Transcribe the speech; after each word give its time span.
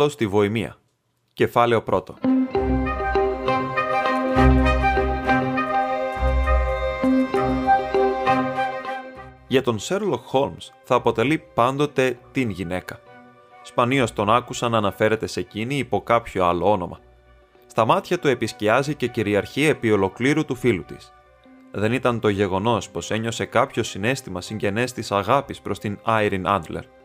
Σκάνδαλο 0.00 0.08
στη 0.08 0.26
Βοημία. 0.26 0.76
Κεφάλαιο 1.32 1.82
πρώτο. 1.82 2.14
Για 9.48 9.62
τον 9.62 9.78
Σέρλοκ 9.78 10.24
Χόλμς 10.24 10.72
θα 10.82 10.94
αποτελεί 10.94 11.38
πάντοτε 11.54 12.18
την 12.32 12.50
γυναίκα. 12.50 13.00
Σπανίως 13.62 14.12
τον 14.12 14.30
άκουσαν 14.30 14.70
να 14.70 14.78
αναφέρεται 14.78 15.26
σε 15.26 15.40
εκείνη 15.40 15.76
υπό 15.76 16.00
κάποιο 16.02 16.44
άλλο 16.44 16.70
όνομα. 16.70 16.98
Στα 17.66 17.84
μάτια 17.84 18.18
του 18.18 18.28
επισκιάζει 18.28 18.94
και 18.94 19.06
κυριαρχεί 19.06 19.64
επί 19.64 19.90
ολοκλήρου 19.90 20.44
του 20.44 20.54
φίλου 20.54 20.84
της. 20.84 21.12
Δεν 21.70 21.92
ήταν 21.92 22.20
το 22.20 22.28
γεγονός 22.28 22.90
πως 22.90 23.10
ένιωσε 23.10 23.44
κάποιο 23.44 23.82
συνέστημα 23.82 24.40
συγγενές 24.40 24.92
της 24.92 25.12
αγάπης 25.12 25.60
προς 25.60 25.78
την 25.78 25.98
Άιριν 26.02 26.48
Άντλερ– 26.48 26.84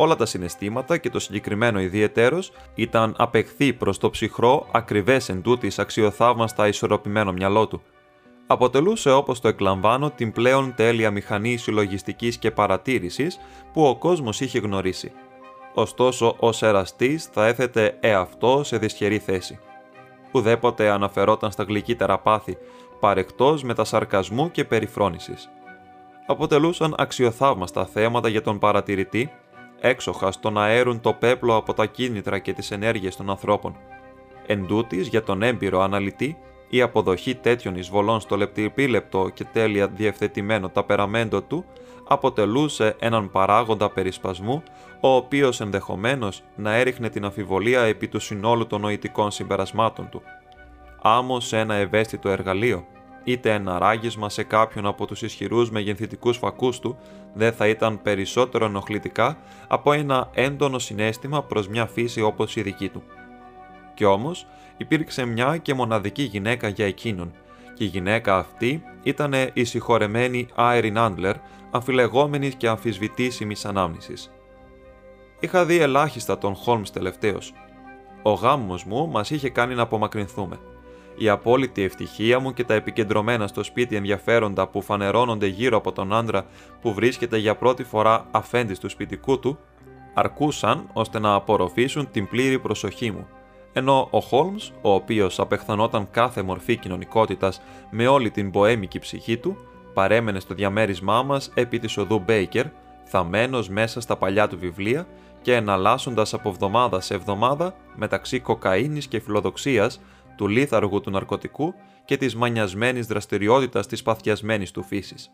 όλα 0.00 0.16
τα 0.16 0.26
συναισθήματα 0.26 0.96
και 0.96 1.10
το 1.10 1.18
συγκεκριμένο 1.18 1.80
ιδιαιτέρως 1.80 2.52
ήταν 2.74 3.14
απεχθή 3.18 3.72
προς 3.72 3.98
το 3.98 4.10
ψυχρό, 4.10 4.66
ακριβές 4.72 5.28
εν 5.28 5.42
τούτης 5.42 5.78
αξιοθαύμαστα 5.78 6.68
ισορροπημένο 6.68 7.32
μυαλό 7.32 7.66
του. 7.66 7.82
Αποτελούσε 8.46 9.10
όπως 9.10 9.40
το 9.40 9.48
εκλαμβάνω 9.48 10.10
την 10.10 10.32
πλέον 10.32 10.74
τέλεια 10.76 11.10
μηχανή 11.10 11.56
συλλογιστικής 11.56 12.38
και 12.38 12.50
παρατήρησης 12.50 13.38
που 13.72 13.86
ο 13.86 13.96
κόσμος 13.96 14.40
είχε 14.40 14.58
γνωρίσει. 14.58 15.12
Ωστόσο, 15.74 16.36
ο 16.40 16.66
εραστής 16.66 17.24
θα 17.24 17.46
έθετε 17.46 17.96
εαυτό 18.00 18.60
σε 18.64 18.78
δυσχερή 18.78 19.18
θέση. 19.18 19.58
Ουδέποτε 20.32 20.88
αναφερόταν 20.88 21.50
στα 21.50 21.62
γλυκύτερα 21.62 22.18
πάθη, 22.18 22.56
παρεκτός 23.00 23.62
μετασαρκασμού 23.62 24.50
και 24.50 24.64
περιφρόνησης. 24.64 25.48
Αποτελούσαν 26.26 26.94
αξιοθαύμαστα 26.98 27.86
θέματα 27.86 28.28
για 28.28 28.42
τον 28.42 28.58
παρατηρητή 28.58 29.30
έξοχα 29.80 30.32
στο 30.32 30.50
να 30.50 30.62
αέρουν 30.62 31.00
το 31.00 31.12
πέπλο 31.12 31.56
από 31.56 31.74
τα 31.74 31.86
κίνητρα 31.86 32.38
και 32.38 32.52
τις 32.52 32.70
ενέργειες 32.70 33.16
των 33.16 33.30
ανθρώπων. 33.30 33.76
Εν 34.46 34.66
τούτης, 34.66 35.08
για 35.08 35.22
τον 35.22 35.42
έμπειρο 35.42 35.80
αναλυτή, 35.80 36.36
η 36.68 36.82
αποδοχή 36.82 37.34
τέτοιων 37.34 37.76
εισβολών 37.76 38.20
στο 38.20 38.36
λεπτυπίλεπτο 38.36 39.30
και 39.34 39.44
τέλεια 39.44 39.88
διευθετημένο 39.88 40.68
ταπεραμέντο 40.68 41.42
του 41.42 41.64
αποτελούσε 42.08 42.96
έναν 42.98 43.30
παράγοντα 43.30 43.90
περισπασμού, 43.90 44.62
ο 45.00 45.08
οποίος 45.08 45.60
ενδεχομένως 45.60 46.42
να 46.56 46.74
έριχνε 46.74 47.08
την 47.08 47.24
αμφιβολία 47.24 47.80
επί 47.82 48.08
του 48.08 48.20
συνόλου 48.20 48.66
των 48.66 48.80
νοητικών 48.80 49.30
συμπερασμάτων 49.30 50.08
του. 50.08 50.22
Άμμο 51.02 51.40
σε 51.40 51.58
ένα 51.58 51.74
ευαίσθητο 51.74 52.28
εργαλείο, 52.28 52.86
είτε 53.24 53.52
ένα 53.52 53.78
ράγισμα 53.78 54.28
σε 54.28 54.42
κάποιον 54.42 54.86
από 54.86 55.06
τους 55.06 55.22
ισχυρούς 55.22 55.70
μεγενθητικούς 55.70 56.36
φακούς 56.36 56.78
του 56.78 56.98
δεν 57.34 57.52
θα 57.52 57.68
ήταν 57.68 58.02
περισσότερο 58.02 58.64
ενοχλητικά 58.64 59.38
από 59.68 59.92
ένα 59.92 60.30
έντονο 60.34 60.78
συνέστημα 60.78 61.42
προς 61.42 61.68
μια 61.68 61.86
φύση 61.86 62.22
όπως 62.22 62.56
η 62.56 62.62
δική 62.62 62.88
του. 62.88 63.02
Κι 63.94 64.04
όμως 64.04 64.46
υπήρξε 64.76 65.24
μια 65.24 65.56
και 65.56 65.74
μοναδική 65.74 66.22
γυναίκα 66.22 66.68
για 66.68 66.86
εκείνον 66.86 67.32
και 67.74 67.84
η 67.84 67.86
γυναίκα 67.86 68.38
αυτή 68.38 68.82
ήταν 69.02 69.32
η 69.52 69.64
συγχωρεμένη 69.64 70.48
Άιριν 70.54 70.98
Άντλερ, 70.98 71.36
αμφιλεγόμενης 71.70 72.54
και 72.54 72.68
αμφισβητήσιμης 72.68 73.64
ανάμνησης. 73.64 74.30
Είχα 75.40 75.64
δει 75.64 75.78
ελάχιστα 75.78 76.38
τον 76.38 76.54
Χόλμς 76.54 76.90
τελευταίος. 76.90 77.52
Ο 78.22 78.32
γάμος 78.32 78.84
μου 78.84 79.08
μας 79.08 79.30
είχε 79.30 79.50
κάνει 79.50 79.74
να 79.74 79.82
απομακρυνθούμε– 79.82 80.58
η 81.18 81.28
απόλυτη 81.28 81.82
ευτυχία 81.82 82.38
μου 82.38 82.52
και 82.52 82.64
τα 82.64 82.74
επικεντρωμένα 82.74 83.46
στο 83.46 83.62
σπίτι 83.62 83.96
ενδιαφέροντα 83.96 84.68
που 84.68 84.82
φανερώνονται 84.82 85.46
γύρω 85.46 85.76
από 85.76 85.92
τον 85.92 86.12
άντρα 86.12 86.46
που 86.80 86.94
βρίσκεται 86.94 87.36
για 87.38 87.56
πρώτη 87.56 87.84
φορά 87.84 88.26
αφέντη 88.30 88.74
του 88.74 88.88
σπιτικού 88.88 89.38
του, 89.38 89.58
αρκούσαν 90.14 90.88
ώστε 90.92 91.18
να 91.18 91.34
απορροφήσουν 91.34 92.10
την 92.10 92.28
πλήρη 92.28 92.58
προσοχή 92.58 93.10
μου, 93.10 93.26
ενώ 93.72 94.08
ο 94.10 94.20
Χόλμς, 94.20 94.72
ο 94.82 94.92
οποίος 94.92 95.40
απεχθανόταν 95.40 96.10
κάθε 96.10 96.42
μορφή 96.42 96.76
κοινωνικότητας 96.76 97.60
με 97.90 98.06
όλη 98.06 98.30
την 98.30 98.50
ποέμικη 98.50 98.98
ψυχή 98.98 99.36
του, 99.36 99.56
παρέμενε 99.94 100.40
στο 100.40 100.54
διαμέρισμά 100.54 101.22
μας 101.22 101.50
επί 101.54 101.78
της 101.78 101.96
οδού 101.96 102.18
Μπέικερ, 102.18 102.64
θαμένος 103.04 103.68
μέσα 103.68 104.00
στα 104.00 104.16
παλιά 104.16 104.48
του 104.48 104.58
βιβλία 104.58 105.06
και 105.42 105.54
εναλλάσσοντας 105.54 106.34
από 106.34 106.48
εβδομάδα 106.48 107.00
σε 107.00 107.14
εβδομάδα 107.14 107.74
μεταξύ 107.94 108.40
κοκαίνης 108.40 109.06
και 109.06 109.20
φιλοδοξίας 109.20 110.00
του 110.38 110.48
λίθαργου 110.48 111.00
του 111.00 111.10
ναρκωτικού 111.10 111.74
και 112.04 112.16
της 112.16 112.36
μανιασμένης 112.36 113.06
δραστηριότητας 113.06 113.86
της 113.86 114.02
παθιασμένης 114.02 114.70
του 114.70 114.82
φύσης. 114.82 115.30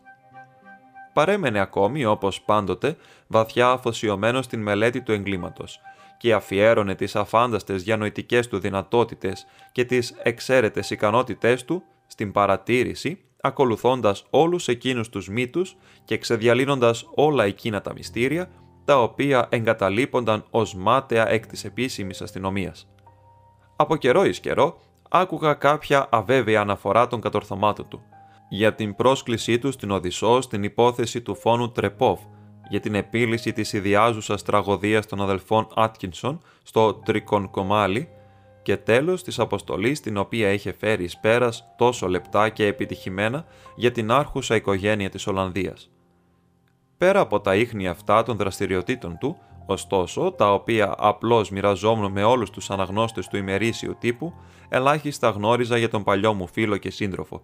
Παρέμενε 1.13 1.59
ακόμη, 1.59 2.05
όπως 2.05 2.41
πάντοτε, 2.41 2.97
βαθιά 3.27 3.69
αφοσιωμένος 3.69 4.45
στην 4.45 4.61
μελέτη 4.61 5.01
του 5.01 5.11
εγκλήματος 5.11 5.79
και 6.17 6.33
αφιέρωνε 6.33 6.95
τις 6.95 7.15
αφάνταστες 7.15 7.83
διανοητικές 7.83 8.47
του 8.47 8.59
δυνατότητες 8.59 9.45
και 9.71 9.85
τις 9.85 10.13
εξαίρετες 10.23 10.89
ικανότητές 10.89 11.65
του 11.65 11.83
στην 12.07 12.31
παρατήρηση, 12.31 13.19
ακολουθώντας 13.41 14.25
όλους 14.29 14.67
εκείνους 14.67 15.09
τους 15.09 15.29
μύτους 15.29 15.75
και 16.05 16.17
ξεδιαλύνοντας 16.17 17.05
όλα 17.15 17.43
εκείνα 17.43 17.81
τα 17.81 17.93
μυστήρια, 17.93 18.49
τα 18.85 19.01
οποία 19.01 19.47
εγκαταλείπονταν 19.49 20.45
ως 20.49 20.75
μάταια 20.75 21.29
εκ 21.29 21.47
της 21.47 21.63
επίσημης 21.63 22.21
αστυνομίας. 22.21 22.87
Από 23.75 23.95
καιρό 23.95 24.25
εις 24.25 24.39
καιρό 24.39 24.79
άκουγα 25.09 25.53
κάποια 25.53 26.07
αβέβαια 26.11 26.61
αναφορά 26.61 27.07
των 27.07 27.21
κατορθωμάτων 27.21 27.87
του. 27.87 28.01
Για 28.49 28.75
την 28.75 28.95
πρόσκλησή 28.95 29.59
του 29.59 29.71
στην 29.71 29.91
Οδυσσό 29.91 30.41
στην 30.41 30.63
υπόθεση 30.63 31.21
του 31.21 31.35
φόνου 31.35 31.71
Τρεπόφ, 31.71 32.19
για 32.69 32.79
την 32.79 32.95
επίλυση 32.95 33.53
της 33.53 33.73
ιδιάζουσας 33.73 34.43
τραγωδίας 34.43 35.05
των 35.05 35.21
αδελφών 35.21 35.67
Άτκινσον 35.75 36.41
στο 36.63 36.93
Τρικον 36.93 37.49
Κομάλι 37.49 38.09
και 38.61 38.77
τέλος 38.77 39.23
της 39.23 39.39
αποστολής 39.39 39.99
την 39.99 40.17
οποία 40.17 40.51
είχε 40.51 40.71
φέρει 40.71 41.03
εις 41.03 41.17
πέρας 41.17 41.65
τόσο 41.77 42.07
λεπτά 42.07 42.49
και 42.49 42.65
επιτυχημένα 42.65 43.45
για 43.75 43.91
την 43.91 44.11
άρχουσα 44.11 44.55
οικογένεια 44.55 45.09
της 45.09 45.27
Ολλανδίας. 45.27 45.89
Πέρα 46.97 47.19
από 47.19 47.39
τα 47.39 47.55
ίχνη 47.55 47.87
αυτά 47.87 48.23
των 48.23 48.37
δραστηριοτήτων 48.37 49.17
του, 49.17 49.37
Ωστόσο, 49.65 50.31
τα 50.31 50.53
οποία 50.53 50.95
απλώς 50.97 51.49
μοιραζόμουν 51.49 52.11
με 52.11 52.23
όλους 52.23 52.49
τους 52.49 52.69
αναγνώστες 52.69 53.27
του 53.27 53.37
ημερήσιου 53.37 53.95
τύπου, 53.99 54.33
ελάχιστα 54.69 55.29
γνώριζα 55.29 55.77
για 55.77 55.89
τον 55.89 56.03
παλιό 56.03 56.33
μου 56.33 56.47
φίλο 56.47 56.77
και 56.77 56.89
σύντροφο. 56.89 57.43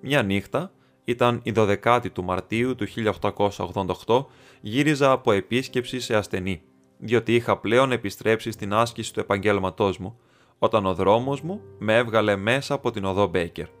Μια 0.00 0.22
νύχτα, 0.22 0.72
ήταν 1.04 1.40
η 1.42 1.52
12η 1.56 2.10
του 2.12 2.24
Μαρτίου 2.24 2.74
του 2.74 2.86
1888, 4.06 4.24
γύριζα 4.60 5.10
από 5.10 5.32
επίσκεψη 5.32 6.00
σε 6.00 6.16
ασθενή, 6.16 6.62
διότι 6.98 7.34
είχα 7.34 7.58
πλέον 7.58 7.92
επιστρέψει 7.92 8.50
στην 8.50 8.74
άσκηση 8.74 9.12
του 9.12 9.20
επαγγέλματός 9.20 9.98
μου, 9.98 10.18
όταν 10.58 10.86
ο 10.86 10.94
δρόμος 10.94 11.40
μου 11.40 11.60
με 11.78 11.96
έβγαλε 11.96 12.36
μέσα 12.36 12.74
από 12.74 12.90
την 12.90 13.04
οδό 13.04 13.26
Μπέικερ. 13.26 13.77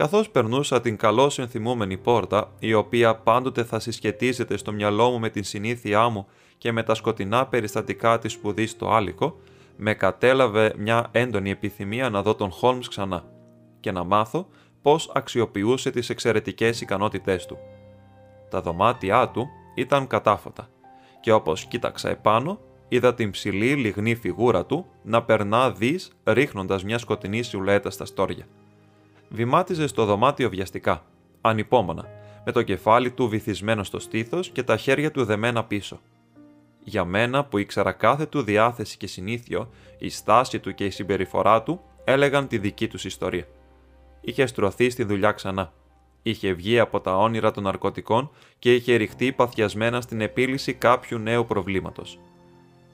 Καθώς 0.00 0.30
περνούσα 0.30 0.80
την 0.80 0.96
καλώς 0.96 1.38
ενθυμούμενη 1.38 1.96
πόρτα, 1.96 2.52
η 2.58 2.74
οποία 2.74 3.16
πάντοτε 3.16 3.64
θα 3.64 3.80
συσχετίζεται 3.80 4.56
στο 4.56 4.72
μυαλό 4.72 5.10
μου 5.10 5.18
με 5.18 5.28
την 5.30 5.44
συνήθειά 5.44 6.08
μου 6.08 6.26
και 6.58 6.72
με 6.72 6.82
τα 6.82 6.94
σκοτεινά 6.94 7.46
περιστατικά 7.46 8.18
της 8.18 8.32
σπουδής 8.32 8.70
στο 8.70 8.90
άλικο, 8.90 9.40
με 9.76 9.94
κατέλαβε 9.94 10.74
μια 10.76 11.08
έντονη 11.12 11.50
επιθυμία 11.50 12.10
να 12.10 12.22
δω 12.22 12.34
τον 12.34 12.50
Χόλμς 12.50 12.88
ξανά 12.88 13.24
και 13.80 13.92
να 13.92 14.04
μάθω 14.04 14.48
πώς 14.82 15.10
αξιοποιούσε 15.14 15.90
τις 15.90 16.10
εξαιρετικές 16.10 16.80
ικανότητές 16.80 17.46
του. 17.46 17.58
Τα 18.50 18.60
δωμάτια 18.60 19.28
του 19.28 19.48
ήταν 19.74 20.06
κατάφωτα 20.06 20.68
και 21.20 21.32
όπως 21.32 21.64
κοίταξα 21.64 22.10
επάνω, 22.10 22.58
είδα 22.88 23.14
την 23.14 23.30
ψηλή 23.30 23.74
λιγνή 23.74 24.14
φιγούρα 24.14 24.66
του 24.66 24.86
να 25.02 25.22
περνά 25.22 25.70
δις 25.70 26.10
ρίχνοντας 26.24 26.84
μια 26.84 26.98
σκοτεινή 26.98 27.42
σιουλέτα 27.42 27.90
στα 27.90 28.04
στόρια. 28.04 28.46
Βημάτιζε 29.32 29.86
στο 29.86 30.04
δωμάτιο 30.04 30.48
βιαστικά, 30.48 31.04
ανυπόμονα, 31.40 32.08
με 32.44 32.52
το 32.52 32.62
κεφάλι 32.62 33.10
του 33.10 33.28
βυθισμένο 33.28 33.84
στο 33.84 33.98
στήθος 33.98 34.50
και 34.50 34.62
τα 34.62 34.76
χέρια 34.76 35.10
του 35.10 35.24
δεμένα 35.24 35.64
πίσω. 35.64 36.00
Για 36.84 37.04
μένα 37.04 37.44
που 37.44 37.58
ήξερα 37.58 37.92
κάθε 37.92 38.26
του 38.26 38.42
διάθεση 38.42 38.96
και 38.96 39.06
συνήθιο, 39.06 39.68
η 39.98 40.08
στάση 40.08 40.58
του 40.58 40.74
και 40.74 40.84
η 40.84 40.90
συμπεριφορά 40.90 41.62
του 41.62 41.80
έλεγαν 42.04 42.46
τη 42.46 42.58
δική 42.58 42.88
τους 42.88 43.04
ιστορία. 43.04 43.44
Είχε 44.20 44.46
στρωθεί 44.46 44.90
στη 44.90 45.04
δουλειά 45.04 45.32
ξανά. 45.32 45.72
Είχε 46.22 46.52
βγει 46.52 46.78
από 46.78 47.00
τα 47.00 47.16
όνειρα 47.16 47.50
των 47.50 47.62
ναρκωτικών 47.62 48.30
και 48.58 48.74
είχε 48.74 48.94
ρηχτεί 48.94 49.32
παθιασμένα 49.32 50.00
στην 50.00 50.20
επίλυση 50.20 50.72
κάποιου 50.72 51.18
νέου 51.18 51.46
προβλήματος. 51.46 52.18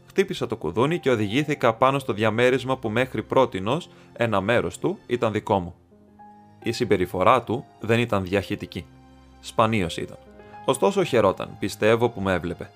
χτύπησα 0.07 0.47
το 0.47 0.57
κουδούνι 0.57 0.99
και 0.99 1.11
οδηγήθηκα 1.11 1.75
πάνω 1.75 1.99
στο 1.99 2.13
διαμέρισμα 2.13 2.79
που 2.79 2.89
μέχρι 2.89 3.23
πρότινος 3.23 3.91
ένα 4.13 4.41
μέρος 4.41 4.79
του 4.79 4.99
ήταν 5.07 5.33
δικό 5.33 5.59
μου. 5.59 5.75
Η 6.67 6.73
συμπεριφορά 6.73 7.43
του 7.43 7.65
δεν 7.81 7.99
ήταν 7.99 8.23
διαχειτική. 8.23 8.87
Σπανίως 9.41 9.97
ήταν. 9.97 10.17
Ωστόσο 10.65 11.05
χαιρόταν, 11.05 11.57
πιστεύω 11.59 12.09
που 12.09 12.21
με 12.21 12.33
έβλεπε. 12.33 12.71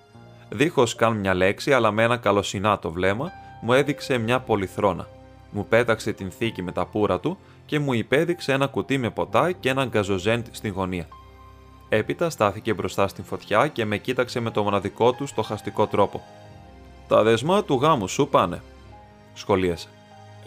Δίχως 0.48 0.94
καν 0.94 1.16
μια 1.16 1.34
λέξη, 1.34 1.72
αλλά 1.72 1.90
με 1.90 2.02
ένα 2.02 2.16
καλοσυνάτο 2.16 2.90
βλέμμα, 2.90 3.30
μου 3.60 3.72
έδειξε 3.72 4.18
μια 4.18 4.40
πολυθρόνα. 4.40 5.08
Μου 5.50 5.66
πέταξε 5.66 6.12
την 6.12 6.30
θήκη 6.30 6.62
με 6.62 6.72
τα 6.72 6.86
πουρα 6.86 7.20
του 7.20 7.38
και 7.66 7.78
μου 7.78 7.92
υπέδειξε 7.92 8.52
ένα 8.52 8.66
κουτί 8.66 8.98
με 8.98 9.10
ποτά 9.10 9.52
και 9.52 9.68
ένα 9.68 9.84
γκαζοζέντ 9.84 10.46
στην 10.50 10.72
γωνία. 10.72 11.08
Έπειτα 11.88 12.30
στάθηκε 12.30 12.74
μπροστά 12.74 13.08
στην 13.08 13.24
φωτιά 13.24 13.68
και 13.68 13.84
με 13.84 13.98
κοίταξε 13.98 14.40
με 14.40 14.50
το 14.50 14.62
μοναδικό 14.62 15.12
του 15.12 15.26
στοχαστικό 15.26 15.86
τρόπο. 15.86 16.22
Τα 17.08 17.22
δεσμά 17.22 17.64
του 17.64 17.74
γάμου 17.74 18.08
σου 18.08 18.28
πάνε, 18.28 18.62
σχολίασε. 19.34 19.88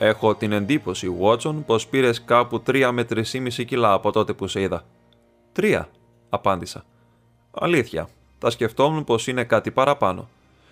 Έχω 0.05 0.35
την 0.35 0.51
εντύπωση, 0.51 1.09
Βότσον, 1.09 1.65
πως 1.65 1.87
πήρες 1.87 2.23
κάπου 2.23 2.63
3 2.65 2.89
με 2.93 3.03
3,5 3.09 3.65
κιλά 3.65 3.93
από 3.93 4.11
τότε 4.11 4.33
που 4.33 4.47
σε 4.47 4.61
είδα. 4.61 4.85
Τρία, 5.51 5.89
απάντησα. 6.29 6.85
Αλήθεια, 7.51 8.09
τα 8.39 8.49
σκεφτόμουν 8.49 9.03
πως 9.03 9.27
είναι 9.27 9.43
κάτι 9.43 9.71
παραπάνω. 9.71 10.29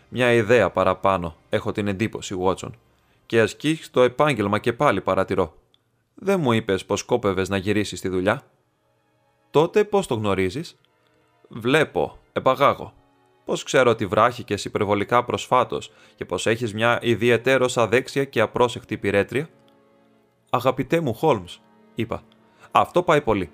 Μια 0.09 0.31
ιδέα 0.33 0.69
παραπάνω, 0.69 1.35
έχω 1.49 1.71
την 1.71 1.87
εντύπωση, 1.87 2.35
Βότσον. 2.35 2.75
Και 3.25 3.41
ασκεί 3.41 3.79
το 3.91 4.01
επάγγελμα 4.01 4.59
και 4.59 4.73
πάλι 4.73 5.01
παρατηρώ. 5.01 5.53
Δεν 6.15 6.39
μου 6.39 6.51
είπες 6.51 6.85
πως 6.85 7.03
κόπευε 7.03 7.45
να 7.47 7.57
γυρίσεις 7.57 7.99
στη 7.99 8.09
δουλειά; 8.09 8.43
Τότε 9.51 9.83
πώ 9.83 10.05
το 10.05 10.15
γνωρίζεις; 10.15 10.75
Βλέπω, 11.47 12.17
επαγάγω. 12.33 12.93
Πώς 13.45 13.63
ξέρω 13.63 13.89
ότι 13.89 14.05
βράχηκες 14.05 14.65
υπερβολικά 14.65 15.23
προσφάτως 15.23 15.91
και 16.15 16.25
πως 16.25 16.47
έχεις 16.47 16.73
μια 16.73 16.99
ιδιαίτερο 17.01 17.69
αδέξια 17.75 18.23
και 18.23 18.41
απρόσεκτη 18.41 18.97
πυρέτρια; 18.97 19.49
Αγαπητέ 20.49 20.99
μου, 20.99 21.13
Χόλμς, 21.13 21.59
είπα. 21.95 22.23
Αυτό 22.71 23.03
πάει 23.03 23.21
πολύ. 23.21 23.49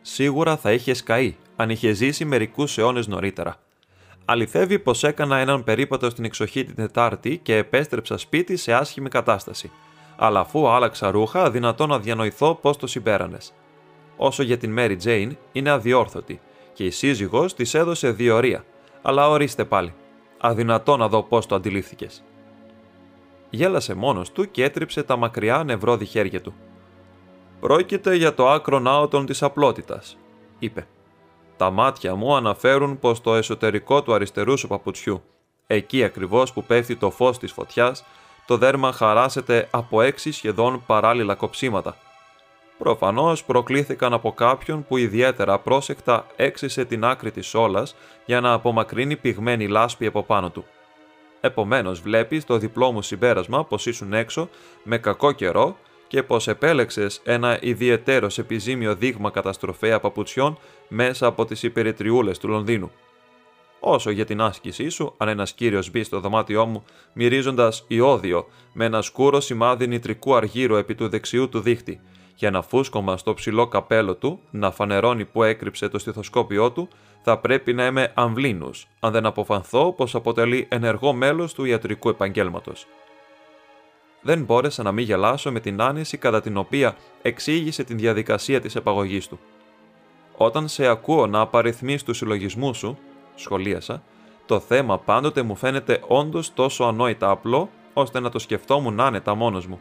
Σίγουρα 0.00 0.56
θα 0.56 0.72
είχες 0.72 1.02
καεί 1.02 1.36
αν 1.56 1.70
είχες 1.70 1.96
ζήσει 1.96 2.24
μερικούς 2.24 2.78
αιώνες 2.78 3.06
νωρίτερα. 3.06 3.56
Αληθεύει 4.24 4.78
πως 4.78 5.04
έκανα 5.04 5.38
έναν 5.38 5.64
περίπατο 5.64 6.10
στην 6.10 6.24
εξοχή 6.24 6.64
την 6.64 6.74
Τετάρτη 6.74 7.38
και 7.38 7.56
επέστρεψα 7.56 8.18
σπίτι 8.18 8.56
σε 8.56 8.72
άσχημη 8.72 9.08
κατάσταση. 9.08 9.70
Αλλά 10.16 10.40
αφού 10.40 10.68
άλλαξα 10.68 11.10
ρούχα, 11.10 11.50
δυνατό 11.50 11.86
να 11.86 11.98
διανοηθώ 11.98 12.54
πώ 12.54 12.76
το 12.76 12.86
συμπέρανες. 12.86 13.52
Όσο 14.16 14.42
για 14.42 14.58
την 14.58 14.76
Mary 14.78 14.96
Jane, 15.04 15.30
είναι 15.52 15.70
αδιόρθωτη 15.70 16.40
και 16.72 16.84
η 16.84 16.90
σύζυγός 16.90 17.54
της 17.54 17.74
έδωσε 17.74 18.10
διορία. 18.10 18.64
Αλλά 19.02 19.28
ορίστε 19.28 19.64
πάλι. 19.64 19.94
Αδυνατό 20.38 20.96
να 20.96 21.08
δω 21.08 21.22
πώς 21.22 21.46
το 21.46 21.54
αντιλήφθηκες. 21.54 22.22
Γέλασε 23.50 23.94
μόνος 23.94 24.32
του 24.32 24.50
και 24.50 24.64
έτριψε 24.64 25.02
τα 25.02 25.16
μακριά 25.16 25.64
νευρώδη 25.64 26.04
χέρια 26.04 26.40
του. 26.40 26.54
Πρόκειται 27.60 28.14
για 28.14 28.34
το 28.34 28.48
άκρο 28.48 28.82
άοτον 28.84 29.26
της 29.26 29.42
απλότητας, 29.42 30.18
είπε. 30.58 30.86
Τα 31.56 31.70
μάτια 31.70 32.14
μου 32.14 32.36
αναφέρουν 32.36 32.98
πως 32.98 33.20
το 33.20 33.34
εσωτερικό 33.34 34.02
του 34.02 34.14
αριστερού 34.14 34.58
σου 34.58 34.68
παπουτσιού, 34.68 35.22
εκεί 35.66 36.04
ακριβώς 36.04 36.52
που 36.52 36.64
πέφτει 36.64 36.96
το 36.96 37.10
φως 37.10 37.38
της 37.38 37.52
φωτιάς, 37.52 38.04
το 38.46 38.56
δέρμα 38.56 38.92
χαράσεται 38.92 39.68
από 39.70 40.02
έξι 40.02 40.32
σχεδόν 40.32 40.82
παράλληλα 40.86 41.34
κοψίματα. 41.34 41.96
Προφανώς 42.80 43.44
προκλήθηκαν 43.44 44.12
από 44.12 44.32
κάποιον 44.32 44.84
που 44.88 44.96
ιδιαίτερα 44.96 45.58
πρόσεκτα 45.58 46.26
έξισε 46.36 46.84
την 46.84 47.04
άκρη 47.04 47.30
της 47.30 47.54
όλας 47.54 47.96
για 48.24 48.40
να 48.40 48.52
απομακρύνει 48.52 49.16
πυγμένη 49.16 49.68
λάσπη 49.68 50.06
από 50.06 50.22
πάνω 50.22 50.50
του. 50.50 50.64
Επομένως, 51.40 52.00
βλέπεις 52.00 52.44
το 52.44 52.58
διπλό 52.58 52.92
μου 52.92 53.02
συμπέρασμα 53.02 53.64
πως 53.64 53.86
ήσουν 53.86 54.12
έξω 54.12 54.48
με 54.82 54.98
κακό 54.98 55.32
καιρό 55.32 55.76
και 56.06 56.22
πως 56.22 56.48
επέλεξες 56.48 57.20
ένα 57.24 57.58
ιδιαιτέρως 57.62 58.38
επιζήμιο 58.38 58.94
δείγμα 58.94 59.30
καταστροφέα 59.30 60.00
παπουτσιών 60.00 60.58
μέσα 60.88 61.26
από 61.26 61.44
τις 61.44 61.62
υπερητριούλες 61.62 62.38
του 62.38 62.48
Λονδίνου. 62.48 62.90
Όσο 63.80 64.10
για 64.10 64.24
την 64.24 64.40
άσκησή 64.40 64.88
σου, 64.88 65.14
αν 65.16 65.28
ένας 65.28 65.52
κύριος 65.52 65.90
μπει 65.90 66.02
στο 66.02 66.20
δωμάτιό 66.20 66.66
μου 66.66 66.84
μυρίζοντας 67.12 67.84
ιόδιο 67.88 68.46
με 68.72 68.84
ένα 68.84 69.02
σκούρο 69.02 69.40
σημάδι 69.40 69.86
νητρικού 69.86 70.34
αργύρου 70.34 70.76
επί 70.76 70.94
του 70.94 71.08
δεξιού 71.08 71.48
του 71.48 71.60
δίχτυ 71.60 72.00
και 72.40 72.46
ένα 72.46 72.62
φούσκωμα 72.62 73.16
στο 73.16 73.34
ψηλό 73.34 73.68
καπέλο 73.68 74.14
του 74.14 74.40
να 74.50 74.70
φανερώνει 74.70 75.24
που 75.24 75.42
έκρυψε 75.42 75.88
το 75.88 75.98
στιθοσκόπιό 75.98 76.70
του, 76.70 76.88
θα 77.22 77.38
πρέπει 77.38 77.72
να 77.72 77.86
είμαι 77.86 78.12
αμβλήνους, 78.14 78.86
αν 79.00 79.12
δεν 79.12 79.26
αποφανθώ 79.26 79.92
πως 79.92 80.14
αποτελεί 80.14 80.66
ενεργό 80.70 81.12
μέλος 81.12 81.54
του 81.54 81.64
ιατρικού 81.64 82.08
επαγγέλματος 82.08 82.86
δεν 84.22 84.44
μπόρεσα 84.44 84.82
να 84.82 84.92
μην 84.92 85.04
γελάσω 85.04 85.52
με 85.52 85.60
την 85.60 85.80
άνεση 85.80 86.16
κατά 86.16 86.40
την 86.40 86.56
οποία 86.56 86.96
εξήγησε 87.22 87.84
την 87.84 87.98
διαδικασία 87.98 88.60
της 88.60 88.74
επαγωγής 88.76 89.28
του. 89.28 89.38
Όταν 90.36 90.68
σε 90.68 90.86
ακούω 90.86 91.26
να 91.26 91.40
απαριθμείς 91.40 92.02
τους 92.02 92.16
συλλογισμούς 92.16 92.78
σου, 92.78 92.98
σχολίασα, 93.34 94.02
το 94.46 94.60
θέμα 94.60 94.98
πάντοτε 94.98 95.42
μου 95.42 95.56
φαίνεται 95.56 96.02
όντως 96.06 96.54
τόσο 96.54 96.84
ανόητα 96.84 97.30
απλό, 97.30 97.70
ώστε 97.92 98.20
να 98.20 98.30
το 98.30 98.38
σκεφτόμουν 98.38 99.00
άνετα 99.00 99.34
μόνος 99.34 99.66
μου. 99.66 99.80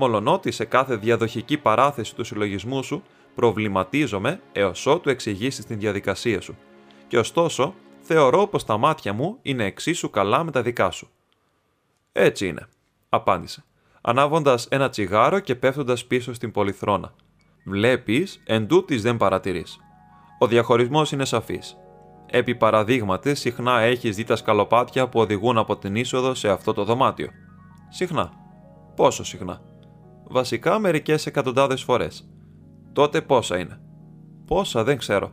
Μολονότι 0.00 0.50
σε 0.50 0.64
κάθε 0.64 0.96
διαδοχική 0.96 1.58
παράθεση 1.58 2.14
του 2.14 2.24
συλλογισμού 2.24 2.82
σου 2.82 3.02
προβληματίζομαι 3.34 4.40
έως 4.52 4.86
ότου 4.86 5.10
εξηγήσεις 5.10 5.64
την 5.64 5.78
διαδικασία 5.78 6.40
σου. 6.40 6.56
Και 7.08 7.18
ωστόσο, 7.18 7.74
θεωρώ 8.00 8.46
πως 8.46 8.64
τα 8.64 8.76
μάτια 8.76 9.12
μου 9.12 9.38
είναι 9.42 9.64
εξίσου 9.64 10.10
καλά 10.10 10.44
με 10.44 10.50
τα 10.50 10.62
δικά 10.62 10.90
σου. 10.90 11.08
Έτσι 12.12 12.46
είναι, 12.46 12.68
απάντησε 13.08 13.64
ανάβοντας 14.00 14.66
ένα 14.66 14.88
τσιγάρο 14.88 15.38
και 15.38 15.54
πέφτοντας 15.54 16.04
πίσω 16.04 16.34
στην 16.34 16.50
πολυθρόνα. 16.50 17.12
Βλέπεις, 17.64 18.42
εν 18.44 18.68
δεν 18.88 19.16
παρατηρείς. 19.16 19.78
Ο 20.38 20.46
διαχωρισμός 20.46 21.12
είναι 21.12 21.24
σαφής. 21.24 21.76
Επί 22.26 22.54
παραδείγματι, 22.54 23.34
συχνά 23.34 23.80
έχεις 23.80 24.16
δει 24.16 24.24
τα 24.24 24.36
σκαλοπάτια 24.36 25.08
που 25.08 25.20
οδηγούν 25.20 25.58
από 25.58 25.76
την 25.76 25.94
είσοδο 25.94 26.34
σε 26.34 26.48
αυτό 26.48 26.72
το 26.72 26.84
δωμάτιο. 26.84 27.28
Συχνά. 27.88 28.32
Πόσο 28.96 29.24
συχνά; 29.24 29.60
Βασικά 30.32 30.78
μερικές 30.78 31.26
εκατοντάδες 31.26 31.82
φορές. 31.82 32.28
Τότε 32.92 33.20
πόσα 33.20 33.58
είναι; 33.58 33.80
Πόσα 34.46 34.84
δεν 34.84 34.98
ξέρω. 34.98 35.32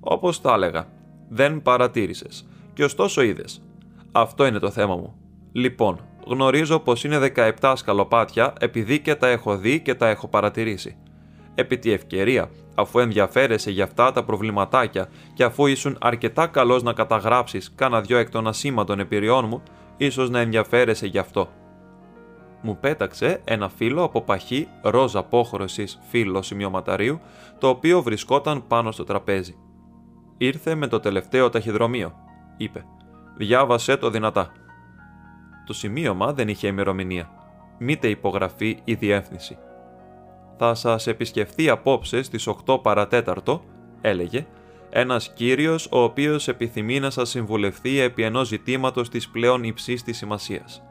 Όπως 0.00 0.40
τα 0.40 0.54
έλεγα. 0.54 0.88
Δεν 1.28 1.62
παρατήρησες. 1.62 2.46
Και 2.72 2.84
ωστόσο 2.84 3.22
είδες. 3.22 3.62
Αυτό 4.12 4.46
είναι 4.46 4.58
το 4.58 4.70
θέμα 4.70 4.96
μου. 4.96 5.14
Λοιπόν, 5.52 6.00
γνωρίζω 6.26 6.78
πως 6.78 7.04
είναι 7.04 7.32
17 7.60 7.72
σκαλοπάτια 7.76 8.52
επειδή 8.60 9.00
και 9.00 9.14
τα 9.14 9.28
έχω 9.28 9.56
δει 9.56 9.80
και 9.80 9.94
τα 9.94 10.08
έχω 10.08 10.28
παρατηρήσει. 10.28 10.96
Επί 11.54 11.78
τη 11.78 11.92
ευκαιρία, 11.92 12.50
αφού 12.74 12.98
ενδιαφέρεσαι 12.98 13.70
για 13.70 13.84
αυτά 13.84 14.12
τα 14.12 14.24
προβληματάκια 14.24 15.08
και 15.34 15.44
αφού 15.44 15.66
ήσουν 15.66 15.96
αρκετά 16.00 16.46
καλός 16.46 16.82
να 16.82 16.92
καταγράψεις 16.92 17.72
κάνα 17.74 18.00
δυο 18.00 18.16
εκ 18.18 18.30
των 18.30 18.46
ασήμαντων 18.46 19.00
εμπειριών 19.00 19.44
μου, 19.48 19.62
ίσως 19.96 20.30
να 20.30 20.40
ενδιαφέρεσαι 20.40 21.06
γι' 21.06 21.18
αυτό. 21.18 21.48
Μου 22.66 22.78
πέταξε 22.80 23.40
ένα 23.44 23.68
φύλλο 23.68 24.02
από 24.02 24.22
παχύ 24.22 24.68
ροζ 24.82 25.16
απόχρωσης 25.16 25.98
φύλλο 26.08 26.42
σημειωματαρίου, 26.42 27.20
το 27.58 27.68
οποίο 27.68 28.02
βρισκόταν 28.02 28.66
πάνω 28.66 28.92
στο 28.92 29.04
τραπέζι. 29.04 29.56
Ήρθε 30.38 30.74
με 30.74 30.86
το 30.86 31.00
τελευταίο 31.00 31.50
ταχυδρομείο, 31.50 32.14
είπε. 32.56 32.84
Διάβασε 33.36 33.96
το 33.96 34.10
δυνατά. 34.10 34.52
Το 35.66 35.72
σημείωμα 35.72 36.32
δεν 36.32 36.48
είχε 36.48 36.66
ημερομηνία, 36.66 37.30
μήτε 37.78 38.08
υπογραφή 38.08 38.78
ή 38.84 38.94
διεύθυνση. 38.94 39.58
Θα 40.56 40.74
σας 40.74 41.06
επισκεφθεί 41.06 41.68
απόψε 41.68 42.22
στις 42.22 42.46
8 42.66 42.82
παρατέταρτο, 42.82 43.64
έλεγε, 44.00 44.46
ένας 44.90 45.32
κύριος 45.32 45.88
ο 45.90 46.02
οποίος 46.02 46.48
επιθυμεί 46.48 47.00
να 47.00 47.10
σας 47.10 47.28
συμβουλευτεί 47.28 47.98
επί 48.00 48.22
ενός 48.22 48.48
ζητήματος 48.48 49.08
της 49.08 49.28
πλέον 49.28 49.62
υψής 49.64 50.02
της 50.02 50.16
σημασίας. 50.16 50.82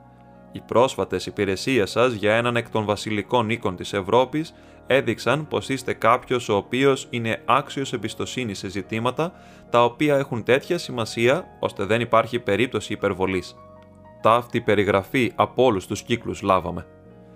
Οι 0.53 0.61
πρόσφατες 0.67 1.25
υπηρεσίες 1.25 1.91
σας 1.91 2.13
για 2.13 2.33
έναν 2.33 2.55
εκ 2.55 2.69
των 2.69 2.85
βασιλικών 2.85 3.49
οίκων 3.49 3.75
της 3.75 3.93
Ευρώπης 3.93 4.53
έδειξαν 4.87 5.47
πως 5.47 5.69
είστε 5.69 5.93
κάποιος 5.93 6.49
ο 6.49 6.55
οποίος 6.55 7.07
είναι 7.09 7.41
άξιος 7.45 7.93
εμπιστοσύνης 7.93 8.57
σε 8.57 8.69
ζητήματα 8.69 9.33
τα 9.69 9.83
οποία 9.83 10.17
έχουν 10.17 10.43
τέτοια 10.43 10.77
σημασία 10.77 11.45
ώστε 11.59 11.83
δεν 11.85 12.01
υπάρχει 12.01 12.39
περίπτωση 12.39 12.93
υπερβολής 12.93 13.55
ταύτη 14.23 14.61
περιγραφή 14.61 15.31
από 15.35 15.63
όλους 15.63 15.87
τους 15.87 16.01
κύκλους 16.01 16.41
λάβαμε. 16.41 16.85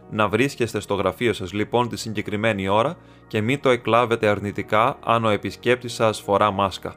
Να 0.10 0.28
βρίσκεστε 0.28 0.80
στο 0.80 0.94
γραφείο 0.94 1.34
σας 1.34 1.54
λοιπόν 1.54 1.90
τη 1.90 1.98
συγκεκριμένη 1.98 2.68
ώρα 2.68 2.98
και 3.28 3.42
μην 3.42 3.60
το 3.62 3.70
εκλάβετε 3.70 4.28
αρνητικά 4.28 4.98
αν 5.06 5.26
ο 5.26 5.30
επισκέπτης 5.30 5.94
σας 5.94 6.22
φορά 6.22 6.52
μάσκα. 6.52 6.96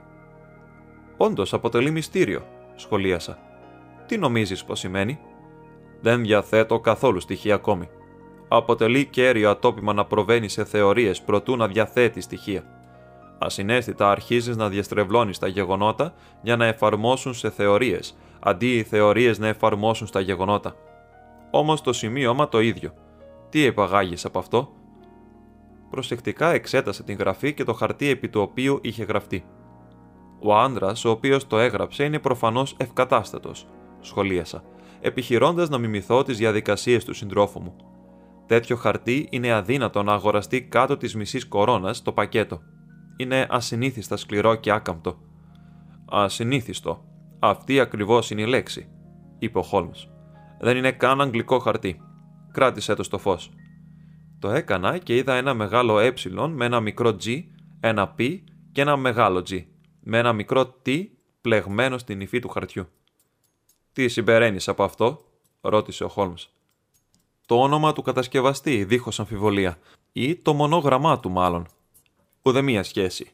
Όντως 1.16 1.52
αποτελεί 1.52 1.90
μυστήριο, 1.90 2.46
σχολίασα. 2.76 3.38
Τι 4.06 4.18
νομίζεις 4.18 4.64
πως 4.64 4.78
σημαίνει; 4.78 5.18
Δεν 6.00 6.22
διαθέτω 6.22 6.80
καθόλου 6.80 7.20
στοιχεία 7.20 7.54
ακόμη. 7.54 7.88
Αποτελεί 8.48 9.04
κέριο 9.04 9.50
ατόπιμα 9.50 9.92
να 9.92 10.04
προβαίνει 10.04 10.48
σε 10.48 10.64
θεωρίες 10.64 11.22
προτού 11.22 11.56
να 11.56 11.66
διαθέτει 11.66 12.20
στοιχεία. 12.20 12.64
Ασυναίσθητα 13.38 14.10
αρχίζεις 14.10 14.56
να 14.56 14.68
διαστρεβλώνεις 14.68 15.38
τα 15.38 15.46
γεγονότα 15.46 16.14
για 16.42 16.56
να 16.56 16.66
εφαρμόσουν 16.66 17.34
σε 17.34 17.50
θεωρίες, 17.50 18.16
αντί 18.40 18.76
οι 18.76 18.82
θεωρίες 18.82 19.38
να 19.38 19.46
εφαρμόσουν 19.46 20.06
στα 20.06 20.20
γεγονότα. 20.20 20.74
Όμως 21.50 21.82
το 21.82 21.92
σημείωμα 21.92 22.48
το 22.48 22.60
ίδιο. 22.60 22.92
Τι 23.48 23.64
επαγάγεις 23.64 24.24
από 24.24 24.38
αυτό; 24.38 24.72
Προσεκτικά 25.90 26.52
εξέτασε 26.52 27.02
την 27.02 27.16
γραφή 27.16 27.54
και 27.54 27.64
το 27.64 27.72
χαρτί 27.72 28.08
επί 28.08 28.28
του 28.28 28.40
οποίου 28.40 28.78
είχε 28.82 29.04
γραφτεί. 29.04 29.44
Ο 30.42 30.56
άντρας, 30.56 31.04
ο 31.04 31.10
οποίος 31.10 31.46
το 31.46 31.58
έγραψε, 31.58 32.04
είναι 32.04 32.18
προφανώς 32.18 32.74
ευκατάστατος, 32.78 33.66
σχολίασα, 34.00 34.62
επιχειρώντας 35.00 35.68
να 35.68 35.78
μιμηθώ 35.78 36.22
τις 36.22 36.38
διαδικασίες 36.38 37.04
του 37.04 37.14
συντρόφου 37.14 37.60
μου. 37.60 37.76
Τέτοιο 38.46 38.76
χαρτί 38.76 39.28
είναι 39.30 39.52
αδύνατο 39.52 40.02
να 40.02 40.12
αγοραστεί 40.12 40.62
κάτω 40.62 40.96
της 40.96 41.14
μισής 41.14 41.46
κορώνας 41.46 42.02
το 42.02 42.12
πακέτο. 42.12 42.60
Είναι 43.16 43.46
ασυνήθιστα 43.50 44.16
σκληρό 44.16 44.54
και 44.54 44.72
άκαμπτο. 44.72 45.18
Ασυνήθιστο. 46.10 47.04
Αυτή 47.38 47.80
ακριβώς 47.80 48.30
είναι 48.30 48.42
η 48.42 48.46
λέξη, 48.46 48.88
είπε 49.38 49.58
ο 49.58 49.62
Χόλμς. 49.62 50.08
Δεν 50.60 50.76
είναι 50.76 50.92
καν 50.92 51.20
αγγλικό 51.20 51.58
χαρτί. 51.58 52.00
Κράτησε 52.52 52.94
το 52.94 53.02
στο 53.02 53.18
φως. 53.18 53.50
Το 54.38 54.50
έκανα 54.50 54.98
και 54.98 55.16
είδα 55.16 55.34
ένα 55.34 55.54
μεγάλο 55.54 55.98
ε 55.98 56.12
με 56.48 56.64
ένα 56.64 56.80
μικρό 56.80 57.16
g, 57.24 57.42
ένα 57.80 58.14
p 58.18 58.38
και 58.72 58.80
ένα 58.80 58.96
μεγάλο 58.96 59.42
g, 59.50 59.64
με 60.00 60.18
ένα 60.18 60.32
μικρό 60.32 60.74
t 60.86 61.04
πλεγμένο 61.40 61.98
στην 61.98 62.20
υφή 62.20 62.38
του 62.38 62.48
χαρτιού. 62.48 62.88
Τι 63.92 64.08
συμπεραίνεις 64.08 64.68
από 64.68 64.82
αυτό, 64.82 65.24
ρώτησε 65.60 66.04
ο 66.04 66.08
Χόλμς. 66.08 66.48
Το 67.46 67.60
όνομα 67.60 67.92
του 67.92 68.02
κατασκευαστή, 68.02 68.84
δίχως 68.84 69.20
αμφιβολία, 69.20 69.78
ή 70.12 70.36
το 70.36 70.52
μονόγραμμά 70.52 71.20
του 71.20 71.30
μάλλον. 71.30 71.66
Ουδέμια 72.42 72.82
σχέση. 72.82 73.30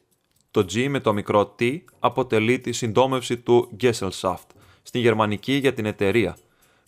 Το 0.51 0.65
G 0.71 0.87
με 0.87 0.99
το 0.99 1.13
μικρό 1.13 1.55
T 1.59 1.77
αποτελεί 1.99 2.59
τη 2.59 2.71
συντόμευση 2.71 3.37
του 3.37 3.77
Gesellschaft, 3.81 4.47
στην 4.83 5.01
γερμανική 5.01 5.53
για 5.53 5.73
την 5.73 5.85
εταιρεία. 5.85 6.37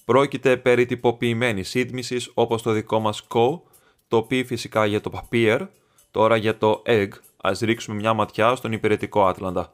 Πρόκειται 0.05 0.57
περί 0.57 0.85
τυποποιημένης 0.85 1.69
σύντμησης 1.69 2.31
όπως 2.33 2.61
το 2.61 2.71
δικό 2.71 2.99
μας 2.99 3.27
CO, 3.33 3.59
το 4.07 4.27
P 4.29 4.45
φυσικά 4.45 4.85
για 4.85 5.01
το 5.01 5.11
papier, 5.13 5.67
τώρα 6.11 6.35
για 6.35 6.57
το 6.57 6.81
egg, 6.85 7.07
ας 7.37 7.59
ρίξουμε 7.59 7.95
μια 7.95 8.13
ματιά 8.13 8.55
στον 8.55 8.71
υπηρετικό 8.71 9.25
Άτλαντα. 9.25 9.71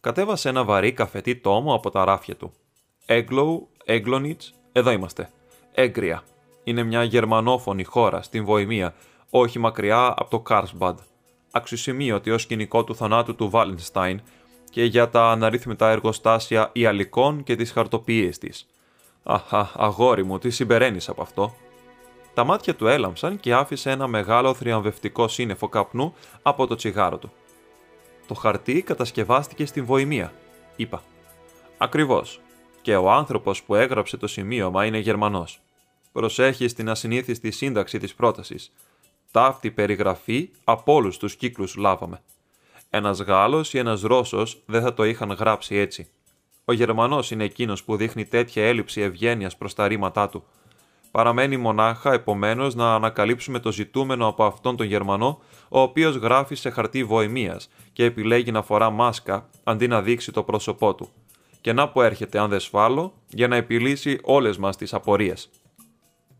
Κατέβασε 0.00 0.48
ένα 0.48 0.64
βαρύ 0.64 0.92
καφετή 0.92 1.36
τόμο 1.36 1.74
από 1.74 1.90
τα 1.90 2.04
ράφια 2.04 2.36
του. 2.36 2.52
Έγκλοου, 3.06 3.68
Έγκλονιτς, 3.84 4.54
εδώ 4.72 4.90
είμαστε. 4.90 5.30
Έγκρια. 5.72 6.22
Είναι 6.64 6.82
μια 6.82 7.04
γερμανόφωνη 7.04 7.84
χώρα 7.84 8.22
στην 8.22 8.44
Βοημία, 8.44 8.94
όχι 9.30 9.58
μακριά 9.58 10.06
από 10.06 10.30
το 10.30 10.40
Κάρσμπαντ. 10.40 10.98
Αξιοσημείωτη 11.50 12.30
ως 12.30 12.42
σκηνικό 12.42 12.84
του 12.84 12.96
θανάτου 12.96 13.34
του 13.34 13.50
Βάλενστάιν 13.50 14.20
και 14.70 14.84
για 14.84 15.08
τα 15.08 15.30
αναρίθμητα 15.30 15.90
εργοστάσια 15.90 16.70
υαλικών 16.72 17.42
και 17.42 17.56
τις 17.56 17.72
χαρτοποιίες 17.72 18.38
της. 18.38 18.66
Αχα, 19.22 19.70
αγόρι 19.76 20.24
μου, 20.24 20.38
τι 20.38 20.50
συμπεραίνεις 20.50 21.08
από 21.08 21.22
αυτό. 21.22 21.54
Τα 22.34 22.44
μάτια 22.44 22.74
του 22.74 22.86
έλαμψαν 22.86 23.40
και 23.40 23.54
άφησε 23.54 23.90
ένα 23.90 24.06
μεγάλο 24.06 24.54
θριαμβευτικό 24.54 25.28
σύννεφο 25.28 25.68
καπνού 25.68 26.14
από 26.42 26.66
το 26.66 26.74
τσιγάρο 26.74 27.18
του. 27.18 27.32
Το 28.26 28.34
χαρτί 28.34 28.82
κατασκευάστηκε 28.82 29.66
στην 29.66 29.84
Βοημία, 29.84 30.32
είπα. 30.76 31.02
Ακριβώς 31.78 32.40
και 32.84 32.96
ο 32.96 33.10
άνθρωπος 33.10 33.62
που 33.62 33.74
έγραψε 33.74 34.16
το 34.16 34.26
σημείωμα 34.26 34.84
είναι 34.84 34.98
Γερμανός. 34.98 35.60
Προσέχει 36.12 36.68
στην 36.68 36.90
ασυνήθιστη 36.90 37.50
σύνταξη 37.50 37.98
της 37.98 38.14
πρότασης. 38.14 38.72
Ταύτη 39.30 39.70
περιγραφή 39.70 40.50
από 40.64 40.92
όλους 40.94 41.16
τους 41.16 41.36
κύκλους 41.36 41.76
λάβαμε. 41.76 42.22
Ένας 42.90 43.20
Γάλλος 43.20 43.74
ή 43.74 43.78
ένας 43.78 44.00
Ρώσος 44.00 44.62
δεν 44.66 44.82
θα 44.82 44.94
το 44.94 45.04
είχαν 45.04 45.30
γράψει 45.30 45.76
έτσι. 45.76 46.08
Ο 46.64 46.72
Γερμανός 46.72 47.30
είναι 47.30 47.44
εκείνος 47.44 47.84
που 47.84 47.96
δείχνει 47.96 48.24
τέτοια 48.24 48.66
έλλειψη 48.66 49.00
ευγένειας 49.00 49.56
προς 49.56 49.74
τα 49.74 49.88
ρήματά 49.88 50.28
του. 50.28 50.44
Παραμένει 51.10 51.56
μονάχα, 51.56 52.12
επομένως, 52.12 52.74
να 52.74 52.94
ανακαλύψουμε 52.94 53.58
το 53.58 53.72
ζητούμενο 53.72 54.26
από 54.26 54.44
αυτόν 54.44 54.76
τον 54.76 54.86
Γερμανό, 54.86 55.40
ο 55.68 55.80
οποίος 55.80 56.16
γράφει 56.16 56.54
σε 56.54 56.70
χαρτί 56.70 57.04
βοημίας 57.04 57.70
και 57.92 58.04
επιλέγει 58.04 58.50
να 58.50 58.62
φορά 58.62 58.90
μάσκα 58.90 59.48
αντί 59.64 59.86
να 59.86 60.02
δείξει 60.02 60.32
το 60.32 60.42
πρόσωπό 60.42 60.94
του 60.94 61.12
και 61.64 61.72
να 61.72 61.88
που 61.88 62.02
έρχεται 62.02 62.38
αν 62.38 62.50
δεν 62.50 62.60
σφάλω 62.60 63.14
για 63.28 63.48
να 63.48 63.56
επιλύσει 63.56 64.18
όλες 64.22 64.56
μας 64.56 64.76
τις 64.76 64.94
απορίες. 64.94 65.50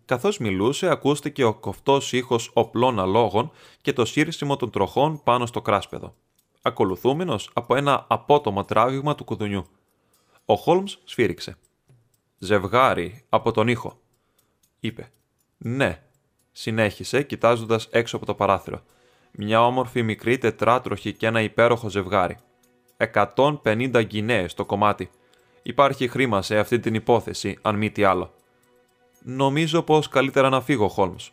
Καθώς 0.05 0.39
μιλούσε 0.39 0.91
ακούστηκε 0.91 1.45
ο 1.45 1.55
κοφτός 1.55 2.13
ήχος 2.13 2.51
οπλών 2.55 3.01
αλόγων 3.01 3.51
και 3.81 3.93
το 3.93 4.05
σύρσιμο 4.05 4.57
των 4.57 4.71
τροχών 4.71 5.23
πάνω 5.23 5.47
στο 5.47 5.63
κράσπεδο, 5.63 6.15
ακολουθούμενος 6.63 7.51
από 7.53 7.77
ένα 7.77 8.07
απότομο 8.09 8.65
τράβηγμα 8.65 9.15
του 9.15 9.25
κουδουνιού. 9.25 9.67
Ο 10.45 10.55
Χόλμς 10.55 10.99
σφύριξε. 11.05 11.57
«Ζευγάρι, 12.39 13.25
από 13.29 13.53
τον 13.53 13.69
ήχο», 13.69 14.01
είπε. 14.81 15.13
«Ναι», 15.57 16.03
συνέχισε 16.53 17.23
κοιτάζοντας 17.23 17.89
έξω 17.91 18.17
από 18.17 18.27
το 18.27 18.35
παράθυρο. 18.35 18.83
«Μια 19.33 19.67
όμορφη 19.67 20.03
μικρή 20.03 20.39
τετράτροχη 20.39 21.13
και 21.13 21.27
ένα 21.27 21.41
υπέροχο 21.41 21.89
ζευγάρι. 21.89 22.39
150 23.13 24.03
γκινέες 24.05 24.55
το 24.55 24.65
κομμάτι. 24.65 25.11
Υπάρχει 25.63 26.09
χρήμα 26.09 26.43
σε 26.43 26.59
αυτή 26.59 26.79
την 26.79 26.95
υπόθεση, 26.95 27.59
αν 27.63 27.77
μη 27.77 27.91
τι 27.91 28.05
άλλο. 28.05 28.33
Νομίζω 29.23 29.83
πως 29.83 30.09
καλύτερα 30.09 30.49
να 30.49 30.61
φύγω, 30.61 30.89
Χόλμς. 30.89 31.33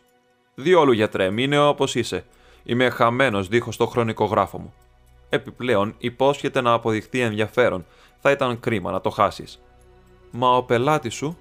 Διόλου 0.54 0.92
γιατρέ, 0.92 1.30
μείνε 1.30 1.58
όπως 1.58 1.94
είσαι. 1.94 2.24
Είμαι 2.62 2.90
χαμένος 2.90 3.48
δίχως 3.48 3.76
το 3.76 3.86
χρονικό 3.86 4.24
γράφο 4.24 4.58
μου. 4.58 4.74
Επιπλέον, 5.28 5.94
υπόσχεται 5.98 6.60
να 6.60 6.72
αποδειχθεί 6.72 7.20
ενδιαφέρον. 7.20 7.86
Θα 8.20 8.30
ήταν 8.30 8.60
κρίμα 8.60 8.90
να 8.90 9.00
το 9.00 9.10
χάσεις. 9.10 9.62
Μα 10.30 10.56
ο 10.56 10.62
πελάτης 10.62 11.14
σου. 11.14 11.38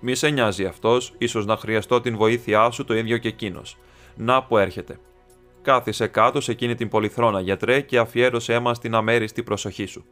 Μη 0.00 0.14
σε 0.14 0.28
νοιάζει 0.28 0.64
αυτός, 0.64 1.14
ίσως 1.18 1.46
να 1.46 1.56
χρειαστώ 1.56 2.00
την 2.00 2.16
βοήθειά 2.16 2.70
σου 2.70 2.84
το 2.84 2.94
ίδιο 2.94 3.18
και 3.18 3.28
εκείνος. 3.28 3.76
Να 4.16 4.42
που 4.42 4.58
έρχεται. 4.58 4.98
Κάθισε 5.62 6.06
κάτω 6.06 6.40
σε 6.40 6.52
εκείνη 6.52 6.74
την 6.74 6.88
πολυθρόνα, 6.88 7.40
γιατρέ, 7.40 7.80
και 7.80 7.98
αφιέρωσέ 7.98 8.58
μας 8.58 8.78
την 8.78 8.94
αμέριστη 8.94 9.42
προσοχή 9.42 9.86
σου. 9.86 10.04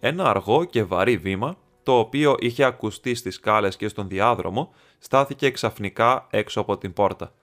Ένα 0.00 0.24
αργό 0.24 0.64
και 0.64 0.84
βαρύ 0.84 1.16
βήμα, 1.16 1.56
το 1.82 1.98
οποίο 1.98 2.34
είχε 2.38 2.64
ακουστεί 2.64 3.14
στις 3.14 3.34
σκάλες 3.34 3.76
και 3.76 3.88
στον 3.88 4.08
διάδρομο, 4.08 4.72
στάθηκε 4.98 5.50
ξαφνικά 5.50 6.26
έξω 6.30 6.60
από 6.60 6.78
την 6.78 6.92
πόρτα. 6.92 7.34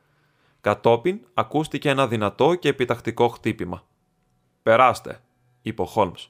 Κατόπιν 0.61 1.19
ακούστηκε 1.33 1.89
ένα 1.89 2.07
δυνατό 2.07 2.55
και 2.55 2.69
επιτακτικό 2.69 3.27
χτύπημα. 3.27 3.83
«Περάστε», 4.63 5.21
είπε 5.61 5.81
ο 5.81 5.85
Χόλμς. 5.85 6.29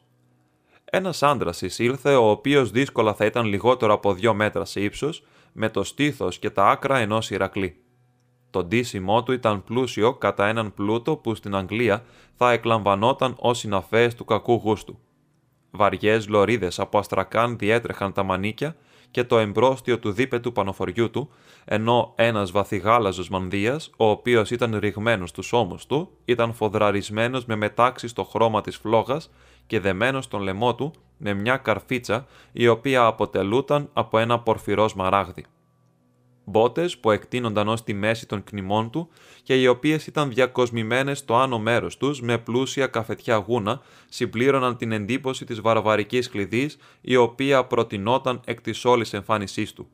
Ένας 0.85 1.23
άντρας 1.23 1.61
εισήλθε, 1.61 2.15
ο 2.15 2.29
οποίος 2.29 2.71
δύσκολα 2.71 3.13
θα 3.13 3.25
ήταν 3.25 3.45
λιγότερο 3.45 3.93
από 3.93 4.13
δύο 4.13 4.33
μέτρα 4.33 4.65
σε 4.65 4.81
ύψος, 4.81 5.23
με 5.53 5.69
το 5.69 5.83
στήθος 5.83 6.39
και 6.39 6.49
τα 6.49 6.69
άκρα 6.69 6.97
ενός 6.97 7.31
Ηρακλή. 7.31 7.83
Το 8.50 8.63
ντύσιμό 8.63 9.24
του 9.24 9.32
ήταν 9.32 9.63
πλούσιο 9.63 10.13
κατά 10.13 10.48
έναν 10.48 10.74
πλούτο 10.74 11.15
που 11.15 11.36
στην 11.36 11.56
Αγγλία 11.56 12.03
θα 12.36 12.51
εκλαμβανόταν 12.51 13.36
ως 13.39 13.58
συναφές 13.58 14.15
του 14.15 14.25
κακού 14.25 14.53
γούστου. 14.53 15.00
Βαριές 15.72 16.27
λωρίδες 16.27 16.79
από 16.79 16.98
αστρακάν 16.98 17.58
διέτρεχαν 17.58 18.13
τα 18.13 18.24
μανίκια 18.24 18.75
και 19.12 19.24
το 19.24 19.38
εμπρόστιο 19.38 20.00
του 20.00 20.12
δίπετου 20.12 20.51
πανοφοριού 20.51 21.10
του, 21.10 21.29
ενώ 21.65 22.13
ένας 22.15 22.51
βαθυγάλαζος 22.51 23.29
μανδύας, 23.29 23.89
ο 23.98 24.10
οποίος 24.10 24.51
ήταν 24.51 24.77
ρηγμένος 24.77 25.29
στους 25.29 25.53
ώμους 25.53 25.86
του, 25.86 26.10
ήταν 26.25 26.53
φοδραρισμένος 26.53 27.46
με 27.46 27.56
μετάξι 27.56 28.08
στο 28.08 28.24
χρώμα 28.24 28.62
της 28.62 28.77
φλόγας 28.77 29.32
και 29.68 29.79
δεμένος 29.79 30.24
στον 30.25 30.41
λαιμό 30.41 30.75
του 30.75 30.94
με 31.18 31.34
μια 31.34 31.58
καρφίτσα 31.58 32.25
η 32.51 32.68
οποία 32.68 33.06
αποτελούταν 33.06 33.89
από 33.94 34.18
ένα 34.18 34.39
πορφυρός 34.39 34.91
σμαράγδι 34.91 35.46
μπότες 36.43 36.98
που 36.98 37.12
εκτείνονταν 37.12 37.67
ως 37.67 37.84
τη 37.84 37.93
μέση 37.93 38.25
των 38.25 38.43
κνημών 38.43 38.89
του 38.89 39.10
και 39.43 39.62
οι 39.62 39.67
οποίες 39.67 40.08
ήταν 40.08 40.29
διακοσμημένες 40.29 41.17
στο 41.17 41.36
άνω 41.36 41.60
μέρος 41.60 41.98
τους 41.98 42.22
με 42.22 42.38
πλούσια 42.38 42.88
καφετιά 42.88 43.36
γούνα, 43.36 43.81
συμπλήρωναν 44.10 44.77
την 44.77 44.91
εντύπωση 44.91 45.46
της 45.46 45.62
βαρβαρικής 45.62 46.29
κλειδί 46.29 46.69
η 47.01 47.15
οποία 47.15 47.65
προτινόταν 47.65 48.41
εκ 48.46 48.62
της 48.62 48.86
όλης 48.86 49.13
εμφάνισής 49.13 49.74
του. 49.74 49.88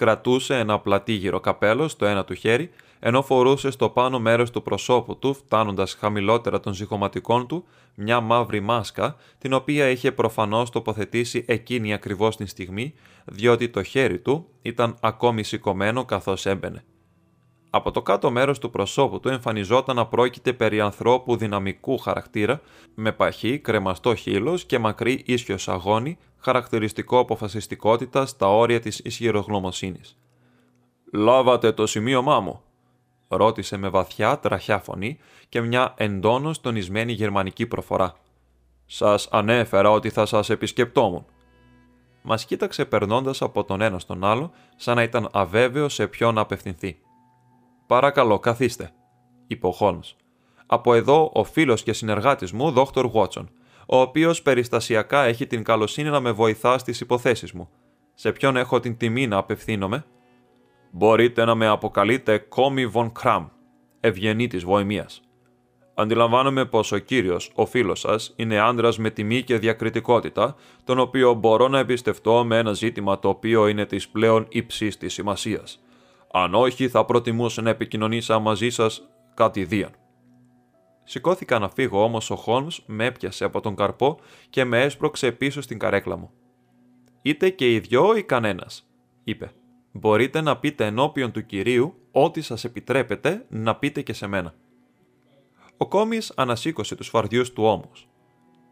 Κρατούσε 0.00 0.58
ένα 0.58 0.78
πλατήγυρο 0.78 1.40
καπέλος 1.40 1.92
στο 1.92 2.06
ένα 2.06 2.24
του 2.24 2.34
χέρι 2.34 2.70
ενώ 2.98 3.22
φορούσε 3.22 3.70
στο 3.70 3.88
πάνω 3.88 4.18
μέρος 4.18 4.50
του 4.50 4.62
προσώπου 4.62 5.18
του, 5.18 5.34
φτάνοντας 5.34 5.94
χαμηλότερα 5.94 6.60
των 6.60 6.72
ζυγωματικών 6.72 7.46
του, 7.46 7.64
μια 7.94 8.20
μαύρη 8.20 8.60
μάσκα, 8.60 9.16
την 9.38 9.52
οποία 9.52 9.88
είχε 9.88 10.12
προφανώς 10.12 10.70
τοποθετήσει 10.70 11.44
εκείνη 11.48 11.92
ακριβώς 11.92 12.36
την 12.36 12.46
στιγμή, 12.46 12.94
διότι 13.24 13.68
το 13.68 13.82
χέρι 13.82 14.18
του 14.18 14.46
ήταν 14.62 14.96
ακόμη 15.00 15.42
σηκωμένο 15.42 16.04
καθώς 16.04 16.46
έμπαινε. 16.46 16.84
Από 17.70 17.90
το 17.90 18.02
κάτω 18.02 18.30
μέρος 18.30 18.58
του 18.58 18.70
προσώπου 18.70 19.20
του 19.20 19.28
εμφανιζόταν 19.28 19.96
να 19.96 20.06
πρόκειται 20.06 20.52
περί 20.52 20.80
ανθρώπου 20.80 21.36
δυναμικού 21.36 21.98
χαρακτήρα, 21.98 22.60
με 22.94 23.12
παχύ, 23.12 23.58
κρεμαστό 23.58 24.14
χείλος 24.14 24.64
και 24.64 24.78
μακρύ 24.78 25.22
ίσιος 25.26 25.62
σαγόνι, 25.62 26.18
χαρακτηριστικό 26.40 27.18
αποφασιστικότητας 27.18 28.30
στα 28.30 28.48
όρια 28.48 28.80
της 28.80 28.98
ισχυρογνωμοσύνης. 28.98 30.16
«Λάβατε 31.12 31.72
το 31.72 31.86
σημείωμά 31.86 32.40
μου», 32.40 32.62
ρώτησε 33.28 33.76
με 33.76 33.88
βαθιά 33.88 34.38
τραχιά 34.38 34.78
φωνή 34.78 35.18
και 35.48 35.60
μια 35.60 35.94
εντόνως 35.96 36.60
τονισμένη 36.60 37.12
γερμανική 37.12 37.66
προφορά. 37.66 38.14
«Σας 38.86 39.28
ανέφερα 39.30 39.90
ότι 39.90 40.10
θα 40.10 40.26
σας 40.26 40.50
επισκεπτόμουν». 40.50 41.26
μας 42.22 42.44
κοίταξε 42.44 42.84
περνώντας 42.84 43.42
από 43.42 43.64
τον 43.64 43.80
ένα 43.80 43.98
στον 43.98 44.24
άλλο, 44.24 44.50
σαν 44.76 44.96
να 44.96 45.02
ήταν 45.02 45.28
αβέβαιο 45.32 45.88
σε 45.88 46.06
ποιον 46.06 46.34
να 46.34 46.40
απευθυνθεί. 46.40 46.98
Παρακαλώ, 47.86 48.38
καθίστε, 48.38 48.92
είπε 49.46 49.66
ο 49.66 49.72
Χόλμς. 49.72 50.16
Από 50.66 50.94
εδώ 50.94 51.30
ο 51.34 51.44
φίλος 51.44 51.82
και 51.82 51.92
συνεργάτης 51.92 52.52
μου, 52.52 52.70
Δόκτωρ 52.70 53.08
Βότσον, 53.08 53.50
ο 53.92 54.00
οποίος 54.00 54.42
περιστασιακά 54.42 55.24
έχει 55.24 55.46
την 55.46 55.62
καλοσύνη 55.62 56.08
να 56.08 56.20
με 56.20 56.30
βοηθά 56.30 56.78
στις 56.78 57.00
υποθέσεις 57.00 57.52
μου. 57.52 57.68
Σε 58.14 58.32
ποιον 58.32 58.56
έχω 58.56 58.80
την 58.80 58.96
τιμή 58.96 59.26
να 59.26 59.36
απευθύνομαι; 59.36 60.04
Μπορείτε 60.90 61.44
να 61.44 61.54
με 61.54 61.66
αποκαλείτε 61.66 62.38
Κόμι 62.38 62.86
Βον 62.86 63.12
Κραμ, 63.12 63.46
ευγενή 64.00 64.46
της 64.46 64.64
Βοημίας. 64.64 65.20
Αντιλαμβάνομαι 65.94 66.64
πως 66.64 66.92
ο 66.92 66.98
κύριος, 66.98 67.50
ο 67.54 67.66
φίλος 67.66 68.00
σας, 68.00 68.32
είναι 68.36 68.58
άντρας 68.58 68.98
με 68.98 69.10
τιμή 69.10 69.42
και 69.42 69.58
διακριτικότητα, 69.58 70.56
τον 70.84 70.98
οποίο 70.98 71.34
μπορώ 71.34 71.68
να 71.68 71.78
εμπιστευτώ 71.78 72.44
με 72.44 72.58
ένα 72.58 72.72
ζήτημα 72.72 73.18
το 73.18 73.28
οποίο 73.28 73.68
είναι 73.68 73.86
της 73.86 74.08
πλέον 74.08 74.46
υψής 74.48 74.96
της 74.96 75.12
σημασίας. 75.12 75.80
Αν 76.32 76.54
όχι, 76.54 76.88
θα 76.88 77.04
προτιμούσα 77.04 77.62
να 77.62 77.70
επικοινωνήσα 77.70 78.38
μαζί 78.38 78.70
σας 78.70 79.08
κατηδίαν. 79.34 79.99
Σηκώθηκα 81.10 81.58
να 81.58 81.68
φύγω 81.68 82.02
όμως 82.02 82.30
ο 82.30 82.36
Χόλμς 82.36 82.82
με 82.86 83.04
έπιασε 83.04 83.44
από 83.44 83.60
τον 83.60 83.74
καρπό 83.74 84.20
και 84.50 84.64
με 84.64 84.82
έσπρωξε 84.82 85.32
πίσω 85.32 85.60
στην 85.60 85.78
καρέκλα 85.78 86.16
μου. 86.16 86.30
Είτε 87.22 87.50
και 87.50 87.74
οι 87.74 87.78
δυο 87.78 88.16
ή 88.16 88.22
κανένας, 88.22 88.90
είπε. 89.24 89.52
Μπορείτε 89.92 90.40
να 90.40 90.56
πείτε 90.56 90.86
ενώπιον 90.86 91.30
του 91.30 91.46
κυρίου 91.46 91.94
ό,τι 92.10 92.40
σας 92.40 92.64
επιτρέπετε 92.64 93.46
να 93.48 93.76
πείτε 93.76 94.02
και 94.02 94.12
σε 94.12 94.26
μένα. 94.26 94.54
Ο 95.76 95.88
κόμις 95.88 96.32
ανασήκωσε 96.36 96.94
τους 96.94 97.08
φαρδιούς 97.08 97.52
του 97.52 97.64
ώμους. 97.64 98.08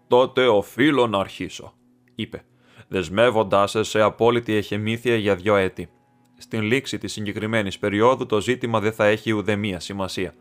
«Τότε 0.08 0.46
οφείλω 0.46 1.06
να 1.06 1.18
αρχίσω», 1.18 1.74
είπε, 2.14 2.44
δεσμεύοντάς 2.88 3.70
σε, 3.70 3.82
σε 3.82 4.00
απόλυτη 4.00 4.54
εχεμήθεια 4.54 5.16
για 5.16 5.34
δυο 5.34 5.56
έτη. 5.56 5.90
Στην 6.36 6.62
λήξη 6.62 6.98
της 6.98 7.12
συγκεκριμένης 7.12 7.78
περίοδου 7.78 8.26
το 8.26 8.40
ζήτημα 8.40 8.80
δεν 8.80 8.92
θα 8.92 9.04
έχει 9.06 9.32
ουδέμια 9.32 9.80
σημασία. 9.80 10.34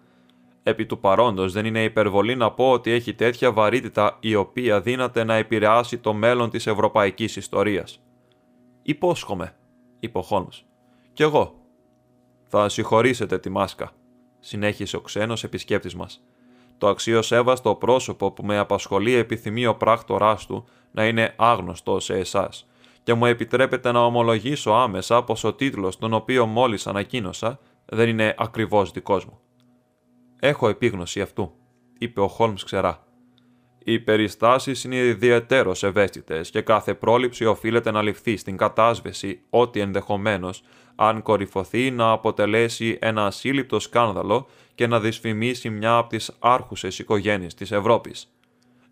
Επί 0.67 0.85
του 0.85 0.99
παρόντος 0.99 1.53
δεν 1.53 1.65
είναι 1.65 1.83
υπερβολή 1.83 2.35
να 2.35 2.51
πω 2.51 2.71
ότι 2.71 2.91
έχει 2.91 3.13
τέτοια 3.13 3.51
βαρύτητα 3.51 4.17
η 4.19 4.35
οποία 4.35 4.81
δύναται 4.81 5.23
να 5.23 5.35
επηρεάσει 5.35 5.97
το 5.97 6.13
μέλλον 6.13 6.49
της 6.49 6.67
ευρωπαϊκής 6.67 7.35
ιστορίας. 7.35 8.01
«Υπόσχομαι», 8.81 9.55
είπε 9.99 10.17
ο 10.17 10.21
Χόλμς. 10.21 10.63
«Κι 11.13 11.23
εγώ». 11.23 11.53
«Θα 12.47 12.69
συγχωρήσετε 12.69 13.39
τη 13.39 13.49
μάσκα», 13.49 13.91
συνέχισε 14.39 14.95
ο 14.95 15.01
ξένος 15.01 15.43
επισκέπτης 15.43 15.95
μας. 15.95 16.23
Το 16.77 16.87
αξιοσέβαστο 16.87 17.75
πρόσωπο 17.75 18.31
που 18.31 18.45
με 18.45 18.57
απασχολεί 18.57 19.13
επιθυμεί 19.13 19.65
ο 19.65 19.75
πράκτοράς 19.75 20.45
του 20.45 20.65
να 20.91 21.07
είναι 21.07 21.33
άγνωστο 21.37 21.99
σε 21.99 22.17
εσάς 22.17 22.67
και 23.03 23.13
μου 23.13 23.25
επιτρέπετε 23.25 23.91
να 23.91 24.05
ομολογήσω 24.05 24.71
άμεσα 24.71 25.23
πως 25.23 25.43
ο 25.43 25.53
τίτλος 25.53 25.97
τον 25.97 26.13
οποίο 26.13 26.45
μόλις 26.45 26.87
ανακοίνωσα 26.87 27.59
δεν 27.85 28.09
είναι 28.09 28.35
ακριβώς 28.37 28.91
δικός 28.91 29.25
μου. 29.25 29.39
«Έχω 30.39 30.69
επίγνωση 30.69 31.21
αυτού», 31.21 31.51
είπε 31.97 32.19
ο 32.19 32.27
Χόλμς 32.27 32.63
ξερά. 32.63 33.07
Οι 33.83 33.99
περιστάσεις 33.99 34.83
είναι 34.83 34.95
ιδιαίτερως 34.95 35.83
ευαίσθητες 35.83 36.49
και 36.49 36.61
κάθε 36.61 36.93
πρόληψη 36.93 37.45
οφείλεται 37.45 37.91
να 37.91 38.01
ληφθεί 38.01 38.37
στην 38.37 38.57
κατάσβεση 38.57 39.41
ότι 39.49 39.79
ενδεχομένως, 39.79 40.63
αν 40.95 41.21
κορυφωθεί, 41.21 41.91
να 41.91 42.11
αποτελέσει 42.11 42.97
ένα 43.01 43.25
ασύλληπτο 43.25 43.79
σκάνδαλο 43.79 44.47
και 44.75 44.87
να 44.87 44.99
δυσφημίσει 44.99 45.69
μια 45.69 45.97
από 45.97 46.09
τις 46.09 46.35
άρχουσες 46.39 46.99
οικογένειες 46.99 47.53
της 47.53 47.71
Ευρώπης. 47.71 48.31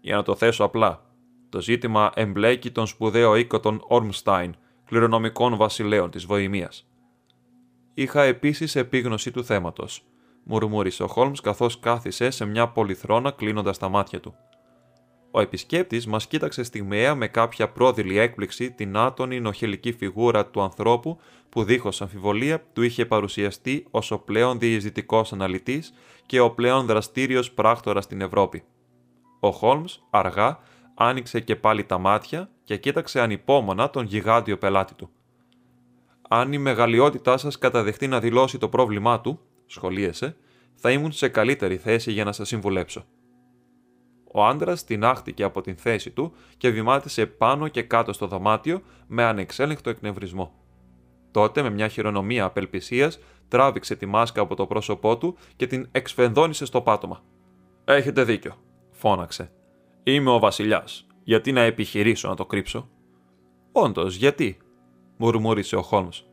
Για 0.01 0.15
να 0.15 0.23
το 0.23 0.35
θέσω 0.35 0.63
απλά, 0.63 1.05
το 1.49 1.61
ζήτημα 1.61 2.11
εμπλέκει 2.15 2.71
τον 2.71 2.87
σπουδαίο 2.87 3.35
οίκο 3.35 3.59
των 3.59 3.81
Ορμστάιν, 3.87 4.55
κληρονομικών 4.85 5.55
βασιλέων 5.57 6.11
της 6.11 6.25
Βοημίας. 6.25 6.87
Είχα 7.93 8.23
επίσης 8.23 8.75
επίγνωση 8.75 9.31
του 9.31 9.43
θέματος, 9.43 10.03
μουρμούρισε 10.45 11.03
ο 11.03 11.07
Χόλμς 11.07 11.41
καθώς 11.41 11.79
κάθισε 11.79 12.29
σε 12.29 12.45
μια 12.45 12.67
πολυθρόνα 12.67 13.31
κλείνοντας 13.31 13.77
τα 13.77 13.89
μάτια 13.89 14.19
του. 14.19 14.35
Ο 15.31 15.39
επισκέπτης 15.41 16.07
μας 16.07 16.27
κοίταξε 16.27 16.63
στιγμιαία 16.63 17.15
με 17.15 17.27
κάποια 17.27 17.69
πρόδειλη 17.69 18.17
έκπληξη 18.17 18.71
την 18.71 18.97
άτονη 18.97 19.39
νοχελική 19.39 19.91
φιγούρα 19.93 20.45
του 20.45 20.61
ανθρώπου 20.61 21.19
που 21.49 21.63
δίχως 21.63 22.01
αμφιβολία 22.01 22.63
του 22.73 22.81
είχε 22.81 23.05
παρουσιαστεί 23.05 23.85
ως 23.91 24.11
ο 24.11 24.19
πλέον 24.19 24.59
διεισδυτικός 24.59 25.33
αναλυτής 25.33 25.93
και 26.25 26.39
ο 26.39 26.51
πλέον 26.51 26.85
δραστήριος 26.85 27.51
πράκτορας 27.51 28.03
στην 28.03 28.21
Ευρώπη. 28.21 28.63
Ο 29.39 29.51
Χόλμς 29.51 29.99
αργά 30.09 30.59
άνοιξε 30.95 31.39
και 31.39 31.55
πάλι 31.55 31.83
τα 31.83 31.97
μάτια 31.97 32.49
και 32.63 32.77
κοίταξε 32.77 33.21
ανυπόμονα 33.21 33.89
τον 33.89 34.05
γιγάντιο 34.05 34.57
πελάτη 34.57 34.93
του. 34.93 35.09
Αν 36.29 36.53
η 36.53 36.57
μεγαλειότητά 36.57 37.37
σας 37.37 37.57
καταδεχτεί 37.57 38.07
να 38.07 38.19
δηλώσει 38.19 38.57
το 38.57 38.69
πρόβλημά 38.69 39.21
του, 39.21 39.39
σχολίασε, 39.65 40.35
θα 40.75 40.91
ήμουν 40.91 41.11
σε 41.11 41.27
καλύτερη 41.27 41.77
θέση 41.77 42.11
για 42.11 42.23
να 42.23 42.31
σας 42.31 42.47
συμβουλέψω. 42.47 43.05
Ο 44.31 44.45
άντρας 44.45 44.83
τεινάχτηκε 44.83 45.43
από 45.43 45.61
την 45.61 45.75
θέση 45.75 46.11
του 46.11 46.33
και 46.57 46.69
βημάτισε 46.69 47.25
πάνω 47.25 47.67
και 47.67 47.81
κάτω 47.81 48.13
στο 48.13 48.27
δωμάτιο 48.27 48.81
με 49.07 49.23
ανεξέλεγκτο 49.23 49.89
εκνευρισμό. 49.89 50.53
Τότε, 51.31 51.61
με 51.61 51.69
μια 51.69 51.87
χειρονομία 51.87 52.45
απελπισίας, 52.45 53.19
τράβηξε 53.47 53.95
τη 53.95 54.05
μάσκα 54.05 54.41
από 54.41 54.55
το 54.55 54.65
πρόσωπό 54.65 55.17
του 55.17 55.37
και 55.55 55.67
την 55.67 55.87
εξφενδόνησε 55.91 56.65
στο 56.65 56.81
πάτωμα. 56.81 57.23
Έχετε 57.85 58.23
δίκιο, 58.23 58.55
φώναξε. 58.91 59.51
Είμαι 60.03 60.29
ο 60.29 60.39
Βασιλιάς. 60.39 61.07
Γιατί 61.23 61.51
να 61.51 61.61
επιχειρήσω 61.61 62.27
να 62.27 62.35
το 62.35 62.45
κρύψω; 62.45 62.89
Όντως, 63.71 64.15
γιατί, 64.15 64.57
μουρμούρισε 65.17 65.75
ο 65.75 65.81
Χόλμς. 65.81 66.23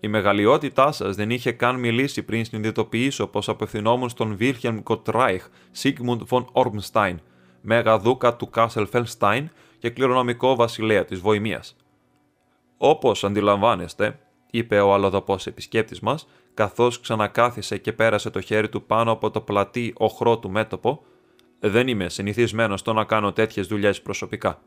Η 0.00 0.08
μεγαλειότητά 0.08 0.92
σας 0.92 1.16
δεν 1.16 1.30
είχε 1.30 1.52
καν 1.52 1.78
μιλήσει 1.78 2.22
πριν 2.22 2.44
συνειδητοποιήσω 2.44 3.26
πως 3.26 3.48
απευθυνόμουν 3.48 4.08
στον 4.08 4.36
Βίλχελμ 4.36 4.82
Γκότσραϊχ 4.82 5.48
Σίγμουντ 5.70 6.22
Φον 6.26 6.48
Ορμστάιν, 6.52 7.20
μέγα 7.60 7.98
δούκα 7.98 8.36
του 8.36 8.50
Κάσελ 8.50 8.86
Φελστάιν 8.86 9.50
και 9.78 9.90
κληρονομικό 9.90 10.54
βασιλέα 10.54 11.04
της 11.04 11.20
Βοημίας. 11.20 11.76
Όπως 12.76 13.24
αντιλαμβάνεστε, 13.24 14.18
είπε 14.50 14.80
ο 14.80 14.94
αλλοδαπός 14.94 15.46
επισκέπτης 15.46 16.00
μας, 16.00 16.28
καθώς 16.54 17.00
ξανακάθισε 17.00 17.78
και 17.78 17.92
πέρασε 17.92 18.30
το 18.30 18.40
χέρι 18.40 18.68
του 18.68 18.82
πάνω 18.82 19.10
από 19.10 19.30
το 19.30 19.40
πλατύ 19.40 19.92
ωχρό 19.96 20.38
του 20.38 20.50
μέτωπο, 20.50 21.02
δεν 21.60 21.88
είμαι 21.88 22.08
συνηθισμένος 22.08 22.80
στο 22.80 22.92
να 22.92 23.04
κάνω 23.04 23.32
τέτοιες 23.32 23.66
δουλειές 23.66 24.02
προσωπικά. 24.02 24.60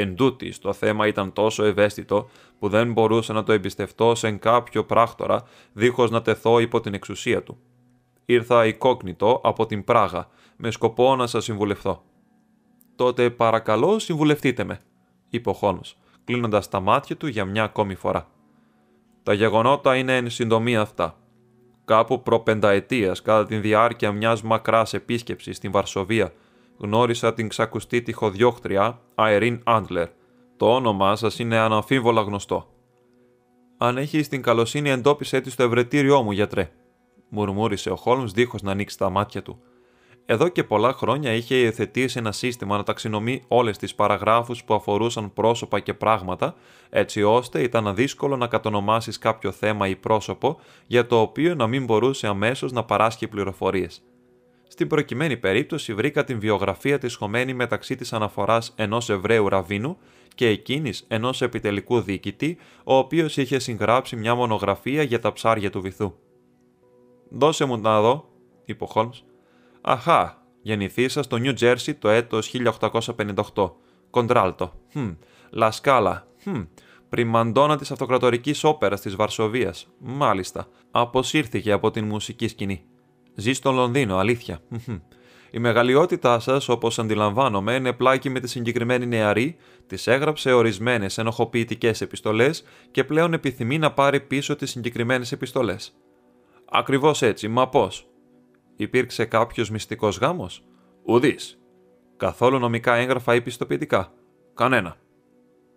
Εν 0.00 0.14
τούτης, 0.14 0.58
το 0.58 0.72
θέμα 0.72 1.06
ήταν 1.06 1.32
τόσο 1.32 1.64
ευαίσθητο 1.64 2.28
που 2.58 2.68
δεν 2.68 2.92
μπορούσα 2.92 3.32
να 3.32 3.42
το 3.42 3.52
εμπιστευτώ 3.52 4.14
σε 4.14 4.30
κάποιο 4.30 4.84
πράκτορα 4.84 5.42
δίχως 5.72 6.10
να 6.10 6.22
τεθώ 6.22 6.58
υπό 6.58 6.80
την 6.80 6.94
εξουσία 6.94 7.42
του. 7.42 7.58
Ήρθα 8.24 8.66
οικόγνητο 8.66 9.40
από 9.44 9.66
την 9.66 9.84
Πράγα 9.84 10.28
με 10.56 10.70
σκοπό 10.70 11.16
να 11.16 11.26
σας 11.26 11.44
συμβουλευτώ. 11.44 12.02
Τότε 12.96 13.30
παρακαλώ 13.30 13.98
συμβουλευτείτε 13.98 14.64
με, 14.64 14.80
είπε 15.30 15.48
ο 15.48 15.52
Χόλμ, 15.52 15.80
κλείνοντας 16.24 16.68
τα 16.68 16.80
μάτια 16.80 17.16
του 17.16 17.26
για 17.26 17.44
μια 17.44 17.62
ακόμη 17.62 17.94
φορά. 17.94 18.28
Τα 19.22 19.32
γεγονότα 19.32 19.96
είναι 19.96 20.16
εν 20.16 20.30
συντομία 20.30 20.80
αυτά. 20.80 21.18
Κάπου 21.84 22.22
προπενταετίας, 22.22 23.22
κατά 23.22 23.46
τη 23.46 23.56
διάρκεια 23.56 24.12
μιας 24.12 24.42
μακράς 24.42 24.94
επίσκεψης 24.94 25.56
στην 25.56 25.70
Βαρσοβία, 25.70 26.32
γνώρισα 26.78 27.34
την 27.34 27.48
ξακουστή 27.48 28.02
τυχοδιώχτρια 28.02 29.00
Αερίν 29.14 29.60
Άντλερ. 29.64 30.08
Το 30.56 30.74
όνομά 30.74 31.16
σας 31.16 31.38
είναι 31.38 31.56
αναμφίβολα 31.56 32.22
γνωστό. 32.22 32.66
Αν 33.78 33.96
έχεις 33.96 34.28
την 34.28 34.42
καλοσύνη, 34.42 34.90
εντόπισε 34.90 35.40
τη 35.40 35.50
στο 35.50 35.62
ευρετήριό 35.62 36.22
μου, 36.22 36.32
γιατρέ, 36.32 36.70
μουρμούρισε 37.28 37.90
ο 37.90 37.96
Χόλμς 37.96 38.32
δίχως 38.32 38.62
να 38.62 38.70
ανοίξει 38.70 38.98
τα 38.98 39.10
μάτια 39.10 39.42
του. 39.42 39.60
Εδώ 40.30 40.48
και 40.48 40.64
πολλά 40.64 40.92
χρόνια 40.92 41.32
είχε 41.32 41.54
υιοθετήσει 41.54 42.18
ένα 42.18 42.32
σύστημα 42.32 42.76
να 42.76 42.82
ταξινομεί 42.82 43.44
όλες 43.48 43.76
τις 43.76 43.94
παραγράφους 43.94 44.64
που 44.64 44.74
αφορούσαν 44.74 45.32
πρόσωπα 45.32 45.80
και 45.80 45.94
πράγματα, 45.94 46.54
έτσι 46.90 47.22
ώστε 47.22 47.62
ήταν 47.62 47.94
δύσκολο 47.94 48.36
να 48.36 48.46
κατονομάσεις 48.46 49.18
κάποιο 49.18 49.52
θέμα 49.52 49.88
ή 49.88 49.96
πρόσωπο 49.96 50.60
για 50.86 51.06
το 51.06 51.20
οποίο 51.20 51.54
να 51.54 51.66
μην 51.66 51.84
μπορούσε 51.84 52.26
αμέσως 52.26 52.72
να 52.72 52.84
παράσχει 52.84 53.28
πληροφορίες. 53.28 54.02
Στην 54.68 54.88
προκειμένη 54.88 55.36
περίπτωση 55.36 55.94
βρήκα 55.94 56.24
την 56.24 56.40
βιογραφία 56.40 56.98
της 56.98 57.14
χωμένη 57.14 57.54
μεταξύ 57.54 57.96
της 57.96 58.12
αναφοράς 58.12 58.72
ενός 58.76 59.10
Εβραίου 59.10 59.48
Ραβίνου 59.48 59.98
και 60.34 60.46
εκείνης 60.48 61.04
ενός 61.08 61.42
επιτελικού 61.42 62.00
διοικητή, 62.00 62.58
ο 62.84 62.94
οποίος 62.94 63.36
είχε 63.36 63.58
συγγράψει 63.58 64.16
μια 64.16 64.34
μονογραφία 64.34 65.02
για 65.02 65.18
τα 65.18 65.32
ψάρια 65.32 65.70
του 65.70 65.80
βυθού. 65.80 66.14
Δώσε 67.28 67.64
μου 67.64 67.76
να 67.76 68.00
δω, 68.00 68.28
είπε 68.64 68.84
ο 68.84 68.86
Χόλμς. 68.86 69.24
Αχά, 69.80 70.42
γεννηθήσα 70.62 71.22
στο 71.22 71.36
Νιου 71.36 71.52
Τζέρσι 71.52 71.94
το 71.94 72.08
έτος 72.08 72.48
1858. 73.54 73.72
Κοντράλτο. 74.10 74.72
Χμ. 74.92 75.10
Λασκάλα. 75.50 76.26
Χμ. 76.42 76.62
Πριμαντόνα 77.08 77.76
της 77.76 77.90
αυτοκρατορικής 77.90 78.64
όπερας 78.64 79.00
της 79.00 79.16
Βαρσοβίας. 79.16 79.88
Μάλιστα. 79.98 80.68
Αποσύρθηκε 80.90 81.72
από 81.72 81.90
την 81.90 82.04
μουσική 82.04 82.48
σκηνή. 82.48 82.84
Ζει 83.40 83.52
στο 83.52 83.72
Λονδίνο, 83.72 84.16
αλήθεια. 84.16 84.60
Η 85.50 85.58
μεγαλειότητά 85.58 86.38
σας, 86.38 86.68
όπως 86.68 86.98
αντιλαμβάνομαι, 86.98 87.74
είναι 87.74 87.92
πλάκη 87.92 88.30
με 88.30 88.40
τη 88.40 88.48
συγκεκριμένη 88.48 89.06
νεαρή, 89.06 89.56
της 89.86 90.06
έγραψε 90.06 90.52
ορισμένες 90.52 91.18
ενοχοποιητικές 91.18 92.00
επιστολές 92.00 92.64
και 92.90 93.04
πλέον 93.04 93.32
επιθυμεί 93.32 93.78
να 93.78 93.92
πάρει 93.92 94.20
πίσω 94.20 94.56
τις 94.56 94.70
συγκεκριμένες 94.70 95.32
επιστολές. 95.32 95.94
Ακριβώς 96.70 97.22
έτσι, 97.22 97.48
μα 97.48 97.68
πώς; 97.68 98.08
Υπήρξε 98.76 99.24
κάποιος 99.24 99.70
μυστικός 99.70 100.18
γάμος; 100.18 100.64
Ουδής. 101.04 101.58
Καθόλου 102.16 102.58
νομικά 102.58 102.94
έγγραφα 102.94 103.34
ή 103.34 103.40
πιστοποιητικά; 103.40 104.12
Κανένα. 104.54 104.96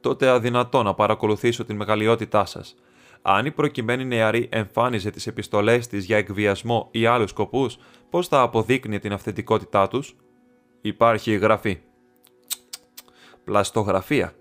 Τότε 0.02 0.28
αδυνατό 0.28 0.84
να 0.84 0.94
παρακολουθήσω 0.94 1.66
την 1.66 1.76
μεγαλειότητά 1.76 2.46
σας. 2.46 2.76
Αν 3.22 3.46
η 3.46 3.52
προκειμένη 3.52 4.06
νεαρή 4.06 4.50
εμφάνιζε 4.52 5.10
τις 5.10 5.28
επιστολές 5.28 5.88
της 5.88 6.06
για 6.06 6.18
εκβιασμό 6.18 6.88
ή 6.92 7.06
άλλους 7.06 7.30
σκοπούς, 7.30 7.78
πώς 8.10 8.28
θα 8.28 8.42
αποδείκνυε 8.42 9.00
την 9.00 9.14
αυθεντικότητά 9.14 9.88
τους; 9.88 10.16
Υπάρχει 10.82 11.36
γραφή. 11.36 11.80
Πλαστογραφία. 13.44 14.34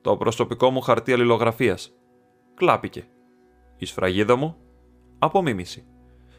Το 0.00 0.16
προσωπικό 0.16 0.70
μου 0.70 0.80
χαρτί 0.80 1.12
αλληλογραφίας. 1.12 1.92
Κλάπηκε. 2.54 3.04
Η 3.76 3.84
σφραγίδα 3.84 4.36
μου. 4.36 4.56
Απομίμηση. 5.18 5.86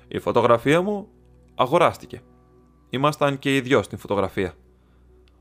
Η 0.07 0.19
φωτογραφία 0.19 0.81
μου 0.81 1.07
αγοράστηκε. 1.55 2.21
Ήμασταν 2.89 3.39
και 3.39 3.55
οι 3.55 3.61
δυο 3.61 3.81
στην 3.81 3.97
φωτογραφία. 3.97 4.53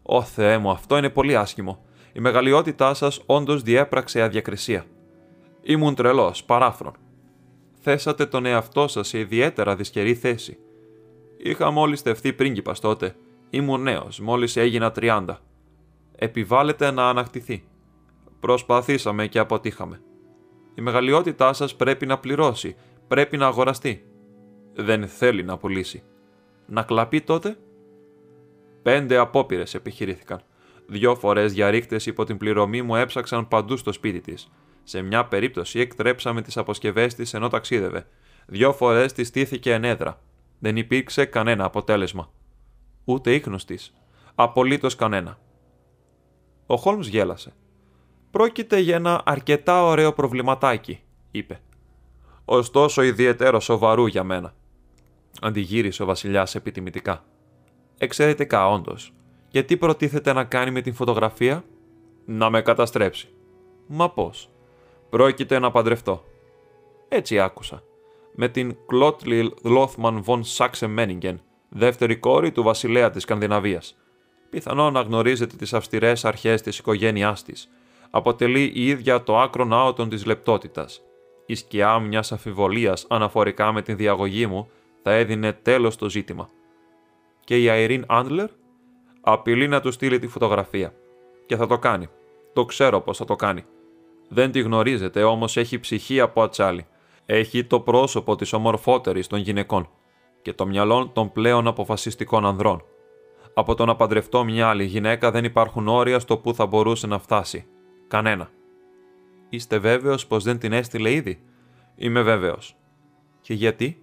Ω 0.03 0.23
Θεέ 0.23 0.59
μου, 0.59 0.71
αυτό 0.71 0.97
είναι 0.97 1.11
πολύ 1.11 1.37
άσχημο. 1.37 1.85
Η 2.13 2.21
μεγαλειότητά 2.21 2.95
σας 2.95 3.23
όντως 3.27 3.63
διέπραξε 3.63 4.23
αδιακρισία. 4.23 4.85
Ήμουν 5.69 5.95
τρελός, 5.95 6.45
παράφρον. 6.45 6.93
Θέσατε 7.81 8.27
τον 8.27 8.47
εαυτό 8.47 8.89
σας 8.89 9.09
σε 9.09 9.19
ιδιαίτερα 9.19 9.77
δυσκερή 9.77 10.15
θέση. 10.15 10.59
Είχα 11.37 11.71
μόλις 11.71 11.99
στεφθεί 11.99 12.33
πρίγκιπας 12.33 12.81
τότε. 12.81 13.17
Ήμουν 13.51 13.83
νέος, 13.83 14.21
μόλις 14.21 14.57
έγινα 14.57 14.93
30. 14.93 15.41
Επιβάλλεται 16.17 16.91
να 16.91 17.09
ανακτηθεί. 17.09 17.65
Προσπαθήσαμε 18.41 19.27
και 19.27 19.39
αποτύχαμε. 19.39 20.01
Η 20.75 20.81
μεγαλειότητά 20.81 21.53
σας 21.53 21.77
πρέπει 21.77 22.07
να 22.07 22.19
πληρώσει, 22.19 22.77
πρέπει 23.09 23.37
να 23.37 23.47
αγοραστεί. 23.47 24.05
Δεν 24.75 25.09
θέλει 25.09 25.43
να 25.43 25.57
πουλήσει. 25.59 26.03
Να 26.67 26.83
κλαπεί 26.83 27.21
τότε; 27.21 27.59
Πέντε 28.83 29.17
απόπειρες 29.17 29.75
επιχειρήθηκαν. 29.75 30.43
Δυο 30.87 31.15
φορές 31.15 31.53
διαρρήχτε 31.53 32.01
υπό 32.05 32.25
την 32.25 32.37
πληρωμή 32.37 32.83
μου 32.83 32.97
έψαξαν 32.97 33.49
παντού 33.49 33.77
στο 33.77 33.93
σπίτι 33.93 34.21
της. 34.21 34.51
Σε 34.89 35.03
μια 35.03 35.25
περίπτωση 35.25 35.81
εκτρέψαμε 35.81 36.43
τις 36.43 36.57
αποσκευές 36.57 37.15
της 37.15 37.35
ενώ 37.35 37.49
ταξίδευε. 37.49 38.07
Δυο 38.47 38.73
φορές 38.73 39.13
της 39.13 39.29
στήθηκε 39.29 39.73
ενέδρα. 39.73 40.21
Δεν 40.59 40.77
υπήρξε 40.77 41.25
κανένα 41.25 41.65
αποτέλεσμα. 41.65 42.31
Ούτε 43.05 43.35
ίχνος 43.35 43.65
της. 43.65 43.95
Απολύτως 44.35 44.97
κανένα. 44.97 45.39
Ο 46.67 46.77
Χόλμς 46.77 47.07
γέλασε. 47.07 47.53
Πρόκειται 48.31 48.79
για 48.79 48.95
ένα 48.95 49.23
αρκετά 49.25 49.85
ωραίο 49.85 50.13
προβληματάκι, 50.13 51.01
είπε. 51.31 51.61
Ωστόσο 52.45 53.03
ιδιαίτερο 53.03 53.61
σοβαρού 53.61 54.07
για 54.07 54.25
μένα. 54.25 54.55
Αντιγύρισε 55.41 56.03
ο 56.03 56.07
Βασιλιάς 56.07 56.55
επιτιμητικά. 56.55 57.25
Εξαιρετικά, 57.99 58.69
όντως. 58.69 59.13
Και 59.49 59.63
τι 59.63 59.77
προτίθεται 59.77 60.33
να 60.33 60.45
κάνει 60.45 60.71
με 60.71 60.81
την 60.81 60.95
φωτογραφία, 60.95 61.65
Να 62.25 62.51
με 62.51 62.63
καταστρέψει. 62.63 63.29
Μα 63.87 64.11
πώς. 64.11 64.51
Πρόκειται 65.11 65.59
να 65.59 65.71
παντρευτώ. 65.71 66.25
Έτσι 67.09 67.39
άκουσα. 67.41 67.83
Με 68.35 68.49
την 68.49 68.77
Κλότλιλ 68.87 69.53
Λόθμαν 69.63 70.23
Βον 70.23 70.45
Σάξε 70.45 70.87
Μένιγκεν, 70.87 71.41
δεύτερη 71.69 72.17
κόρη 72.17 72.53
του 72.53 72.63
βασιλέα 72.63 73.11
της 73.11 73.23
Σκανδιναβίας. 73.23 73.97
Πιθανό 74.51 74.91
να 74.91 75.01
γνωρίζετε 75.01 75.57
τις 75.57 75.75
αυστηρές 75.75 76.25
αρχές 76.25 76.63
της 76.63 76.79
οικογένειάς 76.79 77.43
της. 77.43 77.69
Αποτελεί 78.11 78.73
η 78.75 78.87
ίδια 78.87 79.23
το 79.23 79.39
άκρο 79.39 79.69
άωτον 79.71 80.09
της 80.09 80.27
λεπτότητας. 80.27 81.03
Η 81.47 81.55
σκιά 81.55 81.99
μιας 81.99 82.33
αφιβολίας 82.33 83.07
αναφορικά 83.09 83.73
με 83.73 83.83
την 83.83 83.97
διαγωγή 83.97 84.47
μου 84.47 84.71
θα 85.03 85.13
έδινε 85.13 85.53
τέλος 85.53 85.95
στο 85.95 86.11
ζήτημα. 86.11 86.51
Και 87.45 87.63
η 87.63 87.69
Αϊρίν 87.69 88.05
Άντλερ 88.09 88.49
απειλεί 89.21 89.69
να 89.69 89.81
του 89.81 89.93
στείλει 89.93 90.19
τη 90.19 90.27
φωτογραφία. 90.27 90.95
Και 91.47 91.57
θα 91.57 91.67
το 91.67 91.79
κάνει. 91.79 92.09
Το 92.53 92.65
ξέρω 92.65 93.01
πώ 93.01 93.15
θα 93.15 93.25
το 93.25 93.37
κάνει. 93.37 93.65
Δεν 94.29 94.51
τη 94.51 94.61
γνωρίζετε, 94.61 95.23
όμως 95.23 95.57
έχει 95.57 95.81
ψυχή 95.81 96.21
από 96.21 96.43
ατσάλι. 96.43 96.87
Έχει 97.27 97.65
το 97.65 97.81
πρόσωπο 97.81 98.37
της 98.37 98.53
ομορφότερης 98.53 99.27
των 99.27 99.39
γυναικών 99.39 99.89
και 100.43 100.53
το 100.53 100.67
μυαλό 100.67 101.09
των 101.09 101.33
πλέον 101.33 101.67
αποφασιστικών 101.67 102.47
ανδρών. 102.47 102.83
Από 103.55 103.75
το 103.75 103.85
να 103.85 103.97
παντρευτώ 103.97 104.45
μια 104.45 104.69
άλλη 104.69 104.85
γυναίκα 104.85 105.31
δεν 105.31 105.45
υπάρχουν 105.45 105.89
όρια 105.89 106.19
στο 106.19 106.39
που 106.39 106.55
θα 106.55 106.67
μπορούσε 106.67 107.07
να 107.07 107.19
φτάσει. 107.19 107.67
Κανένα. 108.09 108.51
Είστε 109.49 109.79
βέβαιος 109.79 110.27
πως 110.27 110.45
δεν 110.45 110.59
την 110.59 110.73
έστειλε 110.73 111.13
ήδη; 111.13 111.41
Είμαι 111.97 112.23
βέβαιος. 112.23 112.77
Και 113.41 113.55
γιατί; 113.55 114.03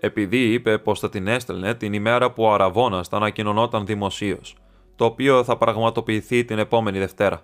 Επειδή 0.00 0.52
είπε 0.52 0.78
πως 0.78 1.00
θα 1.00 1.08
την 1.08 1.26
έστελνε 1.26 1.74
την 1.74 1.92
ημέρα 1.92 2.32
που 2.32 2.42
ο 2.42 2.52
Αραβόνα 2.52 3.04
θα 3.04 3.16
ανακοινωνόταν 3.16 3.86
δημοσίως, 3.86 4.56
το 4.96 5.04
οποίο 5.04 5.44
θα 5.44 5.56
πραγματοποιηθεί 5.56 6.44
την 6.44 6.58
επόμενη 6.58 6.98
Δευτέρα. 6.98 7.42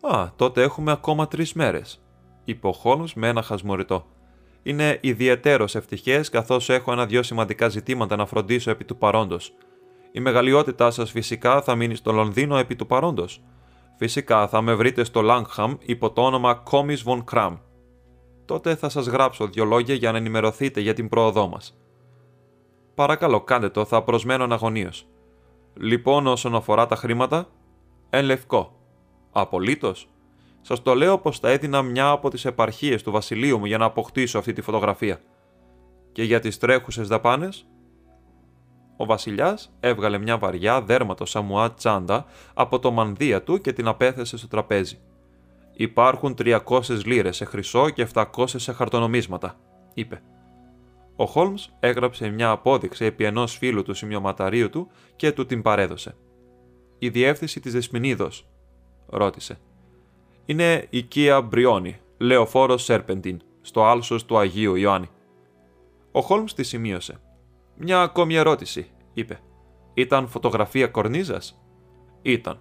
Α, 0.00 0.28
τότε 0.36 0.62
έχουμε 0.62 0.92
ακόμα 0.92 1.28
τρεις 1.28 1.52
μέρες, 1.52 2.02
είπε 2.44 2.66
ο 2.66 2.72
Χόλμς 2.72 3.14
με 3.14 3.28
ένα 3.28 3.42
χασμουριτό. 3.42 4.06
Είναι 4.62 4.98
ιδιαίτερος 5.00 5.74
ευτυχές 5.74 6.28
καθώς 6.28 6.68
έχω 6.68 6.92
ένα-δυο 6.92 7.22
σημαντικά 7.22 7.68
ζητήματα 7.68 8.16
να 8.16 8.26
φροντίσω 8.26 8.70
επί 8.70 8.84
του 8.84 8.96
παρόντος. 8.96 9.54
Η 10.12 10.20
μεγαλειότητά 10.20 10.90
σας 10.90 11.10
φυσικά 11.10 11.62
θα 11.62 11.74
μείνει 11.74 11.94
στο 11.94 12.12
Λονδίνο 12.12 12.56
επί 12.56 12.76
του 12.76 12.86
παρόντος. 12.86 13.42
Φυσικά 13.96 14.48
θα 14.48 14.60
με 14.60 14.74
βρείτε 14.74 15.04
στο 15.04 15.20
Langham 15.24 15.76
υπό 15.80 16.10
το 16.10 16.22
όνομα 16.22 16.54
Κόμις 16.54 17.04
Von 17.06 17.24
Kram. 17.32 17.58
Τότε 18.44 18.74
θα 18.74 18.88
σας 18.88 19.06
γράψω 19.06 19.46
δυο 19.46 19.64
λόγια 19.64 19.94
για 19.94 20.12
να 20.12 20.18
ενημερωθείτε 20.18 20.80
για 20.80 20.94
την 20.94 21.08
πρόοδό 21.08 21.48
μας. 21.48 21.78
Παρακαλώ 22.94 23.40
κάντε 23.40 23.68
το, 23.68 23.84
θα 23.84 24.02
προσμένω 24.02 24.44
αναγωνίως. 24.44 25.06
Λοιπόν 25.74 26.26
όσον 26.26 26.54
αφορά 26.54 26.86
τα 26.86 26.96
χρήματα, 26.96 27.48
εν 28.10 28.24
λευκό. 28.24 28.77
Απολύτως. 29.32 30.08
Σας 30.60 30.82
το 30.82 30.94
λέω 30.94 31.18
πως 31.18 31.38
θα 31.38 31.48
έδινα 31.48 31.82
μια 31.82 32.08
από 32.08 32.30
τις 32.30 32.44
επαρχίες 32.44 33.02
του 33.02 33.10
βασιλείου 33.10 33.58
μου 33.58 33.64
για 33.64 33.78
να 33.78 33.84
αποκτήσω 33.84 34.38
αυτή 34.38 34.52
τη 34.52 34.60
φωτογραφία. 34.60 35.20
Και 36.12 36.22
για 36.22 36.40
τις 36.40 36.58
τρέχουσες 36.58 37.08
δαπάνες. 37.08 37.68
Ο 38.96 39.04
Βασιλιάς 39.04 39.72
έβγαλε 39.80 40.18
μια 40.18 40.38
βαριά 40.38 40.82
δέρματο 40.82 41.26
σαμουά 41.26 41.72
τσάντα 41.72 42.26
από 42.54 42.78
το 42.78 42.90
μανδύα 42.90 43.42
του 43.42 43.60
και 43.60 43.72
την 43.72 43.86
απέθεσε 43.86 44.36
στο 44.36 44.48
τραπέζι. 44.48 44.98
Υπάρχουν 45.72 46.34
300 46.38 46.60
λίρες 47.04 47.36
σε 47.36 47.44
χρυσό 47.44 47.90
και 47.90 48.06
700 48.14 48.24
σε 48.46 48.72
χαρτονομίσματα, 48.72 49.54
είπε. 49.94 50.22
Ο 51.16 51.24
Χόλμς 51.24 51.68
έγραψε 51.80 52.28
μια 52.28 52.50
απόδειξη 52.50 53.04
επί 53.04 53.24
ενός 53.24 53.56
φίλου 53.56 53.82
του 53.82 53.94
σημειωματαρίου 53.94 54.70
του 54.70 54.88
και 55.16 55.32
του 55.32 55.46
την 55.46 55.62
παρέδωσε. 55.62 56.16
Η 56.98 57.08
διεύθυνση 57.08 57.60
της 57.60 57.72
Δεσμηνίδος, 57.72 58.48
ρώτησε. 59.10 59.58
Είναι 60.44 60.86
η 60.90 61.02
Κία 61.02 61.40
Μπριόνι, 61.40 62.00
λεωφόρος 62.18 62.84
Σέρπεντιν, 62.84 63.40
στο 63.60 63.84
άλσος 63.84 64.24
του 64.24 64.38
Αγίου 64.38 64.74
Ιωάννη. 64.74 65.08
Ο 66.12 66.20
Χόλμς 66.20 66.54
τη 66.54 66.62
σημείωσε. 66.62 67.20
Μια 67.76 68.02
ακόμη 68.02 68.34
ερώτηση, 68.34 68.90
είπε. 69.12 69.40
Ήταν 69.94 70.28
φωτογραφία 70.28 70.86
κορνίζας; 70.86 71.62
Ήταν. 72.22 72.58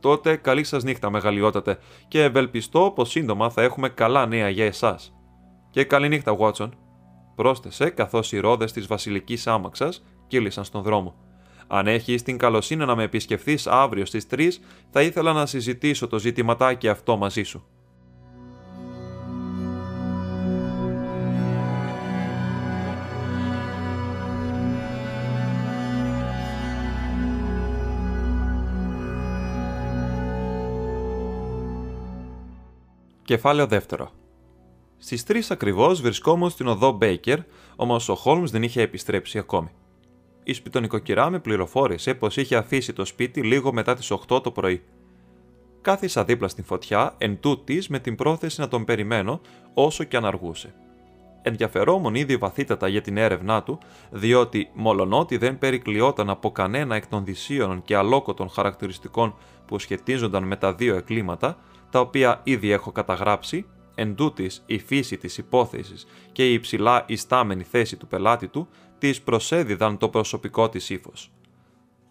Τότε 0.00 0.36
καλή 0.36 0.64
σας 0.64 0.84
νύχτα, 0.84 1.10
μεγαλειότατε, 1.10 1.78
και 2.08 2.22
ευελπιστώ 2.22 2.92
πως 2.94 3.10
σύντομα 3.10 3.50
θα 3.50 3.62
έχουμε 3.62 3.88
καλά 3.88 4.26
νέα 4.26 4.48
για 4.48 4.64
εσάς. 4.64 5.14
Και 5.70 5.84
καλή 5.84 6.08
νύχτα, 6.08 6.34
Βότσον, 6.34 6.74
πρόσθεσε 7.34 7.90
καθώς 7.90 8.32
οι 8.32 8.38
ρόδες 8.38 8.72
της 8.72 8.86
βασιλικής 8.86 9.46
άμαξας 9.46 10.04
κύλησαν 10.26 10.64
στον 10.64 10.82
δρόμο. 10.82 11.14
Αν 11.74 11.86
έχεις 11.86 12.22
την 12.22 12.38
καλοσύνη 12.38 12.84
να 12.84 12.96
με 12.96 13.02
επισκεφθείς 13.02 13.66
αύριο 13.66 14.04
στις 14.04 14.26
3, 14.30 14.48
θα 14.90 15.02
ήθελα 15.02 15.32
να 15.32 15.46
συζητήσω 15.46 16.06
το 16.06 16.18
ζητηματάκι 16.18 16.88
αυτό 16.88 17.16
μαζί 17.16 17.42
σου. 17.42 17.64
Κεφάλαιο 33.24 33.66
δεύτερο. 33.66 34.10
Στις 34.98 35.24
3 35.28 35.40
ακριβώς 35.48 36.00
βρισκόμουν 36.00 36.50
στην 36.50 36.66
οδό 36.66 36.92
Μπέικερ, 36.92 37.38
όμως 37.76 38.08
ο 38.08 38.14
Χόλμς 38.14 38.50
δεν 38.50 38.62
είχε 38.62 38.82
επιστρέψει 38.82 39.38
ακόμη. 39.38 39.70
Η 40.44 40.52
σπιτονικοκυρά 40.52 41.30
με 41.30 41.38
πληροφόρησε 41.38 42.14
πως 42.14 42.36
είχε 42.36 42.56
αφήσει 42.56 42.92
το 42.92 43.04
σπίτι 43.04 43.42
λίγο 43.42 43.72
μετά 43.72 43.94
τις 43.94 44.12
8 44.12 44.42
το 44.42 44.50
πρωί. 44.50 44.82
Κάθισα 45.80 46.24
δίπλα 46.24 46.48
στην 46.48 46.64
φωτιά, 46.64 47.14
εν 47.18 47.40
τούτης, 47.40 47.88
με 47.88 47.98
την 47.98 48.14
πρόθεση 48.14 48.60
να 48.60 48.68
τον 48.68 48.84
περιμένω 48.84 49.40
όσο 49.74 50.04
και 50.04 50.16
αν 50.16 50.24
αργούσε. 50.24 50.74
ενδιαφερόμουν 51.42 52.14
ήδη 52.14 52.36
βαθύτατα 52.36 52.88
για 52.88 53.00
την 53.00 53.16
έρευνά 53.16 53.62
του, 53.62 53.78
διότι 54.10 54.70
μολονότι 54.74 55.36
δεν 55.36 55.58
περικλειόταν 55.58 56.30
από 56.30 56.52
κανένα 56.52 56.94
εκ 56.94 57.06
των 57.06 57.24
δυσίωνων 57.24 57.82
και 57.82 57.96
αλόκοτων 57.96 58.50
χαρακτηριστικών 58.50 59.34
που 59.66 59.78
σχετίζονταν 59.78 60.44
με 60.44 60.56
τα 60.56 60.74
δύο 60.74 60.96
εκκλήματα, 60.96 61.58
τα 61.90 62.00
οποία 62.00 62.40
ήδη 62.44 62.70
έχω 62.70 62.92
καταγράψει, 62.92 63.66
εν 63.94 64.14
τούτης, 64.14 64.62
η 64.66 64.78
φύση 64.78 65.16
της 65.16 65.38
υπόθεσης 65.38 66.06
και 66.32 66.50
η 66.50 66.52
υψηλά 66.52 67.04
ιστάμενη 67.06 67.62
θέση 67.62 67.96
του 67.96 68.06
πελάτη 68.06 68.48
του, 68.48 68.68
της 69.02 69.22
προσέδιδαν 69.22 69.98
το 69.98 70.08
προσωπικό 70.08 70.68
της 70.68 70.90
ύφος. 70.90 71.30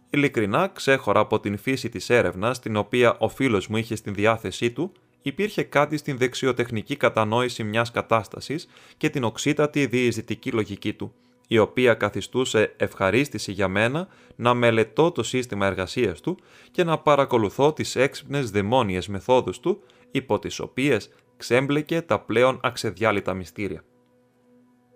Ειλικρινά 0.10 0.68
ξέχωρα 0.68 1.20
από 1.20 1.40
την 1.40 1.58
φύση 1.58 1.90
της 1.90 2.10
έρευνας, 2.10 2.60
την 2.60 2.76
οποία 2.76 3.18
ο 3.18 3.28
φίλος 3.28 3.68
μου 3.68 3.78
είχε 3.78 3.96
στην 3.96 4.14
διάθεσή 4.14 4.72
του, 4.72 4.92
υπήρχε 5.22 5.64
κάτι 5.64 5.98
στην 5.98 6.18
δεξιοτεχνική 6.18 6.96
κατανόηση 6.96 7.64
μιας 7.64 7.92
κατάστασης 7.92 8.68
και 8.98 9.10
την 9.10 9.24
οξύτατη 9.24 9.86
διεισδυτική 9.86 10.52
λογική 10.52 10.94
του, 10.94 11.14
η 11.48 11.58
οποία 11.58 11.94
καθιστούσε 11.94 12.74
ευχαρίστηση 12.78 13.52
για 13.52 13.68
μένα 13.68 14.08
να 14.36 14.54
μελετώ 14.54 15.12
το 15.12 15.24
σύστημα 15.24 15.66
εργασίας 15.66 16.22
του 16.22 16.38
και 16.72 16.84
να 16.84 16.98
παρακολουθώ 16.98 17.74
τις 17.74 17.96
έξυπνες 17.96 18.52
δαιμόνιες 18.52 19.08
μεθόδους 19.08 19.60
του, 19.60 19.84
υπό 20.12 20.40
τις 20.40 20.60
οποίες 20.60 21.10
ξέμπλεκε 21.38 22.02
τα 22.02 22.20
πλέον 22.20 22.60
αξεδιάλυτα 22.64 23.34
μυστήρια. 23.34 23.84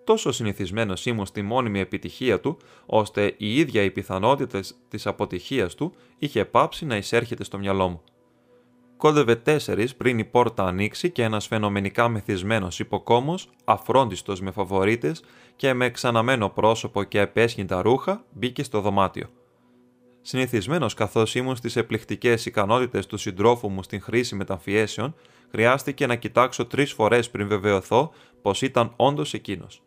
Τόσο 0.06 0.32
συνηθισμένος 0.32 1.06
ήμουν 1.06 1.26
στη 1.26 1.42
μόνιμη 1.42 1.80
επιτυχία 1.80 2.40
του, 2.40 2.56
ώστε 2.86 3.34
η 3.36 3.58
ίδια 3.58 3.82
η 3.82 3.90
πιθανότητα 3.90 4.60
της 4.88 5.06
αποτυχίας 5.06 5.74
του 5.74 5.94
είχε 6.18 6.44
πάψει 6.44 6.84
να 6.84 6.96
εισέρχεται 6.96 7.44
στο 7.44 7.58
μυαλό 7.58 7.88
μου. 7.88 8.02
Κόντευε 8.96 9.36
τέσσερις 9.36 9.96
πριν 9.96 10.18
η 10.18 10.24
πόρτα 10.24 10.64
ανοίξει 10.64 11.10
και 11.10 11.22
ένας 11.22 11.46
φαινομενικά 11.46 12.08
μεθυσμένος 12.08 12.78
υποκόμος, 12.78 13.48
αφρόντιστος 13.64 14.40
με 14.40 14.50
φαβορίτε 14.50 15.12
και 15.56 15.72
με 15.74 15.90
ξαναμένο 15.90 16.48
πρόσωπο 16.48 17.02
και 17.02 17.20
επέσχυντα 17.20 17.82
ρούχα, 17.82 18.24
μπήκε 18.32 18.62
στο 18.62 18.80
δωμάτιο. 18.80 19.28
Συνηθισμένος 20.20 20.94
καθώς 20.94 21.34
ήμουν 21.34 21.56
στις 21.56 21.76
επληκτικές 21.76 22.46
ικανότητες 22.46 23.06
του 23.06 23.16
συντρόφου 23.16 23.68
μου 23.68 23.82
στην 23.82 24.00
χρήση 24.00 24.34
μεταμφιέσεων, 24.34 25.14
χρειάστηκε 25.50 26.06
να 26.06 26.14
κοιτάξω 26.14 26.66
τρεις 26.66 26.92
φορές 26.92 27.30
πριν 27.30 27.48
βεβαιωθώ 27.48 28.12
πως 28.42 28.62
ήταν 28.62 28.92
όντως 28.96 29.34
εκείνος. 29.34 29.80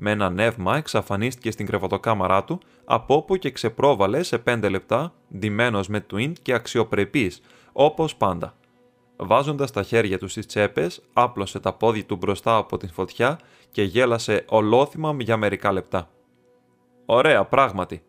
Με 0.00 0.10
ένα 0.10 0.30
νεύμα 0.30 0.76
εξαφανίστηκε 0.76 1.50
στην 1.50 1.66
κρεβατοκάμαρά 1.66 2.44
του, 2.44 2.60
από 2.84 3.14
όπου 3.14 3.36
και 3.36 3.50
ξεπρόβαλε 3.50 4.22
σε 4.22 4.38
πέντε 4.38 4.68
λεπτά, 4.68 5.12
ντυμένος 5.38 5.88
με 5.88 6.00
τουίν 6.00 6.32
και 6.42 6.54
αξιοπρεπής, 6.54 7.40
όπως 7.72 8.16
πάντα. 8.16 8.56
Βάζοντας 9.16 9.70
τα 9.70 9.82
χέρια 9.82 10.18
του 10.18 10.28
στις 10.28 10.46
τσέπες, 10.46 11.02
άπλωσε 11.12 11.60
τα 11.60 11.72
πόδια 11.72 12.04
του 12.04 12.16
μπροστά 12.16 12.56
από 12.56 12.76
την 12.76 12.88
φωτιά 12.88 13.38
και 13.70 13.82
γέλασε 13.82 14.44
ολόθυμα 14.48 15.16
για 15.18 15.36
μερικά 15.36 15.72
λεπτά. 15.72 16.10
Ωραία, 17.06 17.44
πράγματι, 17.44 18.02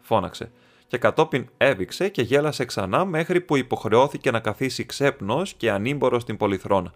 φώναξε, 0.00 0.50
και 0.86 0.98
κατόπιν 0.98 1.48
έβηξε 1.56 2.08
και 2.08 2.22
γέλασε 2.22 2.64
ξανά 2.64 3.04
μέχρι 3.04 3.40
που 3.40 3.56
υποχρεώθηκε 3.56 4.30
να 4.30 4.40
καθίσει 4.40 4.86
ξέπνος 4.86 5.54
και 5.54 5.70
ανήμπορος 5.70 6.22
στην 6.22 6.36
πολυθρόνα. 6.36 6.92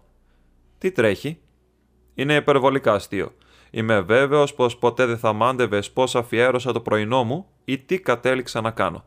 Τι 0.77 0.91
τρέχει, 0.91 1.39
Είναι 2.13 2.35
υπερβολικά 2.35 2.93
αστείο. 2.93 3.33
Είμαι 3.71 3.99
βέβαιος 3.99 4.53
πως 4.53 4.77
ποτέ 4.77 5.05
δεν 5.05 5.17
θα 5.17 5.33
μάντευες 5.33 5.91
πώς 5.91 6.15
αφιέρωσα 6.15 6.71
το 6.71 6.81
πρωινό 6.81 7.23
μου 7.23 7.45
ή 7.65 7.77
τι 7.77 7.99
κατέληξα 7.99 8.61
να 8.61 8.71
κάνω. 8.71 9.03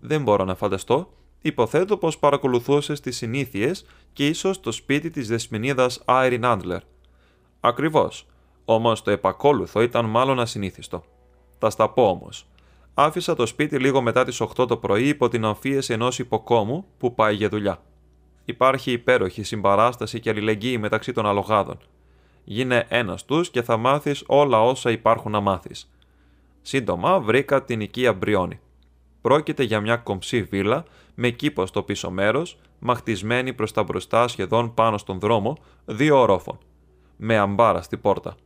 Δεν 0.00 0.22
μπορώ 0.22 0.44
να 0.44 0.54
φανταστώ 0.54 1.10
Υποθέτω 1.46 1.96
πως 1.96 2.18
παρακολουθούσε 2.18 3.00
τις 3.00 3.16
συνήθειες 3.16 3.86
και 4.12 4.26
ίσως 4.26 4.60
το 4.60 4.72
σπίτι 4.72 5.10
της 5.10 5.28
δεσμηνίδας 5.28 6.02
Άιριν 6.04 6.44
Άντλερ. 6.44 6.80
Ακριβώς. 7.60 8.26
Όμως 8.64 9.02
το 9.02 9.10
επακόλουθο 9.10 9.82
ήταν 9.82 10.04
μάλλον 10.04 10.40
ασυνήθιστο. 10.40 11.04
Θα 11.58 11.70
στα 11.70 11.90
πω 11.90 12.08
όμως. 12.08 12.46
Άφησα 12.94 13.34
το 13.34 13.46
σπίτι 13.46 13.78
λίγο 13.78 14.00
μετά 14.00 14.24
τις 14.24 14.40
8 14.40 14.66
το 14.68 14.76
πρωί 14.76 15.08
υπό 15.08 15.28
την 15.28 15.44
αμφίεση 15.44 15.92
ενός 15.92 16.18
υποκόμου 16.18 16.86
που 16.98 17.14
πάει 17.14 17.34
για 17.34 17.48
δουλειά. 17.48 17.82
Υπάρχει 18.44 18.92
υπέροχη 18.92 19.42
συμπαράσταση 19.42 20.20
και 20.20 20.30
αλληλεγγύη 20.30 20.76
μεταξύ 20.80 21.12
των 21.12 21.26
αλογάδων. 21.26 21.78
Γίνε 22.48 22.86
ένας 22.88 23.24
τους 23.24 23.50
και 23.50 23.62
θα 23.62 23.76
μάθεις 23.76 24.24
όλα 24.26 24.62
όσα 24.62 24.90
υπάρχουν 24.90 25.32
να 25.32 25.40
μάθεις. 25.40 25.90
Σύντομα 26.62 27.20
βρήκα 27.20 27.64
την 27.64 27.80
οικία 27.80 28.12
Μπριόνι. 28.12 28.60
Πρόκειται 29.20 29.62
για 29.62 29.80
μια 29.80 29.96
κομψή 29.96 30.42
βίλα 30.42 30.84
με 31.14 31.30
κήπο 31.30 31.66
στο 31.66 31.82
πίσω 31.82 32.10
μέρος, 32.10 32.58
μαχτισμένη 32.78 33.52
προς 33.52 33.72
τα 33.72 33.82
μπροστά 33.82 34.28
σχεδόν 34.28 34.74
πάνω 34.74 34.98
στον 34.98 35.18
δρόμο, 35.18 35.56
δύο 35.84 36.20
ορόφων. 36.20 36.58
Με 37.16 37.36
αμπάρα 37.36 37.82
στη 37.82 37.96
πόρτα. 37.96 38.36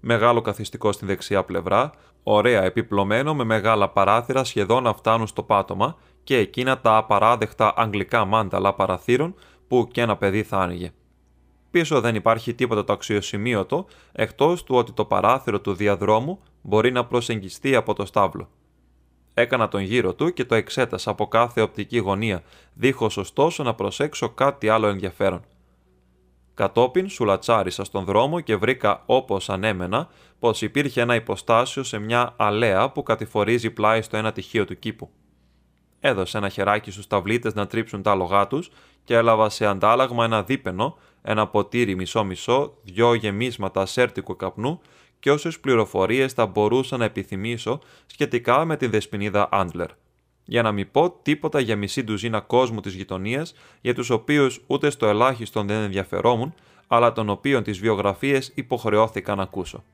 Μεγάλο 0.00 0.40
καθιστικό 0.40 0.92
στην 0.92 1.06
δεξιά 1.06 1.44
πλευρά, 1.44 1.92
ωραία 2.22 2.62
επιπλωμένο 2.62 3.34
με 3.34 3.44
μεγάλα 3.44 3.88
παράθυρα 3.88 4.44
σχεδόν 4.44 4.82
να 4.82 4.94
φτάνουν 4.94 5.26
στο 5.26 5.42
πάτωμα 5.42 5.96
και 6.24 6.36
εκείνα 6.36 6.80
τα 6.80 6.96
απαράδεκτα 6.96 7.74
αγγλικά 7.76 8.24
μάνταλα 8.24 8.74
παραθύρων 8.74 9.34
που 9.68 9.88
και 9.92 10.00
ένα 10.00 10.16
παιδί 10.16 10.42
θα 10.42 10.58
άνοιγε. 10.58 10.92
Πίσω 11.74 12.00
δεν 12.00 12.14
υπάρχει 12.14 12.54
τίποτα 12.54 12.84
το 12.84 12.92
αξιοσημείωτο, 12.92 13.86
εκτός 14.12 14.64
του 14.64 14.74
ότι 14.74 14.92
το 14.92 15.04
παράθυρο 15.04 15.60
του 15.60 15.74
διαδρόμου 15.74 16.40
μπορεί 16.62 16.92
να 16.92 17.04
προσεγγιστεί 17.04 17.74
από 17.74 17.94
το 17.94 18.04
στάβλο. 18.04 18.48
Έκανα 19.34 19.68
τον 19.68 19.80
γύρο 19.80 20.14
του 20.14 20.32
και 20.32 20.44
το 20.44 20.54
εξέτασα 20.54 21.10
από 21.10 21.26
κάθε 21.28 21.60
οπτική 21.60 21.98
γωνία, 21.98 22.42
δίχως 22.74 23.16
ωστόσο 23.16 23.62
να 23.62 23.74
προσέξω 23.74 24.28
κάτι 24.28 24.68
άλλο 24.68 24.86
ενδιαφέρον. 24.86 25.44
Κατόπιν 26.54 27.08
σουλατσάρισα 27.08 27.84
στον 27.84 28.04
δρόμο 28.04 28.40
και 28.40 28.56
βρήκα 28.56 29.02
όπως 29.06 29.48
ανέμενα 29.48 30.08
πως 30.38 30.62
υπήρχε 30.62 31.00
ένα 31.00 31.14
υποστάσιο 31.14 31.82
σε 31.82 31.98
μια 31.98 32.34
αλέα 32.36 32.90
που 32.90 33.02
κατηφορίζει 33.02 33.70
πλάι 33.70 34.02
στο 34.02 34.16
ένα 34.16 34.32
τυχείο 34.32 34.64
του 34.64 34.78
κήπου. 34.78 35.10
Έδωσε 36.00 36.38
ένα 36.38 36.48
χεράκι 36.48 36.90
στους 36.90 37.06
ταυλίτες 37.06 37.54
να 37.54 37.66
τρίψουν 37.66 38.02
τα 38.02 38.14
λογά 38.14 38.46
τους 38.46 38.70
και 39.04 39.14
έλαβα 39.14 39.48
σε 39.48 39.66
αντάλλαγμα 39.66 40.24
ένα 40.24 40.42
δίπενο, 40.42 40.96
ένα 41.26 41.46
ποτήρι 41.46 41.94
μισό-μισό, 41.94 42.74
δυο 42.82 43.14
γεμίσματα 43.14 43.86
σέρτικου 43.86 44.36
καπνού 44.36 44.80
και 45.20 45.30
όσες 45.30 45.60
πληροφορίες 45.60 46.32
θα 46.32 46.46
μπορούσα 46.46 46.96
να 46.96 47.04
επιθυμήσω 47.04 47.80
σχετικά 48.06 48.64
με 48.64 48.76
την 48.76 48.90
δεσποινίδα 48.90 49.48
Άντλερ. 49.50 49.88
Για 50.44 50.62
να 50.62 50.72
μην 50.72 50.90
πω 50.90 51.10
τίποτα 51.22 51.60
για 51.60 51.76
μισή 51.76 52.04
ντουζίνα 52.04 52.40
κόσμου 52.40 52.80
της 52.80 52.94
γειτονίας, 52.94 53.54
για 53.80 53.94
τους 53.94 54.10
οποίους 54.10 54.60
ούτε 54.66 54.90
στο 54.90 55.06
ελάχιστον 55.06 55.66
δεν 55.66 55.82
ενδιαφερόμουν, 55.82 56.54
αλλά 56.86 57.12
των 57.12 57.28
οποίων 57.28 57.62
τις 57.62 57.78
βιογραφίες 57.78 58.52
υποχρεώθηκα 58.54 59.34
να 59.34 59.42
ακούσω. 59.42 59.84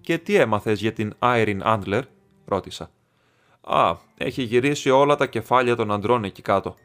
Και 0.00 0.18
τι 0.18 0.34
έμαθες 0.34 0.80
για 0.80 0.92
την 0.92 1.14
Άιριν 1.18 1.62
Άντλερ, 1.64 2.04
ρώτησα. 2.44 2.90
Α, 3.60 3.96
έχει 4.16 4.42
γυρίσει 4.42 4.90
όλα 4.90 5.16
τα 5.16 5.26
κεφάλια 5.26 5.76
των 5.76 5.92
αντρών 5.92 6.24
εκεί 6.24 6.42
κάτω. 6.42 6.76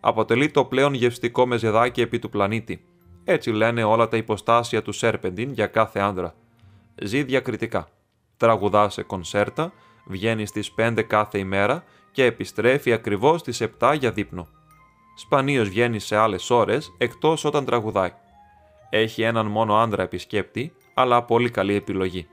Αποτελεί 0.00 0.50
το 0.50 0.64
πλέον 0.64 0.94
γευστικό 0.94 1.46
μεζεδάκι 1.46 2.00
επί 2.00 2.18
του 2.18 2.28
πλανήτη. 2.28 2.84
Έτσι 3.24 3.50
λένε 3.50 3.82
όλα 3.84 4.08
τα 4.08 4.16
υποστάσια 4.16 4.82
του 4.82 4.92
Σέρπεντιν 4.92 5.52
για 5.52 5.66
κάθε 5.66 6.00
άντρα 6.00 6.34
ζει 7.02 7.22
διακριτικά. 7.22 7.88
Τραγουδά 8.36 8.88
σε 8.88 9.02
κονσέρτα, 9.02 9.72
βγαίνει 10.06 10.46
στις 10.46 10.72
5 10.76 11.02
κάθε 11.06 11.38
ημέρα 11.38 11.84
και 12.12 12.24
επιστρέφει 12.24 12.92
ακριβώς 12.92 13.40
στις 13.40 13.60
7 13.78 13.94
για 13.98 14.10
δείπνο. 14.10 14.46
Σπανίως 15.16 15.68
βγαίνει 15.68 15.98
σε 15.98 16.16
άλλες 16.16 16.50
ώρες 16.50 16.94
εκτός 16.98 17.44
όταν 17.44 17.64
τραγουδάει. 17.64 18.12
Έχει 18.90 19.22
έναν 19.22 19.46
μόνο 19.46 19.76
άντρα 19.76 20.02
επισκέπτη, 20.02 20.72
αλλά 20.94 21.22
πολύ 21.22 21.50
καλή 21.50 21.74
επιλογή. 21.74 22.26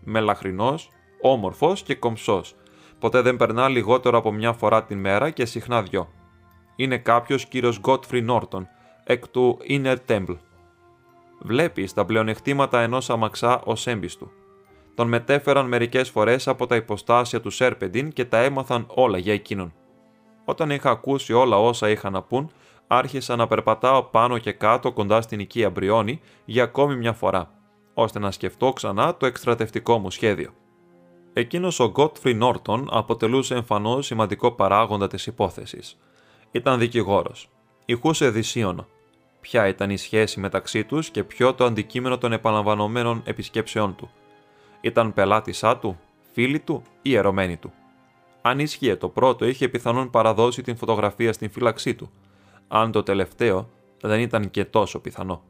Μελαχρινός, 0.00 0.90
όμορφος 1.20 1.82
και 1.82 1.94
κομψός. 1.94 2.54
Ποτέ 2.98 3.20
δεν 3.20 3.36
περνά 3.36 3.68
λιγότερο 3.68 4.18
από 4.18 4.32
μια 4.32 4.52
φορά 4.52 4.84
την 4.84 4.98
μέρα 4.98 5.30
και 5.30 5.44
συχνά 5.44 5.82
δυο. 5.82 6.08
Είναι 6.76 6.98
κάποιος 6.98 7.46
κύριος 7.46 7.78
Γκότφρι 7.78 8.22
Νόρτον, 8.22 8.68
εκ 9.10 9.28
του 9.28 9.58
Inner 9.68 9.96
Temple 10.08 10.36
βλέπει 11.38 11.88
τα 11.94 12.04
πλεονεκτήματα 12.04 12.80
ενός 12.80 13.10
αμαξά 13.10 13.60
ως 13.64 13.86
έμπιστου. 13.86 14.30
Τον 14.94 15.08
μετέφεραν 15.08 15.66
μερικές 15.66 16.10
φορές 16.10 16.48
από 16.48 16.66
τα 16.66 16.76
υποστάσια 16.76 17.40
του 17.40 17.50
Σέρπεντιν 17.50 18.12
και 18.12 18.24
τα 18.24 18.38
έμαθαν 18.38 18.86
όλα 18.88 19.18
για 19.18 19.32
εκείνον. 19.32 19.72
Όταν 20.44 20.70
είχα 20.70 20.90
ακούσει 20.90 21.32
όλα 21.32 21.58
όσα 21.58 21.90
είχα 21.90 22.10
να 22.10 22.22
πούν, 22.22 22.50
άρχισα 22.86 23.36
να 23.36 23.46
περπατάω 23.46 24.02
πάνω 24.02 24.38
και 24.38 24.52
κάτω 24.52 24.92
κοντά 24.92 25.20
στην 25.20 25.40
οικία 25.40 25.70
Μπριόνι 25.70 26.20
για 26.44 26.62
ακόμη 26.62 26.96
μια 26.96 27.12
φορά, 27.12 27.50
ώστε 27.94 28.18
να 28.18 28.30
σκεφτώ 28.30 28.72
ξανά 28.72 29.16
το 29.16 29.26
εκστρατευτικό 29.26 29.98
μου 29.98 30.10
σχέδιο. 30.10 30.50
Εκείνος 31.32 31.80
ο 31.80 31.90
Γκότφρι 31.90 32.34
Νόρτον 32.34 32.88
αποτελούσε 32.90 33.54
εμφανώς 33.54 34.06
σημαντικό 34.06 34.52
παράγοντα 34.52 35.06
της 35.06 35.26
υπόθεσης. 35.26 35.98
Ήταν 36.50 36.78
δικηγόρος. 36.78 37.48
Ηχούσε 37.84 38.30
δυσίωνο 38.30 38.86
ποια 39.40 39.68
ήταν 39.68 39.90
η 39.90 39.96
σχέση 39.96 40.40
μεταξύ 40.40 40.84
τους 40.84 41.10
και 41.10 41.24
ποιο 41.24 41.54
το 41.54 41.64
αντικείμενο 41.64 42.18
των 42.18 42.32
επαναλαμβανομένων 42.32 43.22
επισκέψεών 43.24 43.96
του. 43.96 44.10
Ήταν 44.80 45.12
πελάτησά 45.12 45.76
του, 45.76 45.98
φίλη 46.32 46.60
του 46.60 46.82
ή 47.02 47.14
ερωμένη 47.14 47.56
του. 47.56 47.72
Αν 48.42 48.58
ίσχυε 48.58 48.96
το 48.96 49.08
πρώτο, 49.08 49.44
είχε 49.46 49.68
πιθανόν 49.68 50.10
παραδώσει 50.10 50.62
την 50.62 50.76
φωτογραφία 50.76 51.32
στην 51.32 51.50
φύλαξή 51.50 51.94
του. 51.94 52.10
Αν 52.68 52.92
το 52.92 53.02
τελευταίο, 53.02 53.68
δεν 54.00 54.20
ήταν 54.20 54.50
και 54.50 54.64
τόσο 54.64 55.00
πιθανό. 55.00 55.42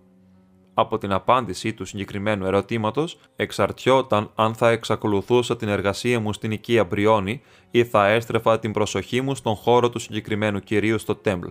από 0.74 0.98
την 0.98 1.12
απάντηση 1.12 1.72
του 1.72 1.85
συγκεκριμένου 1.85 2.46
ερωτήματος 2.46 3.18
εξαρτιόταν 3.37 4.31
αν 4.35 4.55
θα 4.55 4.70
εξακολουθούσα 4.70 5.57
την 5.57 5.68
εργασία 5.68 6.20
μου 6.20 6.33
στην 6.33 6.50
οικία 6.50 6.85
Μπριόνι 6.85 7.42
ή 7.70 7.85
θα 7.85 8.07
έστρεφα 8.09 8.59
την 8.59 8.72
προσοχή 8.72 9.20
μου 9.20 9.35
στον 9.35 9.55
χώρο 9.55 9.90
του 9.90 9.98
συγκεκριμένου 9.98 10.61
κυρίου 10.61 10.98
στο 10.98 11.14
Τέμπλ. 11.14 11.48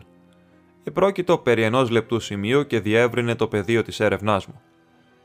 Επρόκειτο 0.83 1.37
περί 1.37 1.63
ενός 1.63 1.89
λεπτού 1.89 2.19
σημείου 2.19 2.67
και 2.67 2.79
διεύρυνε 2.79 3.35
το 3.35 3.47
πεδίο 3.47 3.83
της 3.83 3.99
έρευνάς 3.99 4.45
μου. 4.45 4.61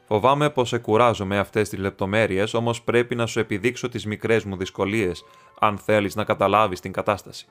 Φοβάμαι 0.07 0.51
πως 0.51 0.73
εκουράζομαι 0.73 1.39
αυτές 1.39 1.69
τις 1.69 1.79
λεπτομέρειες, 1.79 2.55
όμως 2.55 2.83
πρέπει 2.83 3.15
να 3.15 3.27
σου 3.27 3.39
επιδείξω 3.39 3.89
τις 3.89 4.07
μικρές 4.07 4.45
μου 4.45 4.57
δυσκολίες, 4.57 5.25
αν 5.61 5.79
θέλεις 5.79 6.15
να 6.15 6.25
καταλάβεις 6.25 6.81
την 6.81 6.93
κατάσταση. 6.93 7.47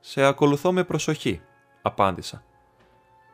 Σε 0.00 0.24
ακολουθώ 0.24 0.72
με 0.72 0.84
προσοχή, 0.84 1.40
απάντησα. 1.82 2.42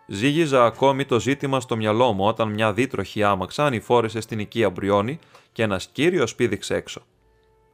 Ζήγιζα 0.06 0.64
ακόμη 0.64 1.04
το 1.04 1.20
ζήτημα 1.20 1.60
στο 1.60 1.76
μυαλό 1.76 2.12
μου 2.12 2.24
όταν 2.26 2.48
μια 2.48 2.72
δίτροχη 2.72 3.22
άμαξα 3.22 3.64
ανηφόρησε 3.64 4.20
στην 4.20 4.38
οικία 4.38 4.70
Μπριόνι 4.70 5.18
και 5.52 5.62
ένας 5.62 5.86
κύριος 5.86 6.34
πήδηξε 6.34 6.74
έξω. 6.74 7.02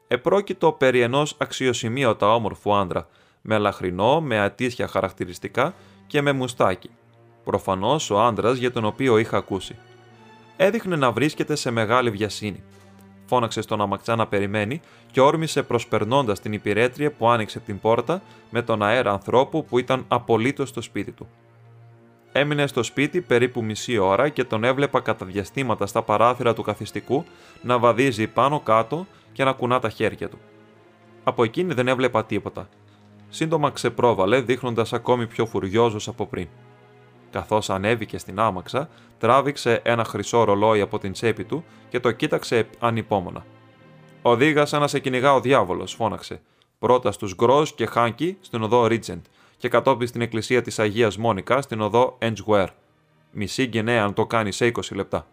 Επρόκειτο 0.08 0.72
περί 0.72 1.00
ενός 1.00 1.34
αξιοσημείωτα 1.38 2.34
όμορφου 2.34 2.74
άντρα, 2.74 3.08
με 3.42 3.58
λαχρινό, 3.58 4.20
με 4.20 4.40
ατίσια 4.40 4.88
χαρακτηριστικά 4.88 5.74
και 6.10 6.22
με 6.22 6.32
μουστάκι. 6.32 6.90
Προφανώς 7.44 8.10
ο 8.10 8.20
άντρας 8.20 8.56
για 8.58 8.72
τον 8.72 8.84
οποίο 8.84 9.18
είχα 9.18 9.36
ακούσει. 9.36 9.76
Έδειχνε 10.56 10.96
να 10.96 11.12
βρίσκεται 11.12 11.54
σε 11.54 11.70
μεγάλη 11.70 12.10
βιασύνη. 12.10 12.62
Φώναξε 13.26 13.60
στον 13.60 13.80
αμαξά 13.80 14.16
να 14.16 14.26
περιμένει 14.26 14.80
και 15.10 15.20
όρμησε 15.20 15.62
προσπερνώντας 15.62 16.40
την 16.40 16.52
υπηρέτρια 16.52 17.12
που 17.12 17.28
άνοιξε 17.28 17.60
την 17.60 17.80
πόρτα 17.80 18.22
με 18.50 18.62
τον 18.62 18.82
αέρα 18.82 19.12
ανθρώπου 19.12 19.64
που 19.64 19.78
ήταν 19.78 20.04
απολύτως 20.08 20.68
στο 20.68 20.80
σπίτι 20.80 21.12
του. 21.12 21.28
Έμεινε 22.32 22.66
στο 22.66 22.82
σπίτι 22.82 23.20
περίπου 23.20 23.64
μισή 23.64 23.98
ώρα 23.98 24.28
και 24.28 24.44
τον 24.44 24.64
έβλεπα 24.64 25.00
κατά 25.00 25.26
διαστήματα 25.26 25.86
στα 25.86 26.02
παράθυρα 26.02 26.54
του 26.54 26.62
καθιστικού 26.62 27.24
να 27.62 27.78
βαδίζει 27.78 28.26
πάνω 28.26 28.60
κάτω 28.60 29.06
και 29.32 29.44
να 29.44 29.52
κουνά 29.52 29.78
τα 29.78 29.88
χέρια 29.88 30.28
του. 30.28 30.38
Από 31.24 31.44
εκείνη 31.44 31.74
δεν 31.74 31.88
έβλεπα 31.88 32.24
τίποτα. 32.24 32.68
Σύντομα 33.30 33.70
ξεπρόβαλε, 33.70 34.40
δείχνοντας 34.40 34.92
ακόμη 34.92 35.26
πιο 35.26 35.46
φουριόζος 35.46 36.08
από 36.08 36.26
πριν. 36.26 36.48
Καθώς 37.30 37.70
ανέβηκε 37.70 38.18
στην 38.18 38.38
άμαξα, 38.38 38.88
τράβηξε 39.18 39.80
ένα 39.84 40.04
χρυσό 40.04 40.44
ρολόι 40.44 40.80
από 40.80 40.98
την 40.98 41.12
τσέπη 41.12 41.44
του 41.44 41.64
και 41.88 42.00
το 42.00 42.12
κοίταξε 42.12 42.66
ανυπόμονα. 42.78 43.44
Οδήγα 44.22 44.66
σαν 44.66 44.80
να 44.80 44.88
σε 44.88 44.98
κυνηγά 44.98 45.34
ο 45.34 45.40
διάβολος, 45.40 45.94
φώναξε. 45.94 46.40
Πρώτα 46.78 47.12
στους 47.12 47.34
Γκρός 47.34 47.74
και 47.74 47.86
Χάνκι 47.86 48.36
στην 48.40 48.62
οδό 48.62 48.86
Ρίτζεντ 48.86 49.24
και 49.56 49.68
κατόπιν 49.68 50.06
στην 50.06 50.20
εκκλησία 50.20 50.62
της 50.62 50.78
Αγίας 50.78 51.16
Μόνικα 51.16 51.62
στην 51.62 51.80
οδό 51.80 52.16
Εντζγουέρ. 52.18 52.68
Μισή 53.30 53.68
γενναία 53.72 54.04
αν 54.04 54.14
το 54.14 54.26
κάνει 54.26 54.52
σε 54.52 54.66
20 54.66 54.94
λεπτά. 54.94 55.26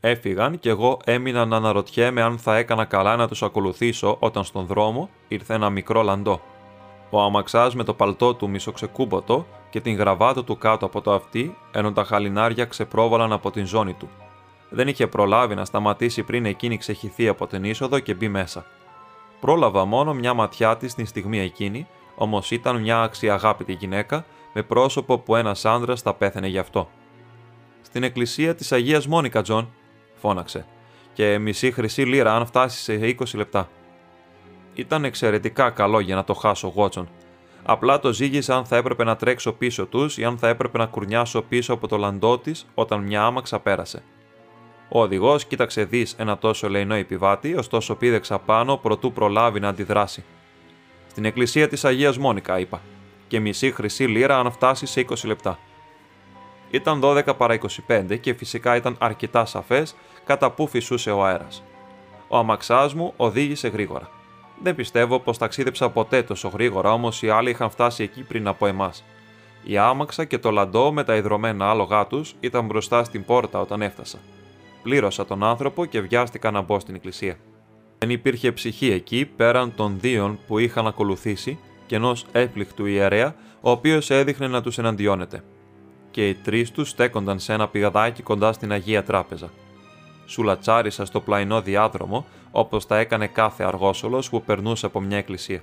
Έφυγαν 0.00 0.58
και 0.58 0.68
εγώ 0.68 0.98
έμεινα 1.04 1.44
να 1.44 1.56
αναρωτιέμαι 1.56 2.22
αν 2.22 2.38
θα 2.38 2.56
έκανα 2.56 2.84
καλά 2.84 3.16
να 3.16 3.28
τους 3.28 3.42
ακολουθήσω 3.42 4.16
όταν 4.18 4.44
στον 4.44 4.66
δρόμο 4.66 5.10
ήρθε 5.28 5.54
ένα 5.54 5.70
μικρό 5.70 6.02
λαντό. 6.02 6.40
Ο 7.16 7.20
αμαξάς 7.22 7.74
με 7.74 7.84
το 7.84 7.94
παλτό 7.94 8.34
του 8.34 8.50
μισοξεκούμποτο 8.50 9.46
και 9.70 9.80
την 9.80 9.96
γραβάτα 9.96 10.44
του 10.44 10.58
κάτω 10.58 10.86
από 10.86 11.00
το 11.00 11.12
αυτί, 11.12 11.56
ενώ 11.72 11.92
τα 11.92 12.04
χαλινάρια 12.04 12.64
ξεπρόβαλαν 12.64 13.32
από 13.32 13.50
την 13.50 13.66
ζώνη 13.66 13.92
του. 13.92 14.08
Δεν 14.70 14.88
είχε 14.88 15.06
προλάβει 15.06 15.54
να 15.54 15.64
σταματήσει 15.64 16.22
πριν 16.22 16.46
εκείνη 16.46 16.76
ξεχυθεί 16.76 17.28
από 17.28 17.46
την 17.46 17.64
είσοδο 17.64 17.98
και 17.98 18.14
μπει 18.14 18.28
μέσα. 18.28 18.66
Πρόλαβα 19.40 19.84
μόνο 19.84 20.14
μια 20.14 20.34
ματιά 20.34 20.76
της 20.76 20.94
την 20.94 21.06
στιγμή 21.06 21.40
εκείνη 21.40 21.86
Όμως 22.14 22.50
ήταν 22.50 22.80
μια 22.80 23.02
αξιαγάπητη 23.02 23.72
γυναίκα 23.72 24.24
με 24.52 24.62
πρόσωπο 24.62 25.18
που 25.18 25.36
ένας 25.36 25.64
άνδρας 25.64 26.00
θα 26.00 26.14
πέθαινε 26.14 26.46
γι' 26.46 26.58
αυτό. 26.58 26.88
Στην 27.82 28.02
εκκλησία 28.02 28.54
της 28.54 28.72
Αγίας 28.72 29.06
Μόνικα, 29.06 29.42
Τζον, 29.42 29.72
φώναξε, 30.14 30.66
και 31.12 31.38
μισή 31.38 31.72
χρυσή 31.72 32.02
λίρα 32.02 32.34
αν 32.36 32.46
φτάσεις 32.46 32.82
σε 32.82 33.16
20 33.18 33.34
λεπτά. 33.34 33.68
Ήταν 34.74 35.04
εξαιρετικά 35.04 35.70
καλό 35.70 36.00
για 36.00 36.14
να 36.14 36.24
το 36.24 36.34
χάσω, 36.34 36.68
Γουότσον. 36.68 37.08
Απλά 37.62 37.98
το 37.98 38.12
ζύγισα 38.12 38.56
αν 38.56 38.64
θα 38.64 38.76
έπρεπε 38.76 39.04
να 39.04 39.16
τρέξω 39.16 39.52
πίσω 39.52 39.86
τους 39.86 40.18
ή 40.18 40.24
αν 40.24 40.38
θα 40.38 40.48
έπρεπε 40.48 40.78
να 40.78 40.86
κουρνιάσω 40.86 41.42
πίσω 41.42 41.72
από 41.72 41.88
το 41.88 41.96
λαντό 41.96 42.38
της 42.38 42.66
όταν 42.74 43.02
μια 43.02 43.24
άμαξα 43.24 43.60
πέρασε. 43.60 44.02
Ο 44.88 45.00
οδηγός 45.00 45.44
κοίταξε 45.44 45.84
δις 45.84 46.14
ένα 46.18 46.38
τόσο 46.38 46.68
ελεεινό 46.68 46.94
επιβάτη, 46.94 47.54
ωστόσο 47.54 47.94
πήδηξα 47.94 48.38
πάνω 48.38 48.76
προτού 48.76 49.12
προλάβει 49.12 49.60
να 49.60 49.68
αντιδράσει. 49.68 50.24
Στην 51.10 51.24
εκκλησία 51.24 51.68
της 51.68 51.84
Αγίας 51.84 52.18
Μόνικα, 52.18 52.58
είπα, 52.58 52.80
και 53.28 53.40
μισή 53.40 53.72
χρυσή 53.72 54.04
λίρα 54.04 54.38
αν 54.38 54.52
φτάσει 54.52 54.86
σε 54.86 55.00
20 55.00 55.24
λεπτά. 55.24 55.58
Ήταν 56.70 57.00
12 57.02 57.36
παρά 57.36 57.58
25 57.88 58.18
και 58.20 58.34
φυσικά 58.34 58.76
ήταν 58.76 58.96
αρκετά 58.98 59.44
σαφές 59.44 59.94
κατά 60.24 60.50
πού 60.50 60.66
φυσούσε 60.66 61.10
ο 61.10 61.24
αέρας. 61.24 61.62
Ο 62.28 62.36
αμαξάς 62.36 62.94
μου 62.94 63.12
οδήγησε 63.16 63.68
γρήγορα. 63.68 64.10
Δεν 64.62 64.74
πιστεύω 64.74 65.20
πως 65.20 65.38
ταξίδεψα 65.38 65.90
ποτέ 65.90 66.22
τόσο 66.22 66.48
γρήγορα, 66.48 66.92
όμως 66.92 67.22
οι 67.22 67.28
άλλοι 67.28 67.50
είχαν 67.50 67.70
φτάσει 67.70 68.02
εκεί 68.02 68.22
πριν 68.22 68.46
από 68.46 68.66
εμάς. 68.66 69.04
Η 69.64 69.76
άμαξα 69.76 70.24
και 70.24 70.38
το 70.38 70.50
λαντό 70.50 70.92
με 70.92 71.04
τα 71.04 71.16
ιδρωμένα 71.16 71.70
άλογά 71.70 72.06
τους 72.06 72.34
ήταν 72.40 72.66
μπροστά 72.66 73.04
στην 73.04 73.24
πόρτα 73.24 73.60
όταν 73.60 73.82
έφτασα. 73.82 74.18
Πλήρωσα 74.82 75.26
τον 75.26 75.42
άνθρωπο 75.42 75.84
και 75.84 76.00
βιάστηκα 76.00 76.50
να 76.50 76.60
μπω 76.60 76.80
στην 76.80 76.94
εκκλησία. 76.94 77.36
Δεν 77.98 78.10
υπήρχε 78.10 78.52
ψυχή 78.52 78.90
εκεί 78.90 79.24
πέραν 79.36 79.74
των 79.74 79.96
δύο 80.00 80.38
που 80.46 80.58
είχαν 80.58 80.86
ακολουθήσει 80.86 81.58
και 81.86 81.96
ενός 81.96 82.26
έπληκτου 82.32 82.86
ιερέα, 82.86 83.34
ο 83.60 83.70
οποίος 83.70 84.10
έδειχνε 84.10 84.48
να 84.48 84.62
τους 84.62 84.78
εναντιώνεται. 84.78 85.44
Και 86.10 86.28
οι 86.28 86.34
τρεις 86.34 86.70
τους 86.70 86.88
στέκονταν 86.88 87.38
σε 87.38 87.52
ένα 87.52 87.68
πηγαδάκι 87.68 88.22
κοντά 88.22 88.52
στην 88.52 88.72
Αγία 88.72 89.02
Τράπεζα. 89.02 89.50
Σουλατσάρισα 90.26 91.04
στο 91.04 91.20
πλαϊνό 91.20 91.60
διάδρομο, 91.60 92.26
όπως 92.56 92.86
τα 92.86 92.98
έκανε 92.98 93.26
κάθε 93.26 93.64
αργόσολος 93.64 94.30
που 94.30 94.42
περνούσε 94.42 94.86
από 94.86 95.00
μια 95.00 95.16
εκκλησία. 95.16 95.62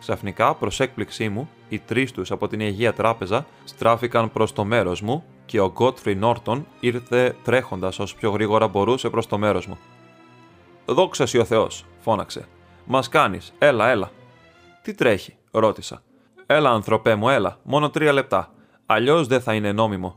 Ξαφνικά, 0.00 0.54
προς 0.54 0.80
έκπληξή 0.80 1.28
μου, 1.28 1.48
οι 1.68 1.78
τρεις 1.78 2.12
τους 2.12 2.30
από 2.30 2.48
την 2.48 2.60
Αγία 2.60 2.92
Τράπεζα 2.92 3.46
στράφηκαν 3.64 4.32
προς 4.32 4.52
το 4.52 4.64
μέρος 4.64 5.00
μου 5.00 5.24
και 5.46 5.60
ο 5.60 5.70
Γκότφρι 5.70 6.14
Νόρτον 6.14 6.66
ήρθε 6.80 7.36
τρέχοντας 7.44 7.98
όσο 7.98 8.16
πιο 8.16 8.30
γρήγορα 8.30 8.68
μπορούσε 8.68 9.10
προς 9.10 9.26
το 9.26 9.38
μέρος 9.38 9.66
μου. 9.66 9.78
Δόξα 10.84 11.26
ο 11.40 11.44
Θεός, 11.44 11.84
φώναξε. 12.00 12.48
Μας 12.84 13.08
κάνεις, 13.08 13.52
έλα, 13.58 13.88
έλα. 13.88 14.10
Τι 14.82 14.94
τρέχει, 14.94 15.36
ρώτησα. 15.50 16.02
Έλα, 16.46 16.70
ανθρωπέ 16.70 17.14
μου, 17.14 17.28
έλα, 17.28 17.58
μόνο 17.62 17.90
τρία 17.90 18.12
λεπτά. 18.12 18.52
Αλλιώς 18.86 19.26
δεν 19.26 19.40
θα 19.40 19.54
είναι 19.54 19.72
νόμιμο. 19.72 20.16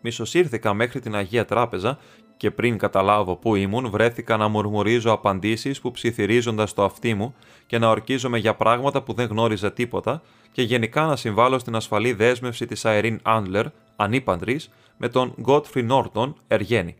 Μισοσύρθηκα 0.00 0.74
μέχρι 0.74 1.00
την 1.00 1.14
Αγία 1.14 1.44
Τράπεζα 1.44 1.98
και 2.36 2.50
πριν 2.50 2.78
καταλάβω 2.78 3.36
πού 3.36 3.54
ήμουν, 3.54 3.90
βρέθηκα 3.90 4.36
να 4.36 4.48
μουρμουρίζω 4.48 5.12
απαντήσεις 5.12 5.80
που 5.80 5.90
ψιθυρίζοντας 5.90 6.72
το 6.72 6.84
αυτί 6.84 7.14
μου 7.14 7.34
και 7.66 7.78
να 7.78 7.88
ορκίζομαι 7.88 8.38
για 8.38 8.54
πράγματα 8.54 9.02
που 9.02 9.12
δεν 9.12 9.26
γνώριζα 9.26 9.72
τίποτα 9.72 10.22
και 10.52 10.62
γενικά 10.62 11.04
να 11.04 11.16
συμβάλλω 11.16 11.58
στην 11.58 11.76
ασφαλή 11.76 12.12
δέσμευση 12.12 12.66
της 12.66 12.84
Αερίν 12.84 13.20
Άντλερ, 13.22 13.66
ανήπαντρης, 13.96 14.70
με 14.96 15.08
τον 15.08 15.34
Γκότφρι 15.40 15.82
Νόρτον, 15.82 16.36
Εργένη. 16.48 16.96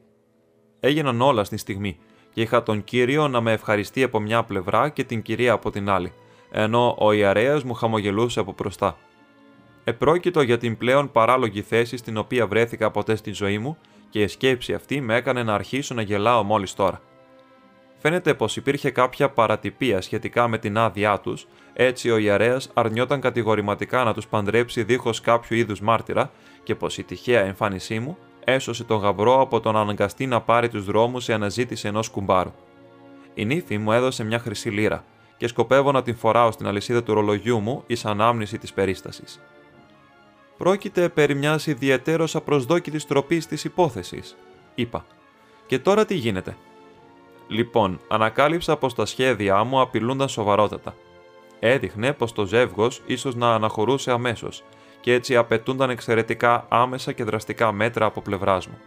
Έγιναν 0.80 1.20
όλα 1.20 1.44
στη 1.44 1.56
στιγμή 1.56 1.98
και 2.32 2.40
είχα 2.40 2.62
τον 2.62 2.84
κύριο 2.84 3.28
να 3.28 3.40
με 3.40 3.52
ευχαριστεί 3.52 4.02
από 4.02 4.20
μια 4.20 4.42
πλευρά 4.42 4.88
και 4.88 5.04
την 5.04 5.22
κυρία 5.22 5.52
από 5.52 5.70
την 5.70 5.88
άλλη, 5.90 6.12
ενώ 6.50 6.96
ο 6.98 7.12
ιερέα 7.12 7.60
μου 7.64 7.74
χαμογελούσε 7.74 8.40
από 8.40 8.54
μπροστά. 8.58 8.96
Επρόκειτο 9.84 10.42
για 10.42 10.58
την 10.58 10.76
πλέον 10.76 11.10
παράλογη 11.10 11.62
θέση 11.62 11.96
στην 11.96 12.16
οποία 12.16 12.46
βρέθηκα 12.46 12.90
ποτέ 12.90 13.16
στη 13.16 13.32
ζωή 13.32 13.58
μου 13.58 13.78
και 14.08 14.22
η 14.22 14.26
σκέψη 14.26 14.74
αυτή 14.74 15.00
με 15.00 15.14
έκανε 15.14 15.42
να 15.42 15.54
αρχίσω 15.54 15.94
να 15.94 16.02
γελάω 16.02 16.42
μόλις 16.42 16.74
τώρα. 16.74 17.00
Φαίνεται 17.98 18.34
πως 18.34 18.56
υπήρχε 18.56 18.90
κάποια 18.90 19.30
παρατυπία 19.30 20.00
σχετικά 20.00 20.48
με 20.48 20.58
την 20.58 20.78
άδειά 20.78 21.20
τους, 21.20 21.46
έτσι 21.72 22.10
ο 22.10 22.16
ιερέας 22.16 22.70
αρνιόταν 22.74 23.20
κατηγορηματικά 23.20 24.04
να 24.04 24.14
τους 24.14 24.26
παντρέψει 24.26 24.82
δίχως 24.82 25.20
κάποιο 25.20 25.56
είδους 25.56 25.80
μάρτυρα 25.80 26.30
και 26.62 26.74
πως 26.74 26.98
η 26.98 27.02
τυχαία 27.02 27.40
εμφάνισή 27.40 27.98
μου 27.98 28.16
έσωσε 28.44 28.84
τον 28.84 28.98
γαμπρό 28.98 29.40
από 29.40 29.60
τον 29.60 29.76
αναγκαστή 29.76 30.26
να 30.26 30.40
πάρει 30.40 30.68
τους 30.68 30.84
δρόμους 30.84 31.24
σε 31.24 31.32
αναζήτηση 31.32 31.88
ενός 31.88 32.08
κουμπάρου. 32.08 32.52
Η 33.34 33.44
νύφη 33.44 33.78
μου 33.78 33.92
έδωσε 33.92 34.24
μια 34.24 34.38
χρυσή 34.38 34.70
λίρα 34.70 35.04
και 35.36 35.46
σκοπεύω 35.46 35.92
να 35.92 36.02
την 36.02 36.16
φοράω 36.16 36.50
στην 36.50 36.66
αλυσίδα 36.66 37.02
του 37.02 37.14
ρολογιού 37.14 37.60
μου 37.60 37.82
εις 37.86 38.04
ανάμνηση 38.04 38.58
της 38.58 38.72
περίστασης. 38.72 39.40
Πρόκειται 40.56 41.08
περί 41.08 41.34
μιας 41.34 41.66
ιδιαίτερω 41.66 42.26
απροσδόκητης 42.32 43.06
τροπής 43.06 43.46
της 43.46 43.64
υπόθεσης, 43.64 44.36
είπα. 44.74 45.06
Και 45.66 45.78
τώρα 45.78 46.04
τι 46.04 46.14
γίνεται; 46.14 46.56
Λοιπόν, 47.48 48.00
ανακάλυψα 48.08 48.76
πως 48.76 48.94
τα 48.94 49.06
σχέδιά 49.06 49.64
μου 49.64 49.80
απειλούνταν 49.80 50.28
σοβαρότατα. 50.28 50.94
Έδειχνε 51.58 52.12
πως 52.12 52.32
το 52.32 52.46
ζεύγος 52.46 53.02
ίσως 53.06 53.34
να 53.34 53.54
αναχωρούσε 53.54 54.10
αμέσως 54.10 54.62
και 55.00 55.12
έτσι 55.12 55.36
απαιτούνταν 55.36 55.90
εξαιρετικά 55.90 56.66
άμεσα 56.68 57.12
και 57.12 57.24
δραστικά 57.24 57.72
μέτρα 57.72 58.06
από 58.06 58.20
πλευράς 58.20 58.66
μου. 58.66 58.78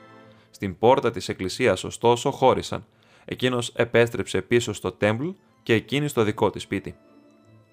Στην 0.51 0.77
πόρτα 0.77 1.11
της 1.11 1.29
εκκλησίας, 1.29 1.83
ωστόσο, 1.83 2.31
χώρισαν. 2.31 2.85
Εκείνος 3.25 3.71
επέστρεψε 3.75 4.41
πίσω 4.41 4.73
στο 4.73 4.91
τέμπλ 4.91 5.27
και 5.63 5.73
εκείνη 5.73 6.07
στο 6.07 6.23
δικό 6.23 6.49
της 6.49 6.61
σπίτι. 6.61 6.95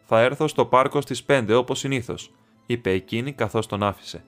Θα 0.05 0.21
έρθω 0.21 0.49
στο 0.49 0.67
πάρκο 0.67 1.01
στις 1.01 1.25
5 1.25 1.55
όπως 1.57 1.79
συνήθως, 1.79 2.31
είπε 2.67 2.91
εκείνη 2.91 3.33
καθώς 3.33 3.67
τον 3.67 3.83
άφησε. 3.83 4.25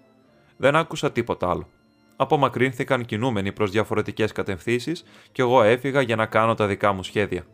Δεν 0.57 0.76
άκουσα 0.76 1.12
τίποτα 1.12 1.51
άλλο. 1.51 1.68
απομακρύνθηκαν 2.16 3.05
κινούμενοι 3.05 3.53
προς 3.53 3.70
διαφορετικές 3.70 4.32
κατευθύνσεις 4.32 5.05
και 5.32 5.43
εγώ 5.43 5.62
έφυγα 5.62 6.01
για 6.01 6.16
να 6.16 6.26
κάνω 6.26 6.55
τα 6.55 6.66
δικά 6.66 6.93
μου 6.93 7.03
σχέδια. 7.03 7.47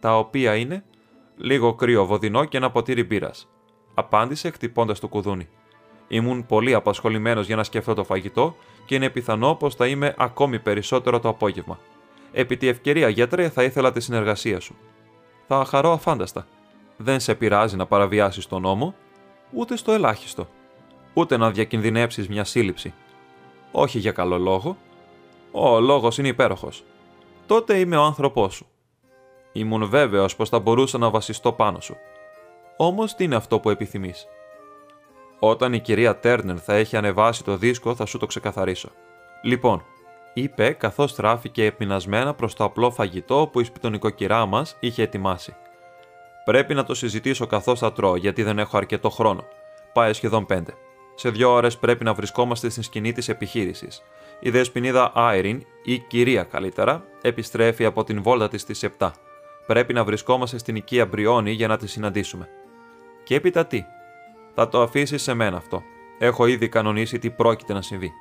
Τα 0.00 0.18
οποία 0.18 0.54
είναι 0.54 0.84
λίγο 1.36 1.74
κρύο 1.74 2.06
βοδινό 2.06 2.44
και 2.44 2.56
ένα 2.56 2.70
ποτήρι 2.70 3.04
μπύρας. 3.04 3.48
Απάντησε 3.94 4.50
χτυπώντας 4.50 5.00
το 5.00 5.08
κουδούνι. 5.08 5.48
Ήμουν 6.08 6.46
πολύ 6.46 6.74
απασχολημένος 6.74 7.46
για 7.46 7.56
να 7.56 7.64
σκεφτώ 7.64 7.94
το 7.94 8.04
φαγητό 8.04 8.56
και 8.84 8.94
είναι 8.94 9.10
πιθανό 9.10 9.54
πως 9.54 9.74
θα 9.74 9.86
είμαι 9.86 10.14
ακόμη 10.18 10.58
περισσότερο 10.58 11.20
το 11.20 11.28
απόγευμα. 11.28 11.78
Επί 12.32 12.56
τη 12.56 12.68
ευκαιρία, 12.68 13.08
γιατρέ, 13.08 13.48
θα 13.48 13.62
ήθελα 13.62 13.92
τη 13.92 14.00
συνεργασία 14.00 14.60
σου. 14.60 14.76
Θα 15.46 15.64
χαρώ 15.64 15.92
αφάνταστα. 15.92 16.46
Δεν 16.96 17.20
σε 17.20 17.34
πειράζει 17.34 17.76
να 17.76 17.86
παραβιάσεις 17.86 18.46
τον 18.46 18.62
νόμο, 18.62 18.94
ούτε 19.54 19.76
στο 19.76 19.92
ελάχιστο. 19.92 20.48
Ούτε 21.14 21.36
να 21.36 21.50
διακινδυνεύσει 21.50 22.26
μια 22.28 22.44
σύλληψη. 22.44 22.94
Όχι 23.72 23.98
για 23.98 24.12
καλό 24.12 24.38
λόγο. 24.38 24.76
Ο 25.50 25.80
λόγος 25.80 26.18
είναι 26.18 26.28
υπέροχος. 26.28 26.84
Τότε 27.46 27.78
είμαι 27.78 27.96
ο 27.96 28.02
άνθρωπός 28.02 28.54
σου. 28.54 28.66
Ήμουν 29.52 29.88
βέβαιος 29.88 30.36
πως 30.36 30.48
θα 30.48 30.58
μπορούσα 30.58 30.98
να 30.98 31.10
βασιστώ 31.10 31.52
πάνω 31.52 31.80
σου. 31.80 31.96
Όμως 32.76 33.14
τι 33.14 33.24
είναι 33.24 33.34
αυτό 33.34 33.60
που 33.60 33.70
επιθυμείς; 33.70 34.26
Όταν 35.38 35.72
η 35.72 35.80
κυρία 35.80 36.18
Τέρνερ 36.18 36.56
θα 36.62 36.74
έχει 36.74 36.96
ανεβάσει 36.96 37.44
το 37.44 37.56
δίσκο, 37.56 37.94
θα 37.94 38.06
σου 38.06 38.18
το 38.18 38.26
ξεκαθαρίσω. 38.26 38.88
Λοιπόν, 39.42 39.84
είπε 40.34 40.70
καθώς 40.72 41.10
στράφηκε 41.10 41.64
επινασμένα 41.64 42.34
προς 42.34 42.54
το 42.54 42.64
απλό 42.64 42.90
φαγητό 42.90 43.48
που 43.52 43.60
η 43.60 43.64
σπιτονικοκυρά 43.64 44.46
μας 44.46 44.76
είχε 44.80 45.02
ετοιμάσει. 45.02 45.56
Πρέπει 46.44 46.74
να 46.74 46.84
το 46.84 46.94
συζητήσω 46.94 47.46
καθώς 47.46 47.78
θα 47.78 47.92
τρώω, 47.92 48.16
γιατί 48.16 48.42
δεν 48.42 48.58
έχω 48.58 48.76
αρκετό 48.76 49.10
χρόνο. 49.10 49.44
Πάει 49.92 50.12
σχεδόν 50.12 50.46
πέντε. 50.46 50.74
Σε 51.14 51.30
δύο 51.30 51.50
ώρες 51.50 51.78
πρέπει 51.78 52.04
να 52.04 52.14
βρισκόμαστε 52.14 52.68
στην 52.68 52.82
σκηνή 52.82 53.12
της 53.12 53.28
επιχείρησης. 53.28 54.02
Η 54.40 54.50
δεσποινίδα 54.50 55.12
Άιριν, 55.14 55.66
ή 55.84 55.98
κυρία 55.98 56.42
καλύτερα, 56.42 57.04
επιστρέφει 57.22 57.84
από 57.84 58.04
την 58.04 58.22
βόλτα 58.22 58.48
της 58.48 58.60
στις 58.60 58.82
7. 58.98 59.10
Πρέπει 59.66 59.92
να 59.92 60.04
βρισκόμαστε 60.04 60.58
στην 60.58 60.76
οικία 60.76 61.06
Μπριόνι 61.06 61.50
για 61.50 61.68
να 61.68 61.76
τη 61.76 61.86
συναντήσουμε. 61.86 62.48
Και 63.24 63.34
έπειτα 63.34 63.66
τι; 63.66 63.84
Θα 64.54 64.68
το 64.68 64.82
αφήσεις 64.82 65.22
σε 65.22 65.34
μένα 65.34 65.56
αυτό. 65.56 65.82
Έχω 66.18 66.46
ήδη 66.46 66.68
κανονίσει 66.68 67.18
τι 67.18 67.30
πρόκειται 67.30 67.72
να 67.72 67.82
συμβεί. 67.82 68.12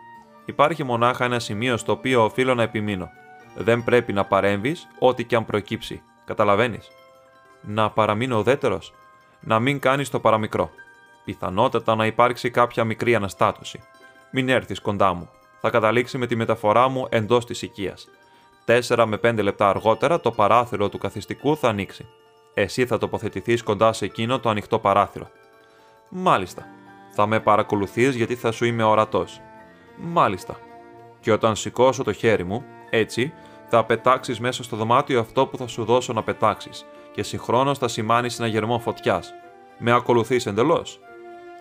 Υπάρχει 0.46 0.84
μονάχα 0.84 1.26
ένα 1.26 1.40
σημείο 1.40 1.78
στο 1.78 1.92
οποίο 1.92 2.24
οφείλω 2.24 2.56
να 2.56 2.64
επιμείνω. 2.64 3.10
Δεν 3.56 3.84
πρέπει 3.84 4.14
να 4.14 4.26
παρέμβεις 4.26 4.88
ό,τι 5.00 5.24
και 5.24 5.36
αν 5.36 5.46
προκύψει. 5.46 6.02
Καταλαβαίνεις; 6.26 6.88
Να 7.66 7.90
παραμείνω 7.90 8.38
ουδέτερος. 8.38 8.94
Να 9.40 9.60
μην 9.60 9.80
κάνει 9.80 10.06
το 10.06 10.20
παραμικρό. 10.20 10.70
Πιθανότατα 11.26 11.96
να 11.96 12.06
υπάρξει 12.06 12.50
κάποια 12.50 12.84
μικρή 12.84 13.16
αναστάτωση. 13.16 13.80
Μην 14.32 14.50
έρθεις 14.50 14.82
κοντά 14.82 15.14
μου. 15.14 15.30
Θα 15.62 15.70
καταλήξει 15.70 16.18
με 16.18 16.28
τη 16.28 16.36
μεταφορά 16.36 16.88
μου 16.88 17.08
εντός 17.10 17.46
της 17.46 17.62
οικίας. 17.62 18.08
Τέσσερα 18.66 19.06
με 19.06 19.18
πέντε 19.18 19.42
λεπτά 19.42 19.70
αργότερα 19.70 20.20
το 20.20 20.32
παράθυρο 20.32 20.90
του 20.90 20.98
καθιστικού 20.98 21.58
θα 21.58 21.70
ανοίξει. 21.70 22.08
Εσύ 22.54 22.86
θα 22.86 22.98
τοποθετηθείς 22.98 23.64
κοντά 23.64 23.94
σε 23.94 24.06
εκείνο 24.06 24.40
το 24.40 24.50
ανοιχτό 24.50 24.80
παράθυρο. 24.80 25.30
Μάλιστα. 26.10 26.66
Θα 27.16 27.26
με 27.26 27.40
παρακολουθείς 27.40 28.16
γιατί 28.16 28.36
θα 28.36 28.52
σου 28.52 28.66
είμαι 28.66 28.84
ορατός. 28.84 29.42
Μάλιστα. 29.98 30.60
Και 31.20 31.32
όταν 31.32 31.56
σηκώσω 31.56 32.04
το 32.04 32.14
χέρι 32.14 32.44
μου, 32.44 32.64
έτσι, 32.90 33.34
θα 33.70 33.86
πετάξεις 33.86 34.40
μέσα 34.40 34.64
στο 34.64 34.76
δωμάτιο 34.76 35.20
αυτό 35.20 35.46
που 35.48 35.58
θα 35.58 35.68
σου 35.68 35.84
δώσω 35.84 36.14
να 36.14 36.24
πετάξεις 36.24 36.86
και 37.14 37.24
συγχρόνως 37.24 37.78
θα 37.78 37.88
σημάνεις 37.88 38.34
συναγερμό 38.34 38.80
φωτιάς. 38.80 39.34
Με 39.78 39.92
ακολουθείς 39.92 40.46
εντελώς; 40.46 41.00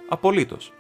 Απολύτως. 0.09 0.72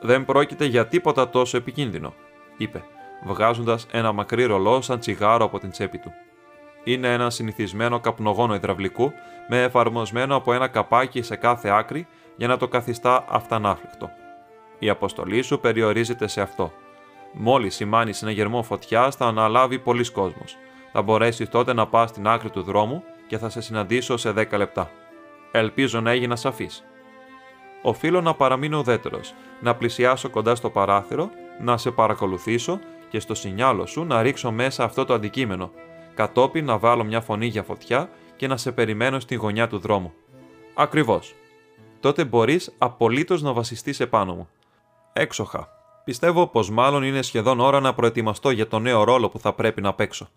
Δεν 0.00 0.24
πρόκειται 0.24 0.64
για 0.64 0.86
τίποτα 0.86 1.28
τόσο 1.28 1.56
επικίνδυνο, 1.56 2.14
είπε, 2.56 2.84
βγάζοντας 3.24 3.86
ένα 3.90 4.12
μακρύ 4.12 4.44
ρολό 4.44 4.80
σαν 4.80 4.98
τσιγάρο 4.98 5.44
από 5.44 5.58
την 5.58 5.70
τσέπη 5.70 5.98
του. 5.98 6.12
Είναι 6.84 7.12
ένα 7.12 7.30
συνηθισμένο 7.30 8.00
καπνογόνο 8.00 8.54
υδραυλικού 8.54 9.12
με 9.48 9.62
εφαρμοσμένο 9.62 10.36
από 10.36 10.52
ένα 10.52 10.68
καπάκι 10.68 11.22
σε 11.22 11.36
κάθε 11.36 11.68
άκρη 11.68 12.06
για 12.36 12.48
να 12.48 12.56
το 12.56 12.68
καθιστά 12.68 13.24
αυτανάφλεκτο. 13.28 14.10
Η 14.78 14.88
αποστολή 14.88 15.42
σου 15.42 15.60
περιορίζεται 15.60 16.26
σε 16.26 16.40
αυτό. 16.40 16.72
Μόλις 17.32 17.74
σημάνεις 17.74 18.16
συναγερμό 18.16 18.62
φωτιά, 18.62 19.10
θα 19.10 19.26
αναλάβει 19.26 19.78
πολλοί 19.78 20.10
κόσμος. 20.10 20.56
Θα 20.92 21.02
μπορέσεις 21.02 21.48
τότε 21.48 21.72
να 21.72 21.86
πας 21.86 22.10
στην 22.10 22.28
άκρη 22.28 22.50
του 22.50 22.62
δρόμου 22.62 23.02
και 23.26 23.38
θα 23.38 23.48
σε 23.48 23.60
συναντήσω 23.60 24.16
σε 24.16 24.30
10 24.30 24.56
λεπτά. 24.56 24.90
Ελπίζω 25.52 26.00
να 26.00 26.10
έγινα 26.10 26.36
σαφής. 26.36 26.84
Οφείλω 27.82 28.20
να 28.20 28.34
παραμείνω 28.34 28.78
ουδέτερος, 28.78 29.34
να 29.60 29.74
πλησιάσω 29.74 30.30
κοντά 30.30 30.54
στο 30.54 30.70
παράθυρο, 30.70 31.30
να 31.60 31.76
σε 31.76 31.90
παρακολουθήσω 31.90 32.78
και 33.08 33.20
στο 33.20 33.34
σινιάλο 33.34 33.86
σου 33.86 34.04
να 34.04 34.22
ρίξω 34.22 34.50
μέσα 34.50 34.84
αυτό 34.84 35.04
το 35.04 35.14
αντικείμενο, 35.14 35.70
κατόπιν 36.14 36.64
να 36.64 36.78
βάλω 36.78 37.04
μια 37.04 37.20
φωνή 37.20 37.46
για 37.46 37.62
φωτιά 37.62 38.10
και 38.36 38.46
να 38.46 38.56
σε 38.56 38.72
περιμένω 38.72 39.20
στη 39.20 39.34
γωνιά 39.34 39.68
του 39.68 39.78
δρόμου. 39.78 40.12
Ακριβώς. 40.74 41.34
Τότε 42.00 42.24
μπορείς 42.24 42.74
απολύτως 42.78 43.42
να 43.42 43.52
βασιστείς 43.52 44.00
επάνω 44.00 44.34
μου. 44.34 44.48
Έξοχα. 45.12 45.68
Πιστεύω 46.04 46.46
πως 46.46 46.70
μάλλον 46.70 47.02
είναι 47.02 47.22
σχεδόν 47.22 47.60
ώρα 47.60 47.80
να 47.80 47.94
προετοιμαστώ 47.94 48.50
για 48.50 48.68
το 48.68 48.78
νέο 48.78 49.04
ρόλο 49.04 49.28
που 49.28 49.38
θα 49.38 49.52
πρέπει 49.52 49.80
να 49.80 49.94
παίξω. 49.94 50.28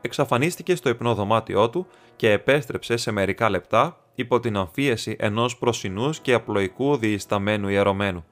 Εξαφανίστηκε 0.00 0.74
στο 0.74 0.88
υπνό 0.88 1.14
δωμάτιό 1.14 1.70
του 1.70 1.86
και 2.16 2.30
επέστρεψε 2.30 2.96
σε 2.96 3.10
μερικά 3.10 3.50
λεπτά 3.50 3.96
υπό 4.14 4.40
την 4.40 4.56
αμφίεση 4.56 5.16
ενός 5.18 5.58
προσινούς 5.58 6.20
και 6.20 6.32
απλοϊκού 6.32 6.96
διισταμένου 6.96 7.68
ιερωμένου. 7.68 8.24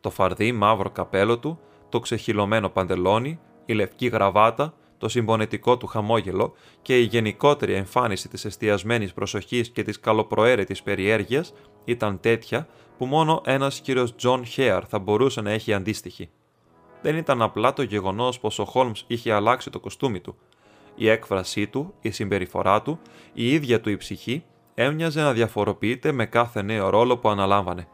Το 0.00 0.10
φαρδί 0.10 0.52
μαύρο 0.52 0.90
καπέλο 0.90 1.38
του, 1.38 1.58
το 1.88 2.00
ξεχυλωμένο 2.00 2.68
παντελόνι, 2.68 3.38
η 3.66 3.72
λευκή 3.72 4.06
γραβάτα, 4.06 4.74
το 4.98 5.08
συμπονετικό 5.08 5.76
του 5.76 5.86
χαμόγελο 5.86 6.52
και 6.82 6.98
η 6.98 7.02
γενικότερη 7.02 7.72
εμφάνιση 7.72 8.28
της 8.28 8.44
εστιασμένης 8.44 9.12
προσοχής 9.12 9.68
και 9.68 9.82
της 9.82 10.00
καλοπροαίρετης 10.00 10.82
περιέργειας 10.82 11.52
ήταν 11.84 12.20
τέτοια 12.20 12.68
που 12.98 13.06
μόνο 13.06 13.40
ένας 13.44 13.80
κύριος 13.80 14.14
Τζον 14.14 14.44
Χέαρ 14.44 14.84
θα 14.88 14.98
μπορούσε 14.98 15.40
να 15.40 15.50
έχει 15.50 15.72
αντίστοιχη. 15.72 16.30
Δεν 17.02 17.16
ήταν 17.16 17.42
απλά 17.42 17.72
το 17.72 17.82
γεγονός 17.82 18.40
πως 18.40 18.58
ο 18.58 18.64
Χόλμς 18.64 19.04
είχε 19.06 19.32
αλλάξει 19.32 19.70
το 19.70 19.80
κοστούμι 19.80 20.20
του. 20.20 20.36
Η 21.02 21.08
έκφρασή 21.08 21.66
του, 21.66 21.94
η 22.00 22.10
συμπεριφορά 22.10 22.82
του, 22.82 22.98
η 23.32 23.52
ίδια 23.52 23.80
του 23.80 23.90
η 23.90 23.96
ψυχή 23.96 24.44
έμοιαζε 24.74 25.20
να 25.20 25.32
διαφοροποιείται 25.32 26.12
με 26.12 26.26
κάθε 26.26 26.62
νέο 26.62 26.88
ρόλο 26.88 27.18
που 27.18 27.28
αναλάμβανε. 27.28 27.88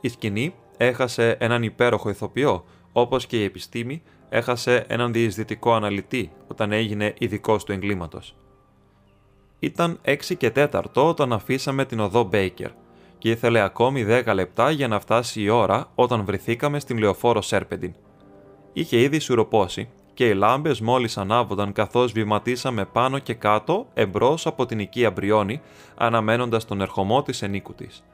Η 0.00 0.08
σκηνή 0.08 0.54
έχασε 0.76 1.36
έναν 1.40 1.62
υπέροχο 1.62 2.08
ηθοποιό, 2.08 2.64
όπως 2.92 3.26
και 3.26 3.40
η 3.40 3.44
επιστήμη 3.44 4.02
έχασε 4.28 4.84
έναν 4.88 5.12
διεισδυτικό 5.12 5.74
αναλυτή 5.74 6.32
όταν 6.46 6.72
έγινε 6.72 7.14
ειδικός 7.18 7.56
του 7.56 7.72
εγκλήματος. 7.72 8.36
Ήταν 9.58 10.00
6 10.04 10.16
και 10.36 10.52
4 10.54 10.82
όταν 10.94 11.32
αφήσαμε 11.32 11.84
την 11.84 12.00
οδό 12.00 12.22
Μπέικερ 12.22 12.70
και 13.18 13.30
ήθελε 13.30 13.60
ακόμη 13.60 14.06
10 14.08 14.32
λεπτά 14.34 14.70
για 14.70 14.88
να 14.88 15.00
φτάσει 15.00 15.42
η 15.42 15.48
ώρα 15.48 15.90
όταν 15.94 16.24
βρεθήκαμε 16.24 16.80
στην 16.80 16.98
λεωφόρο 16.98 17.42
Σέρπεντιν. 17.42 17.94
Είχε 18.72 19.00
ήδη 19.00 19.18
σουροπώσει 19.18 19.88
και 20.14 20.28
οι 20.28 20.34
λάμπες 20.34 20.80
μόλις 20.80 21.18
ανάβονταν 21.18 21.72
καθώς 21.72 22.12
βηματίσαμε 22.12 22.84
πάνω 22.84 23.18
και 23.18 23.34
κάτω 23.34 23.86
εμπρός 23.94 24.46
από 24.46 24.66
την 24.66 24.78
οικία 24.78 25.10
Μπριόνι 25.10 25.60
αναμένοντας 25.94 26.64
τον 26.64 26.80
ερχομό 26.80 27.22
της 27.22 27.42
ενίκου 27.42 27.74
της. 27.74 28.04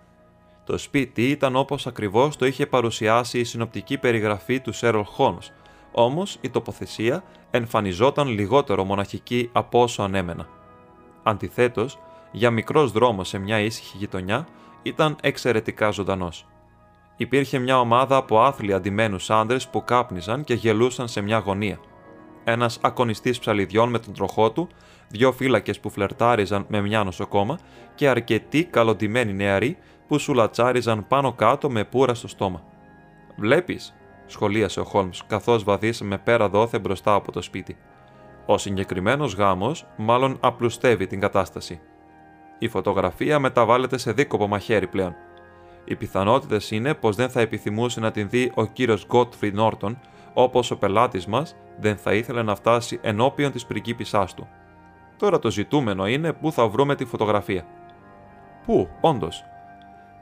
Το 0.64 0.78
σπίτι 0.78 1.22
ήταν 1.22 1.56
όπως 1.56 1.86
ακριβώς 1.86 2.36
το 2.36 2.46
είχε 2.46 2.66
παρουσιάσει 2.66 3.38
η 3.38 3.44
συνοπτική 3.44 3.98
περιγραφή 3.98 4.60
του 4.60 4.72
Σέρολ 4.72 5.04
Χόλμς 5.04 5.50
όμως 5.92 6.38
η 6.40 6.50
τοποθεσία 6.50 7.22
εμφανιζόταν 7.50 8.28
λιγότερο 8.28 8.84
μοναχική 8.84 9.50
από 9.52 9.82
όσο 9.82 10.02
ανέμενα. 10.02 10.48
Αντιθέτως, 11.22 11.98
για 12.32 12.50
μικρός 12.50 12.92
δρόμος 12.92 13.28
σε 13.28 13.38
μια 13.38 13.60
ήσυχη 13.60 13.96
γειτονιά 13.96 14.46
ήταν 14.82 15.16
εξαιρετικά 15.20 15.90
ζωντανός. 15.90 16.46
Υπήρχε 17.20 17.58
μια 17.58 17.80
ομάδα 17.80 18.16
από 18.16 18.40
άθλια 18.40 18.76
αντιμένους 18.76 19.30
άντρες 19.30 19.68
που 19.68 19.84
κάπνιζαν 19.84 20.44
και 20.44 20.54
γελούσαν 20.54 21.08
σε 21.08 21.20
μια 21.20 21.38
γωνία. 21.38 21.78
Ένας 22.44 22.78
ακονιστής 22.82 23.38
ψαλιδιών 23.38 23.90
με 23.90 23.98
τον 23.98 24.14
τροχό 24.14 24.50
του, 24.50 24.68
δυο 25.08 25.32
φύλακες 25.32 25.80
που 25.80 25.90
φλερτάριζαν 25.90 26.64
με 26.68 26.80
μια 26.80 27.04
νοσοκόμα 27.04 27.58
και 27.94 28.08
αρκετοί 28.08 28.64
καλοντημένοι 28.64 29.32
νεαροί 29.32 29.78
που 30.08 30.18
σουλατσάριζαν 30.18 31.06
πάνω 31.06 31.32
κάτω 31.32 31.70
με 31.70 31.84
πουρα 31.84 32.14
στο 32.14 32.28
στόμα. 32.28 32.62
Βλέπεις, 33.36 33.94
σχολίασε 34.26 34.80
ο 34.80 34.84
Χόλμς, 34.84 35.26
καθώς 35.26 35.64
βαδίσαμε 35.64 36.18
πέρα 36.18 36.48
δόθε 36.48 36.78
μπροστά 36.78 37.14
από 37.14 37.32
το 37.32 37.42
σπίτι. 37.42 37.76
Ο 38.46 38.58
συγκεκριμένος 38.58 39.34
γάμος 39.34 39.86
μάλλον 39.96 40.36
απλουστεύει 40.40 41.06
την 41.06 41.20
κατάσταση. 41.20 41.80
Η 42.58 42.68
φωτογραφία 42.68 43.38
μεταβάλλεται 43.38 43.98
σε 43.98 44.12
δίκοπο 44.12 44.46
μαχαίρι 44.46 44.86
πλέον. 44.86 45.14
Οι 45.88 45.96
πιθανότητες 45.96 46.70
είναι 46.70 46.94
πως 46.94 47.16
δεν 47.16 47.28
θα 47.28 47.40
επιθυμούσε 47.40 48.00
να 48.00 48.10
την 48.10 48.28
δει 48.28 48.52
ο 48.54 48.64
κύριος 48.66 49.06
Γκότφρι 49.06 49.52
Νόρτον, 49.52 49.98
όπως 50.34 50.70
ο 50.70 50.76
πελάτης 50.76 51.26
μας 51.26 51.56
δεν 51.80 51.96
θα 51.96 52.14
ήθελε 52.14 52.42
να 52.42 52.54
φτάσει 52.54 52.98
ενώπιον 53.02 53.52
της 53.52 53.66
πριγκίπισά 53.66 54.28
του. 54.36 54.48
Τώρα 55.16 55.38
το 55.38 55.50
ζητούμενο 55.50 56.06
είναι 56.06 56.32
πού 56.32 56.52
θα 56.52 56.68
βρούμε 56.68 56.94
τη 56.94 57.04
φωτογραφία. 57.04 57.66
Πού, 58.66 58.88
όντως; 59.00 59.44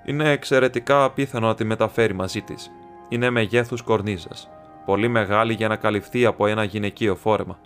Είναι 0.05 0.31
εξαιρετικά 0.31 1.05
απίθανο 1.05 1.47
να 1.47 1.55
τη 1.55 1.65
μεταφέρει 1.65 2.15
μαζί 2.15 2.43
της, 2.43 2.71
είναι 3.09 3.31
μεγέθους 3.31 3.83
κορνίζας. 3.83 4.51
πολύ 4.85 5.09
μεγάλη 5.09 5.55
για 5.55 5.69
να 5.69 5.77
καλυφθεί 5.77 6.25
από 6.25 6.47
ένα 6.47 6.65
γυναικείο 6.65 7.17
φόρεμα. 7.17 7.59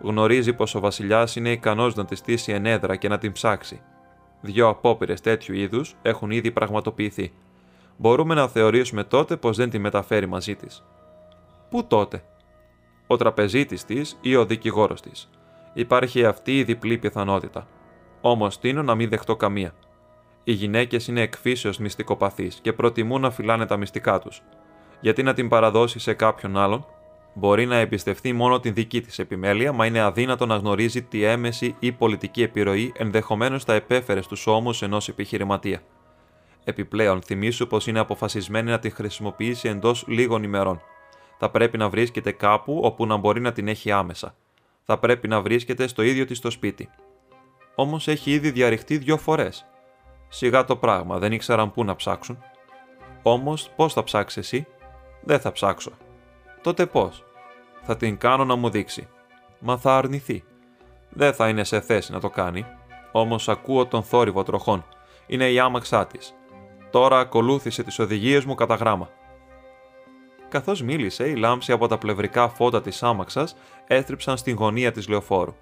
Γνωρίζει 0.00 0.52
πως 0.52 0.74
ο 0.74 0.80
Βασιλιάς 0.80 1.36
είναι 1.36 1.50
ικανός 1.50 1.94
να 1.94 2.04
τη 2.04 2.14
στήσει 2.14 2.52
ενέδρα 2.52 2.96
και 2.96 3.08
να 3.08 3.18
την 3.18 3.32
ψάξει. 3.32 3.82
Δύο 4.44 4.68
απόπειρες 4.68 5.20
τέτοιου 5.20 5.54
είδους 5.54 5.96
έχουν 6.02 6.30
ήδη 6.30 6.50
πραγματοποιηθεί. 6.50 7.32
Μπορούμε 7.96 8.34
να 8.34 8.48
θεωρήσουμε 8.48 9.04
τότε 9.04 9.36
πως 9.36 9.56
δεν 9.56 9.70
τη 9.70 9.78
μεταφέρει 9.78 10.26
μαζί 10.26 10.54
της. 10.54 10.84
Πού 11.70 11.84
τότε, 11.86 12.24
ο 13.06 13.16
τραπεζίτης 13.16 13.84
της 13.84 14.18
ή 14.20 14.36
ο 14.36 14.44
δικηγόρος 14.44 15.00
της. 15.00 15.30
Υπάρχει 15.72 16.24
αυτή 16.24 16.58
η 16.58 16.64
διπλή 16.64 16.98
πιθανότητα. 16.98 17.66
Όμως 18.20 18.58
τίνω 18.58 18.82
να 18.82 18.94
μην 18.94 19.08
δεχτώ 19.08 19.36
καμία. 19.36 19.74
Οι 20.44 20.52
γυναίκες 20.52 21.08
είναι 21.08 21.20
εκφύσεως 21.20 21.78
μυστικοπαθείς 21.78 22.58
και 22.62 22.72
προτιμούν 22.72 23.20
να 23.20 23.30
φυλάνε 23.30 23.66
τα 23.66 23.76
μυστικά 23.76 24.18
τους. 24.18 24.42
Γιατί 25.00 25.22
να 25.22 25.34
την 25.34 25.48
παραδώσει 25.48 25.98
σε 25.98 26.14
κάποιον 26.14 26.56
άλλον, 26.56 26.86
μπορεί 27.34 27.66
να 27.66 27.76
εμπιστευτεί 27.76 28.32
μόνο 28.32 28.60
την 28.60 28.74
δική 28.74 29.00
της 29.00 29.18
επιμέλεια, 29.18 29.72
μα 29.72 29.86
είναι 29.86 30.00
αδύνατο 30.00 30.46
να 30.46 30.56
γνωρίζει 30.56 31.02
τι 31.02 31.24
έμεση 31.24 31.76
ή 31.78 31.92
πολιτική 31.92 32.42
επιρροή 32.42 32.92
ενδεχομένως 32.96 33.64
θα 33.64 33.74
επέφερε 33.74 34.22
στους 34.22 34.46
ώμους 34.46 34.82
ενός 34.82 35.08
επιχειρηματία. 35.08 35.82
Επιπλέον, 36.64 37.22
θυμίσου 37.22 37.66
πως 37.66 37.86
είναι 37.86 37.98
αποφασισμένη 37.98 38.70
να 38.70 38.78
τη 38.78 38.90
χρησιμοποιήσει 38.90 39.68
εντός 39.68 40.04
λίγων 40.06 40.42
ημερών. 40.42 40.80
Θα 41.38 41.50
πρέπει 41.50 41.78
να 41.78 41.88
βρίσκεται 41.88 42.32
κάπου 42.32 42.80
όπου 42.82 43.06
να 43.06 43.16
μπορεί 43.16 43.40
να 43.40 43.52
την 43.52 43.68
έχει 43.68 43.90
άμεσα. 43.90 44.34
Θα 44.84 44.98
πρέπει 44.98 45.28
να 45.28 45.40
βρίσκεται 45.40 45.86
στο 45.86 46.02
ίδιο 46.02 46.24
της 46.24 46.40
το 46.40 46.50
σπίτι. 46.50 46.88
Όμως 47.74 48.08
έχει 48.08 48.30
ήδη 48.30 48.50
διαρριχτεί 48.50 48.98
δύο 48.98 49.16
φορές. 49.16 49.66
Σιγά 50.28 50.64
το 50.64 50.76
πράγμα, 50.76 51.18
δεν 51.18 51.32
ήξεραν 51.32 51.72
πού 51.72 51.84
να 51.84 51.96
ψάξουν. 51.96 52.38
Όμως, 53.22 53.70
πώς 53.76 53.92
θα 53.92 54.04
ψάξεις 54.04 54.36
εσύ, 54.36 54.66
Δεν 55.24 55.40
θα 55.40 55.52
ψάξω. 55.52 55.92
Τότε 56.62 56.86
πώς; 56.86 57.24
Θα 57.82 57.96
την 57.96 58.16
κάνω 58.16 58.44
να 58.44 58.54
μου 58.54 58.70
δείξει. 58.70 59.08
Μα 59.58 59.76
θα 59.76 59.96
αρνηθεί. 59.96 60.44
Δεν 61.08 61.34
θα 61.34 61.48
είναι 61.48 61.64
σε 61.64 61.80
θέση 61.80 62.12
να 62.12 62.20
το 62.20 62.30
κάνει. 62.30 62.66
Όμως 63.12 63.48
ακούω 63.48 63.86
τον 63.86 64.02
θόρυβο 64.02 64.42
τροχών. 64.42 64.84
Είναι 65.26 65.50
η 65.50 65.58
άμαξά 65.58 66.06
της. 66.06 66.34
Τώρα 66.90 67.18
ακολούθησε 67.18 67.82
τις 67.82 67.98
οδηγίες 67.98 68.44
μου 68.44 68.54
κατά 68.54 68.74
γράμμα. 68.74 69.08
Καθώς 70.48 70.82
μίλησε, 70.82 71.28
η 71.28 71.34
λάμψη 71.34 71.72
από 71.72 71.86
τα 71.86 71.98
πλευρικά 71.98 72.48
φώτα 72.48 72.82
της 72.82 73.02
άμαξας 73.02 73.56
έστριψαν 73.86 74.36
στην 74.36 74.56
γωνία 74.56 74.92
της 74.92 75.08
λεωφόρου. 75.08 75.54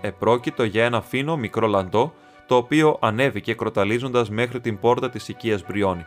Επρόκειτο 0.00 0.64
για 0.64 0.84
ένα 0.84 1.00
φίνο 1.00 1.36
μικρό 1.36 1.66
λαντό, 1.66 2.12
το 2.46 2.56
οποίο 2.56 2.98
ανέβηκε 3.00 3.54
κροταλίζοντας 3.54 4.30
μέχρι 4.30 4.60
την 4.60 4.78
πόρτα 4.78 5.10
της 5.10 5.28
οικίας 5.28 5.64
Μπριόνι. 5.66 6.06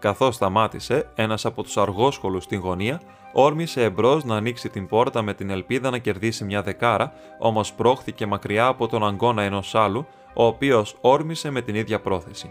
Καθώς 0.00 0.34
σταμάτησε, 0.34 1.08
ένας 1.14 1.44
από 1.44 1.62
τους 1.62 1.76
αργόσχολους 1.76 2.44
στην 2.44 2.60
γωνία 2.60 3.00
όρμησε 3.32 3.82
εμπρός 3.82 4.24
να 4.24 4.36
ανοίξει 4.36 4.68
την 4.68 4.86
πόρτα 4.86 5.22
με 5.22 5.34
την 5.34 5.50
ελπίδα 5.50 5.90
να 5.90 5.98
κερδίσει 5.98 6.44
μια 6.44 6.62
δεκάρα, 6.62 7.12
όμως 7.38 7.72
πρόχθηκε 7.72 8.26
μακριά 8.26 8.66
από 8.66 8.86
τον 8.88 9.06
αγκώνα 9.06 9.42
ενός 9.42 9.74
άλλου, 9.74 10.06
ο 10.34 10.44
οποίος 10.44 10.96
όρμησε 11.00 11.50
με 11.50 11.60
την 11.60 11.74
ίδια 11.74 12.00
πρόθεση. 12.00 12.50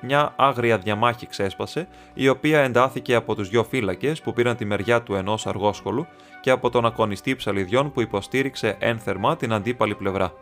Μια 0.00 0.32
άγρια 0.36 0.78
διαμάχη 0.78 1.26
ξέσπασε, 1.26 1.88
η 2.14 2.28
οποία 2.28 2.60
εντάθηκε 2.60 3.14
από 3.14 3.34
τους 3.34 3.48
δυο 3.48 3.64
φύλακες 3.64 4.20
που 4.20 4.32
πήραν 4.32 4.56
τη 4.56 4.64
μεριά 4.64 5.02
του 5.02 5.14
ενός 5.14 5.46
αργόσχολου 5.46 6.06
και 6.40 6.50
από 6.50 6.70
τον 6.70 6.86
ακονιστή 6.86 7.36
ψαλιδιών 7.36 7.92
που 7.92 8.00
υποστήριξε 8.00 8.76
ένθερμα 8.78 9.36
την 9.36 9.52
αντίπαλη 9.52 9.94
πλευρά. 9.94 10.32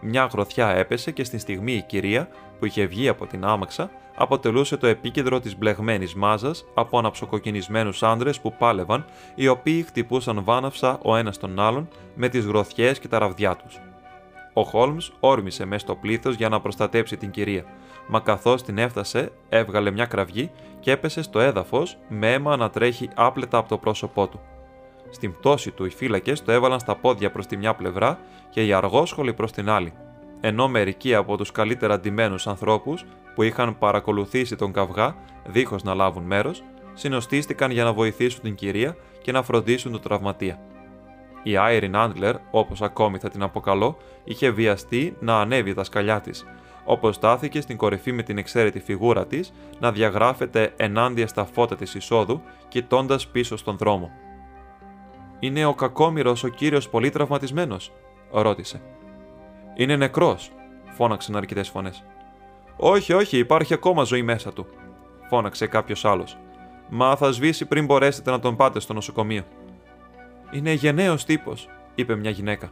Μια 0.00 0.28
γροθιά 0.32 0.68
έπεσε 0.68 1.10
και 1.10 1.24
στην 1.24 1.38
στιγμή 1.38 1.72
η 1.72 1.82
κυρία, 1.82 2.28
που 2.58 2.66
είχε 2.66 2.86
βγει 2.86 3.08
από 3.08 3.26
την 3.26 3.44
άμαξα, 3.44 3.90
αποτελούσε 4.16 4.76
το 4.76 4.86
επίκεντρο 4.86 5.40
της 5.40 5.58
μπλεγμένης 5.58 6.14
μάζας 6.14 6.64
από 6.74 6.98
αναψοκοκκινισμένους 6.98 8.02
άντρε 8.02 8.30
που 8.42 8.54
πάλευαν, 8.58 9.04
οι 9.34 9.48
οποίοι 9.48 9.82
χτυπούσαν 9.82 10.44
βάναυσα 10.44 10.98
ο 11.02 11.16
ένας 11.16 11.38
τον 11.38 11.60
άλλον 11.60 11.88
με 12.14 12.28
τις 12.28 12.44
γροθιές 12.44 12.98
και 12.98 13.08
τα 13.08 13.18
ραβδιά 13.18 13.56
τους. 13.56 13.80
Ο 14.52 14.62
Χόλμς 14.62 15.12
όρμησε 15.20 15.64
μέσα 15.64 15.80
στο 15.80 15.94
πλήθος 15.94 16.34
για 16.34 16.48
να 16.48 16.60
προστατέψει 16.60 17.16
την 17.16 17.30
κυρία, 17.30 17.64
μα 18.08 18.20
καθώς 18.20 18.62
την 18.62 18.78
έφτασε, 18.78 19.32
έβγαλε 19.48 19.90
μια 19.90 20.06
κραυγή 20.06 20.50
και 20.80 20.90
έπεσε 20.90 21.22
στο 21.22 21.40
έδαφος 21.40 21.96
με 22.08 22.32
αίμα 22.32 22.56
να 22.56 22.70
τρέχει 22.70 23.08
άπλετα 23.14 23.58
από 23.58 23.68
το 23.68 23.78
πρόσωπό 23.78 24.28
του. 24.28 24.40
Στην 25.10 25.32
πτώση 25.32 25.70
του 25.70 25.84
οι 25.84 25.90
φύλακες 25.90 26.42
το 26.42 26.52
έβαλαν 26.52 26.80
στα 26.80 26.96
πόδια 26.96 27.30
προς 27.30 27.46
τη 27.46 27.56
μια 27.56 27.74
πλευρά 27.74 28.18
και 28.50 28.66
οι 28.66 28.72
αργόσχολοι 28.72 29.32
προς 29.32 29.52
την 29.52 29.70
άλλη, 29.70 29.92
ενώ 30.40 30.68
μερικοί 30.68 31.14
από 31.14 31.36
τους 31.36 31.52
καλύτερα 31.52 32.00
ντυμένους 32.00 32.46
ανθρώπους 32.46 33.04
που 33.34 33.42
είχαν 33.42 33.78
παρακολουθήσει 33.78 34.56
τον 34.56 34.72
καυγά 34.72 35.16
δίχως 35.46 35.82
να 35.82 35.94
λάβουν 35.94 36.22
μέρος, 36.22 36.62
συνοστίστηκαν 36.94 37.70
για 37.70 37.84
να 37.84 37.92
βοηθήσουν 37.92 38.40
την 38.42 38.54
κυρία 38.54 38.96
και 39.22 39.32
να 39.32 39.42
φροντίσουν 39.42 39.92
τον 39.92 40.00
τραυματία. 40.00 40.60
Η 41.42 41.56
Άιριν 41.56 41.96
Άντλερ, 41.96 42.34
όπως 42.50 42.82
ακόμη 42.82 43.18
θα 43.18 43.28
την 43.28 43.42
αποκαλώ, 43.42 43.96
είχε 44.24 44.50
βιαστεί 44.50 45.16
να 45.20 45.40
ανέβει 45.40 45.74
τα 45.74 45.84
σκαλιά 45.84 46.20
της, 46.20 46.44
όπως 46.84 47.14
στάθηκε 47.14 47.60
στην 47.60 47.76
κορυφή 47.76 48.12
με 48.12 48.22
την 48.22 48.38
εξαίρετη 48.38 48.80
φιγούρα 48.80 49.26
της 49.26 49.52
να 49.78 49.92
διαγράφεται 49.92 50.72
ενάντια 50.76 51.26
στα 51.26 51.44
φώτα 51.44 51.76
της 51.76 51.94
εισόδου, 51.94 52.42
κοιτώντας 52.68 53.26
πίσω 53.26 53.56
στον 53.56 53.76
δρόμο. 53.76 54.10
Είναι 55.38 55.64
ο 55.64 55.74
κακόμοιρος 55.74 56.44
ο 56.44 56.48
κύριος 56.48 56.88
πολύ 56.88 57.10
τραυματισμένο, 57.10 57.76
ρώτησε. 58.30 58.80
Είναι 59.78 59.96
νεκρός, 59.96 60.50
φώναξαν 60.90 61.36
αρκετές 61.36 61.68
φωνές. 61.68 62.04
Όχι, 62.76 63.12
όχι, 63.12 63.38
υπάρχει 63.38 63.74
ακόμα 63.74 64.04
ζωή 64.04 64.22
μέσα 64.22 64.52
του, 64.52 64.66
φώναξε 65.28 65.66
κάποιος 65.66 66.04
άλλος. 66.04 66.38
Μα 66.88 67.16
θα 67.16 67.30
σβήσει 67.30 67.66
πριν 67.66 67.84
μπορέσετε 67.84 68.30
να 68.30 68.38
τον 68.38 68.56
πάτε 68.56 68.80
στο 68.80 68.92
νοσοκομείο. 68.92 69.44
Είναι 70.50 70.72
γενναίος 70.72 71.24
τύπος, 71.24 71.68
είπε 71.94 72.16
μια 72.16 72.30
γυναίκα. 72.30 72.68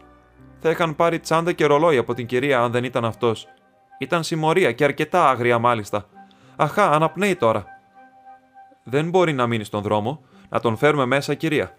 Θα 0.61 0.71
είχαν 0.71 0.97
πάρει 0.97 1.19
τσάντα 1.21 1.53
και 1.53 1.67
ρολόι 1.67 1.97
από 1.97 2.15
την 2.15 2.27
κυρία 2.27 2.61
αν 2.61 2.71
δεν 2.71 2.85
ήταν 2.85 3.05
αυτός. 3.05 3.49
Ήταν 3.99 4.23
συμμορία 4.25 4.73
και 4.73 4.85
αρκετά 4.85 5.29
άγρια 5.29 5.59
μάλιστα. 5.59 6.09
Αχά, 6.57 6.91
αναπνέει 6.91 7.37
τώρα. 7.37 7.67
Δεν 8.85 9.09
μπορεί 9.09 9.33
να 9.33 9.47
μείνει 9.47 9.65
στον 9.65 9.83
δρόμο. 9.83 10.23
Να 10.49 10.61
τον 10.61 10.77
φέρουμε 10.77 11.05
μέσα, 11.07 11.35
κυρία. 11.35 11.75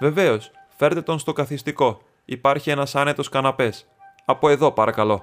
Βεβαίως, 0.00 0.50
φέρτε 0.68 1.02
τον 1.02 1.18
στο 1.18 1.32
καθιστικό. 1.32 2.00
Υπάρχει 2.24 2.70
ένας 2.70 2.94
άνετος 2.94 3.28
καναπές. 3.28 3.88
Από 4.24 4.48
εδώ, 4.48 4.72
παρακαλώ. 4.72 5.22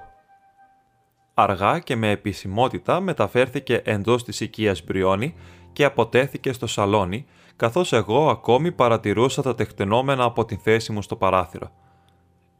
Αργά 1.34 1.78
και 1.78 1.96
με 1.96 2.10
επισημότητα 2.10 3.00
μεταφέρθηκε 3.00 3.82
εντός 3.84 4.24
της 4.24 4.40
οικίας 4.40 4.84
Μπριόνι 4.84 5.34
και 5.72 5.84
αποτέθηκε 5.84 6.52
στο 6.52 6.66
σαλόνι, 6.66 7.26
καθώς 7.56 7.92
εγώ 7.92 8.30
ακόμη 8.30 8.72
παρατηρούσα 8.72 9.42
τα 9.42 9.54
τεκτενόμενα 9.54 10.24
από 10.24 10.44
την 10.44 10.58
θέση 10.58 10.92
μου 10.92 11.02
στο 11.02 11.16
παράθυρο. 11.16 11.70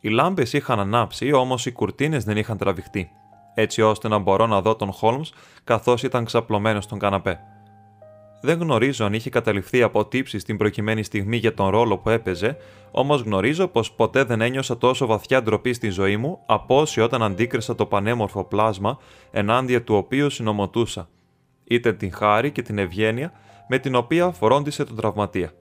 Οι 0.00 0.08
λάμπες 0.08 0.52
είχαν 0.52 0.80
ανάψει, 0.80 1.32
όμως 1.32 1.66
οι 1.66 1.72
κουρτίνες 1.72 2.24
δεν 2.24 2.36
είχαν 2.36 2.56
τραβηχτεί, 2.56 3.10
έτσι 3.54 3.82
ώστε 3.82 4.08
να 4.08 4.18
μπορώ 4.18 4.46
να 4.46 4.60
δω 4.60 4.76
τον 4.76 4.92
Χόλμς 4.92 5.32
καθώς 5.64 6.02
ήταν 6.02 6.24
ξαπλωμένος 6.24 6.84
στον 6.84 6.98
καναπέ. 6.98 7.40
Δεν 8.44 8.58
γνωρίζω 8.58 9.04
αν 9.04 9.12
είχε 9.14 9.30
καταληφθεί 9.30 9.82
από 9.82 10.06
τύψει 10.06 10.38
στην 10.38 10.56
προκειμένη 10.56 11.02
στιγμή 11.02 11.36
για 11.36 11.54
τον 11.54 11.68
ρόλο 11.68 11.98
που 11.98 12.08
έπαιζε, 12.08 12.56
όμως 12.90 13.20
γνωρίζω 13.20 13.68
πως 13.68 13.92
ποτέ 13.92 14.24
δεν 14.24 14.40
ένιωσα 14.40 14.78
τόσο 14.78 15.06
βαθιά 15.06 15.42
ντροπή 15.42 15.72
στη 15.72 15.88
ζωή 15.88 16.16
μου 16.16 16.38
από 16.46 16.80
όσοι 16.80 17.00
όταν 17.00 17.22
αντίκρισα 17.22 17.74
το 17.74 17.86
πανέμορφο 17.86 18.44
πλάσμα 18.44 18.98
ενάντια 19.30 19.82
του 19.82 19.94
οποίου 19.94 20.30
συνομωτούσα, 20.30 21.08
είτε 21.64 21.92
την 21.92 22.12
χάρη 22.12 22.50
και 22.50 22.62
την 22.62 22.78
ευγένεια 22.78 23.32
με 23.68 23.78
την 23.78 23.94
οποία 23.94 24.30
φρόντισε 24.30 24.84
τον 24.84 24.96
τραυματία. 24.96 25.52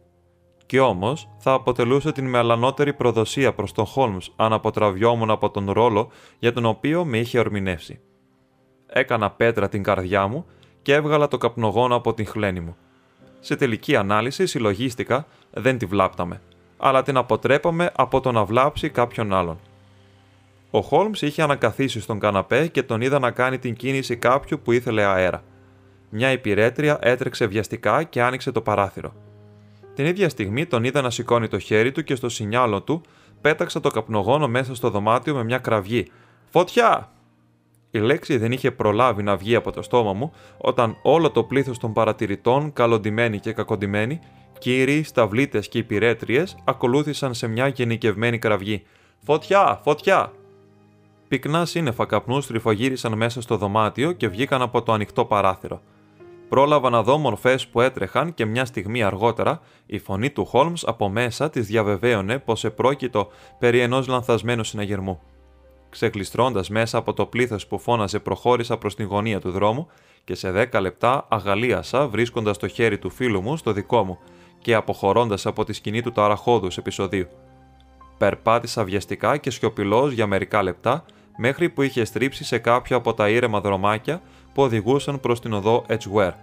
Και 0.66 0.80
όμως 0.80 1.30
θα 1.38 1.54
αποτελούσε 1.54 2.12
την 2.12 2.30
μελανότερη 2.30 2.94
προδοσία 2.94 3.54
προς 3.54 3.72
τον 3.72 3.86
Χόλμς 3.86 4.30
αν 4.36 4.54
αποτραβιόμουν 4.54 5.30
από 5.30 5.50
τον 5.50 5.72
ρόλο 5.72 6.10
για 6.40 6.54
τον 6.54 6.66
οποίο 6.66 7.06
με 7.06 7.18
είχε 7.18 7.40
ορμηνεύσει. 7.40 8.00
Έκανα 8.88 9.32
πέτρα 9.32 9.70
την 9.70 9.84
καρδιά 9.84 10.28
μου 10.28 10.46
και 10.82 10.94
έβγαλα 10.94 11.28
το 11.28 11.38
καπνογόνο 11.38 11.96
από 11.96 12.14
την 12.14 12.26
χλένη 12.26 12.60
μου. 12.60 12.76
Σε 13.40 13.56
τελική 13.56 13.96
ανάλυση 13.96 14.46
συλλογίστηκα, 14.46 15.26
δεν 15.52 15.78
τη 15.78 15.86
βλάπταμε, 15.86 16.42
αλλά 16.78 17.04
την 17.04 17.18
αποτρέπαμε 17.18 17.92
από 17.96 18.22
το 18.22 18.32
να 18.32 18.46
βλάψει 18.46 18.90
κάποιον 18.90 19.34
άλλον. 19.34 19.60
Ο 20.72 20.82
Χόλμς 20.82 21.22
είχε 21.22 21.42
ανακαθίσει 21.42 22.02
στον 22.02 22.20
καναπέ 22.20 22.68
και 22.68 22.84
τον 22.84 23.02
είδα 23.02 23.20
να 23.20 23.32
κάνει 23.32 23.58
την 23.58 23.76
κίνηση 23.76 24.16
κάποιου 24.16 24.60
που 24.64 24.72
ήθελε 24.72 25.04
αέρα. 25.04 25.44
Μια 26.10 26.32
υπηρέτρια 26.32 26.98
έτρεξε 27.02 27.46
βιαστικά 27.46 28.04
και 28.04 28.22
άνοιξε 28.22 28.52
το 28.52 28.62
παράθυρο. 28.62 29.14
Την 29.96 30.06
ίδια 30.06 30.30
στιγμή 30.30 30.66
τον 30.66 30.84
είδα 30.84 31.02
να 31.02 31.10
σηκώνει 31.10 31.48
το 31.48 31.60
χέρι 31.60 31.92
του 31.92 32.04
και 32.04 32.16
στο 32.16 32.30
σινιάλο 32.30 32.82
του 32.82 33.02
πέταξα 33.42 33.80
το 33.80 33.90
καπνογόνο 33.90 34.48
μέσα 34.48 34.76
στο 34.76 34.90
δωμάτιο 34.90 35.36
με 35.36 35.44
μια 35.44 35.58
κραυγή. 35.58 36.12
Φωτιά! 36.50 37.12
Η 37.92 38.00
λέξη 38.00 38.38
δεν 38.38 38.52
είχε 38.52 38.72
προλάβει 38.72 39.24
να 39.24 39.36
βγει 39.36 39.56
από 39.56 39.72
το 39.72 39.82
στόμα 39.82 40.14
μου 40.14 40.32
όταν 40.58 40.98
όλο 41.02 41.32
το 41.32 41.44
πλήθος 41.44 41.78
των 41.78 41.94
παρατηρητών, 41.94 42.74
καλοντημένοι 42.74 43.40
και 43.40 43.54
κακοντημένοι, 43.54 44.20
κύριοι, 44.60 45.04
σταυλίτες 45.04 45.68
και 45.68 45.78
υπηρέτριες 45.78 46.58
ακολούθησαν 46.64 47.34
σε 47.34 47.48
μια 47.48 47.68
γενικευμένη 47.68 48.38
κραυγή. 48.38 48.84
«Φωτιά! 49.24 49.80
Φωτιά!» 49.84 50.32
Πυκνά 51.28 51.66
σύννεφα 51.66 52.06
καπνούς 52.06 52.44
στριφογύρισαν 52.44 53.14
μέσα 53.14 53.42
στο 53.42 53.58
δωμάτιο 53.58 54.12
και 54.12 54.28
βγήκαν 54.28 54.62
από 54.62 54.82
το 54.82 54.94
ανοιχτό 54.94 55.26
παράθυρο. 55.26 55.82
Πρόλαβα 56.50 56.90
να 56.90 57.04
δω 57.04 57.18
μορφές 57.18 57.68
που 57.68 57.82
έτρεχαν 57.82 58.34
και 58.34 58.46
μια 58.46 58.66
στιγμή 58.66 59.04
αργότερα 59.04 59.60
η 59.86 60.00
φωνή 60.00 60.30
του 60.30 60.46
Χόλμς 60.46 60.84
από 60.84 61.10
μέσα 61.10 61.50
της 61.50 61.68
διαβεβαίωνε 61.68 62.40
πως 62.40 62.64
επρόκειτο 62.64 63.28
περί 63.60 63.80
ενός 63.80 64.08
λανθασμένου 64.08 64.64
συναγερμού. 64.64 65.22
Ξεκλειστρώντα 65.92 66.64
μέσα 66.70 66.98
από 66.98 67.14
το 67.14 67.26
πλήθος 67.26 67.68
που 67.68 67.80
φώναζε, 67.80 68.20
προχώρησα 68.20 68.78
προς 68.78 68.96
την 68.96 69.06
γωνία 69.06 69.40
του 69.40 69.52
δρόμου 69.52 69.88
και 70.24 70.36
σε 70.36 70.52
δέκα 70.52 70.82
λεπτά 70.82 71.26
αγαλίασα 71.30 72.08
βρίσκοντας 72.08 72.58
το 72.58 72.68
χέρι 72.68 72.98
του 72.98 73.10
φίλου 73.10 73.42
μου 73.42 73.58
στο 73.58 73.72
δικό 73.72 74.04
μου 74.04 74.20
και 74.62 74.74
αποχωρώντας 74.74 75.46
από 75.46 75.64
τη 75.64 75.74
σκηνή 75.74 76.02
του 76.02 76.12
ταραχώδους 76.12 76.78
επεισοδίου. 76.78 77.28
Περπάτησα 78.18 78.84
βιαστικά 78.84 79.38
και 79.38 79.52
σιωπηλός 79.52 80.12
για 80.12 80.28
μερικά 80.28 80.64
λεπτά 80.64 81.06
μέχρι 81.38 81.70
που 81.70 81.82
είχε 81.82 82.06
στρίψει 82.06 82.44
σε 82.44 82.58
κάποιο 82.58 82.98
από 82.98 83.14
τα 83.14 83.30
ήρεμα 83.30 83.62
δρομάκια 83.62 84.22
που 84.54 84.62
οδηγούσαν 84.62 85.20
προς 85.20 85.42
την 85.42 85.54
οδό 85.54 85.86
Edgeware. 85.88 86.34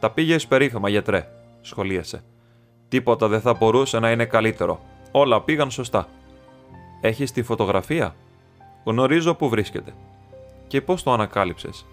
Τα 0.00 0.10
πήγες 0.10 0.46
περίφημα, 0.46 0.88
γιατρέ, 0.88 1.28
σχολίασε. 1.60 2.22
Τίποτα 2.88 3.28
δεν 3.28 3.40
θα 3.40 3.54
μπορούσε 3.54 3.98
να 3.98 4.10
είναι 4.10 4.24
καλύτερο. 4.24 4.80
Όλα 5.12 5.40
πήγαν 5.40 5.70
σωστά. 5.70 6.08
Έχεις 7.00 7.32
τη 7.32 7.42
φωτογραφία; 7.42 8.14
Γνωρίζω 8.84 9.34
που 9.34 9.48
βρίσκεται. 9.48 9.94
Και 10.66 10.80
πώς 10.80 11.02
το 11.02 11.12
ανακάλυψες; 11.12 11.86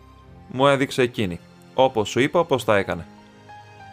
Μου 0.47 0.67
έδειξε 0.67 1.01
εκείνη. 1.01 1.39
Όπως 1.73 2.09
σου 2.09 2.19
είπα, 2.19 2.45
πώς 2.45 2.63
τα 2.63 2.77
έκανε. 2.77 3.05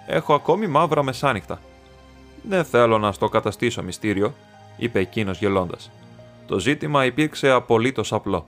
Έχω 0.07 0.35
ακόμη 0.35 0.67
μαύρα 0.67 1.03
μεσάνυχτα. 1.03 1.61
Δεν 2.43 2.65
θέλω 2.65 2.99
να 2.99 3.13
στο 3.13 3.29
καταστήσω 3.29 3.83
μυστήριο, 3.83 4.35
είπε 4.77 4.99
εκείνος 4.99 5.39
γελώντας. 5.39 5.91
Το 6.47 6.59
ζήτημα 6.59 7.05
υπήρξε 7.05 7.51
απολύτως 7.51 8.13
απλό. 8.13 8.47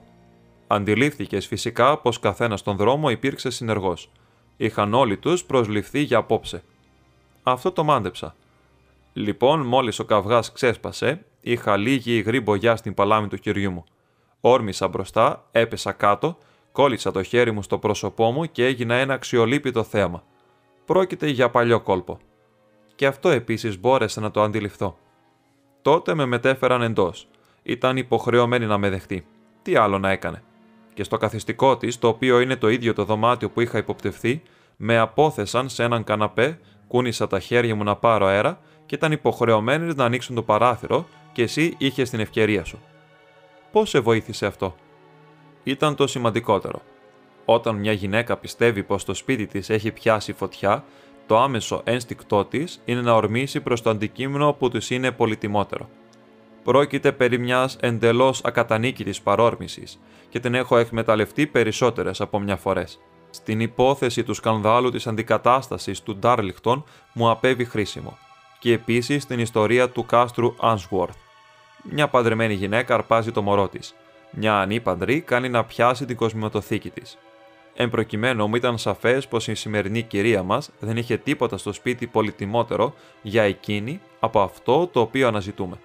Αντιλήφθηκες 0.67 1.47
φυσικά 1.47 1.97
πως 1.97 2.19
καθένας 2.19 2.59
στον 2.59 2.75
δρόμο 2.75 3.09
υπήρξε 3.09 3.49
συνεργός. 3.49 4.09
Είχαν 4.57 4.93
όλοι 4.93 5.17
τους 5.17 5.43
προσληφθεί 5.43 5.99
για 5.99 6.17
απόψε. 6.17 6.63
Αυτό 7.43 7.71
το 7.71 7.83
μάντεψα. 7.83 8.35
Λοιπόν, 9.17 9.61
μόλις 9.61 9.99
ο 9.99 10.05
καυγάς 10.05 10.51
ξέσπασε, 10.51 11.25
είχα 11.41 11.77
λίγη 11.77 12.15
υγρή 12.15 12.39
μπογιά 12.39 12.75
στην 12.75 12.93
παλάμη 12.93 13.27
του 13.27 13.37
χεριού 13.41 13.71
μου. 13.71 13.83
Όρμησα 14.39 14.87
μπροστά, 14.87 15.47
έπεσα 15.51 15.91
κάτω, 15.91 16.37
κόλλησα 16.71 17.11
το 17.11 17.23
χέρι 17.23 17.51
μου 17.51 17.61
στο 17.61 17.77
πρόσωπό 17.77 18.31
μου 18.31 18.51
και 18.51 18.65
έγινα 18.65 18.95
ένα 18.95 19.13
αξιολύπητο 19.13 19.83
θέαμα. 19.83 20.23
Πρόκειται 20.85 21.27
για 21.27 21.49
παλιό 21.49 21.81
κόλπο. 21.81 22.17
Και 22.95 23.05
αυτό 23.05 23.29
επίσης 23.29 23.79
μπόρεσα 23.79 24.21
να 24.21 24.31
το 24.31 24.41
αντιληφθώ. 24.41 24.97
Τότε 25.81 26.13
με 26.13 26.25
μετέφεραν 26.25 26.81
εντός. 26.81 27.27
Ήταν 27.63 27.97
υποχρεωμένη 27.97 28.65
να 28.65 28.77
με 28.77 28.89
δεχτεί. 28.89 29.25
Τι 29.61 29.75
άλλο 29.75 29.99
να 29.99 30.09
έκανε. 30.11 30.43
Και 30.93 31.03
στο 31.03 31.17
καθιστικό 31.17 31.77
της, 31.77 31.99
το 31.99 32.07
οποίο 32.07 32.39
είναι 32.39 32.55
το 32.55 32.69
ίδιο 32.69 32.93
το 32.93 33.03
δωμάτιο 33.03 33.49
που 33.49 33.61
είχα 33.61 33.77
υποπτευθεί, 33.77 34.41
με 34.77 34.97
απόθεσαν 34.97 35.69
σε 35.69 35.83
έναν 35.83 36.03
καναπέ, 36.03 36.59
κούνησα 36.87 37.27
τα 37.27 37.39
χέρια 37.39 37.75
μου 37.75 37.83
να 37.83 37.95
πάρω 37.95 38.25
αέρα 38.25 38.59
και 38.85 38.95
ήταν 38.95 39.11
υποχρεωμένοι 39.11 39.93
να 39.95 40.05
ανοίξουν 40.05 40.35
το 40.35 40.43
παράθυρο 40.43 41.07
και 41.33 41.41
εσύ 41.41 41.75
είχες 41.77 42.09
την 42.09 42.19
ευκαιρία 42.19 42.63
σου. 42.63 42.79
Πώς 43.71 43.89
σε 43.89 43.99
βοήθησε 43.99 44.45
αυτό, 44.45 44.75
Ήταν 45.67 45.95
το 45.95 46.07
σημαντικότερο. 46.07 46.81
Όταν 47.45 47.75
μια 47.75 47.91
γυναίκα 47.91 48.37
πιστεύει 48.37 48.83
πως 48.83 49.03
το 49.03 49.13
σπίτι 49.13 49.47
της 49.47 49.69
έχει 49.69 49.91
πιάσει 49.91 50.33
φωτιά, 50.33 50.83
το 51.27 51.39
άμεσο 51.39 51.81
ένστικτό 51.83 52.45
της 52.45 52.81
είναι 52.85 53.01
να 53.01 53.13
ορμήσει 53.13 53.61
προς 53.61 53.81
το 53.81 53.89
αντικείμενο 53.89 54.53
που 54.53 54.69
της 54.69 54.89
είναι 54.89 55.11
πολυτιμότερο. 55.11 55.89
Πρόκειται 56.63 57.11
περί 57.11 57.37
μιας 57.37 57.77
εντελώς 57.79 58.41
ακατανίκητης 58.43 59.21
παρόρμησης 59.21 59.99
και 60.29 60.39
την 60.39 60.53
έχω 60.53 60.77
εκμεταλλευτεί 60.77 61.47
περισσότερες 61.47 62.21
από 62.21 62.39
μια 62.39 62.55
φορές. 62.55 62.99
Στην 63.29 63.59
υπόθεση 63.59 64.23
του 64.23 64.33
σκανδάλου 64.33 64.91
της 64.91 65.07
αντικατάστασης 65.07 66.01
του 66.01 66.15
Ντάρλιχτον 66.15 66.83
μου 67.13 67.29
απέβει 67.29 67.65
χρήσιμο 67.65 68.17
και 68.65 68.73
επίσης 68.73 69.23
στην 69.23 69.39
ιστορία 69.39 69.89
του 69.89 70.05
κάστρου 70.05 70.55
Answorth. 70.59 71.15
Μια 71.83 72.07
παντρεμένη 72.07 72.53
γυναίκα 72.53 72.93
αρπάζει 72.93 73.31
το 73.31 73.41
μωρό 73.41 73.67
της. 73.67 73.95
Μια 74.31 74.59
ανήπαντρη 74.59 75.21
κάνει 75.21 75.49
να 75.49 75.63
πιάσει 75.63 76.05
την 76.05 76.15
κοσμηματοθήκη 76.15 76.89
της. 76.89 77.17
Εν 77.75 77.89
προκειμένου 77.89 78.47
μου 78.47 78.55
ήταν 78.55 78.77
σαφές 78.77 79.27
πως 79.27 79.47
η 79.47 79.55
σημερινή 79.55 80.01
κυρία 80.01 80.43
μας 80.43 80.69
δεν 80.79 80.97
είχε 80.97 81.17
τίποτα 81.17 81.57
στο 81.57 81.73
σπίτι 81.73 82.07
πολυτιμότερο 82.07 82.93
για 83.21 83.43
εκείνη 83.43 84.01
από 84.19 84.41
αυτό 84.41 84.87
το 84.87 84.99
οποίο 84.99 85.27
αναζητούμε. 85.27 85.79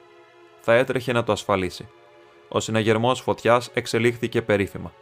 Θα 0.61 0.74
έτρεχε 0.74 1.12
να 1.12 1.24
το 1.24 1.33
ασφαλίσει. 1.33 1.89
Ο 2.49 2.61
συναγερμός 2.61 3.20
φωτιάς 3.20 3.70
εξελίχθηκε 3.74 4.43
περίφημα. 4.43 4.93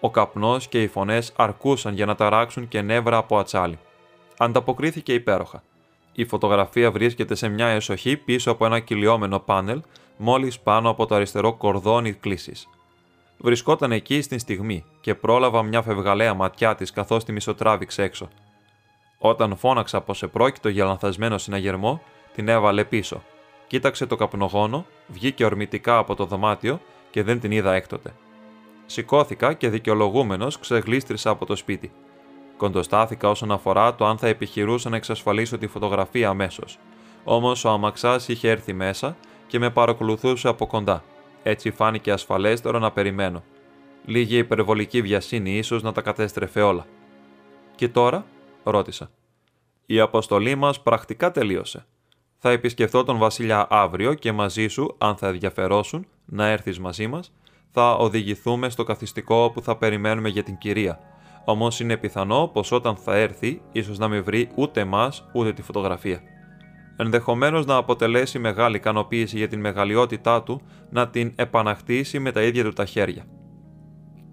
Ο 0.00 0.10
καπνός 0.10 0.68
και 0.68 0.82
οι 0.82 0.88
φωνές 0.88 1.32
αρκούσαν 1.36 1.94
για 1.94 2.06
να 2.06 2.14
ταράξουν 2.14 2.68
και 2.68 2.82
νεύρα 2.82 3.16
από 3.16 3.38
ατσάλι. 3.38 3.78
Ανταποκρίθηκε 4.38 5.14
υπέροχα. 5.14 5.62
Η 6.14 6.24
φωτογραφία 6.24 6.90
βρίσκεται 6.90 7.34
σε 7.34 7.48
μια 7.48 7.66
εσοχή 7.66 8.16
πίσω 8.16 8.50
από 8.50 8.66
ένα 8.66 8.80
κυλιόμενο 8.80 9.38
πάνελ, 9.38 9.82
μόλις 10.16 10.60
πάνω 10.60 10.90
από 10.90 11.06
το 11.06 11.14
αριστερό 11.14 11.54
κορδόνι 11.54 12.12
κλίσης. 12.12 12.68
Βρισκόταν 13.38 13.92
εκεί 13.92 14.22
στην 14.22 14.38
στιγμή 14.38 14.84
και 15.00 15.14
πρόλαβα 15.14 15.62
μια 15.62 15.82
φευγαλαία 15.82 16.34
ματιά 16.34 16.74
της 16.74 16.90
καθώς 16.90 17.24
τη 17.24 17.32
μισοτράβηξε 17.32 18.02
έξω. 18.02 18.28
Όταν 19.18 19.56
φώναξα 19.56 20.00
πως 20.00 20.22
επρόκειτο 20.22 20.68
για 20.68 20.84
λανθασμένο 20.84 21.38
συναγερμό, 21.38 22.02
την 22.34 22.48
έβαλε 22.48 22.84
πίσω. 22.84 23.22
Κοίταξε 23.66 24.06
το 24.06 24.16
καπνογόνο, 24.16 24.86
βγήκε 25.06 25.44
ορμητικά 25.44 25.98
από 25.98 26.14
το 26.14 26.24
δωμάτιο 26.24 26.80
και 27.10 27.22
δεν 27.22 27.40
την 27.40 27.50
είδα 27.50 27.72
έκτοτε. 27.74 28.14
Σηκώθηκα 28.86 29.52
και 29.52 29.68
δικαιολογούμενος 29.68 30.58
ξεγλίστρισα 30.58 31.30
από 31.30 31.46
το 31.46 31.56
σπίτι. 31.56 31.92
Κοντοστάθηκα 32.56 33.28
όσον 33.28 33.52
αφορά 33.52 33.94
το 33.94 34.06
αν 34.06 34.18
θα 34.18 34.26
επιχειρούσα 34.26 34.88
να 34.90 34.96
εξασφαλίσω 34.96 35.58
τη 35.58 35.66
φωτογραφία 35.66 36.28
αμέσως. 36.28 36.78
Όμως 37.24 37.64
ο 37.64 37.68
αμαξάς 37.70 38.28
είχε 38.28 38.50
έρθει 38.50 38.72
μέσα 38.72 39.16
και 39.46 39.58
με 39.58 39.70
παρακολουθούσε 39.70 40.48
από 40.48 40.66
κοντά. 40.66 41.02
Έτσι 41.42 41.70
φάνηκε 41.70 42.12
ασφαλέστερο 42.12 42.78
να 42.78 42.90
περιμένω. 42.90 43.42
Λίγη 44.04 44.36
υπερβολική 44.38 45.02
βιασύνη 45.02 45.56
ίσως 45.56 45.82
να 45.82 45.92
τα 45.92 46.00
κατέστρεφε 46.00 46.60
όλα. 46.60 46.86
Και 47.74 47.88
τώρα, 47.88 48.26
ρώτησα. 48.62 49.10
Η 49.86 50.00
αποστολή 50.00 50.54
μας 50.54 50.82
πρακτικά 50.82 51.30
τελείωσε. 51.30 51.86
Θα 52.38 52.50
επισκεφθώ 52.50 53.04
τον 53.04 53.18
Βασιλιά 53.18 53.66
αύριο 53.70 54.14
και 54.14 54.32
μαζί 54.32 54.68
σου, 54.68 54.94
αν 54.98 55.16
θα 55.16 55.28
ενδιαφερόσουν, 55.28 56.06
να 56.24 56.46
έρθεις 56.46 56.78
μαζί 56.78 57.06
μας, 57.06 57.32
θα 57.70 57.94
οδηγηθούμε 57.94 58.68
στο 58.68 58.84
καθιστικό 58.84 59.50
που 59.54 59.62
θα 59.62 59.76
περιμένουμε 59.76 60.28
για 60.28 60.42
την 60.42 60.58
κυρία. 60.58 61.00
Όμως 61.44 61.80
είναι 61.80 61.96
πιθανό 61.96 62.50
πως 62.52 62.72
όταν 62.72 62.96
θα 62.96 63.16
έρθει, 63.16 63.60
ίσως 63.72 63.98
να 63.98 64.08
μην 64.08 64.24
βρει 64.24 64.48
ούτε 64.54 64.80
εμά 64.80 65.12
ούτε 65.32 65.52
τη 65.52 65.62
φωτογραφία 65.62 66.20
ενδεχομένως 66.96 67.66
να 67.66 67.76
αποτελέσει 67.76 68.38
μεγάλη 68.38 68.76
ικανοποίηση 68.76 69.36
για 69.36 69.48
την 69.48 69.60
μεγαλειότητά 69.60 70.42
του 70.42 70.60
να 70.90 71.08
την 71.08 71.32
επαναχτίσει 71.36 72.18
με 72.18 72.32
τα 72.32 72.42
ίδια 72.42 72.64
του 72.64 72.72
τα 72.72 72.84
χέρια. 72.84 73.24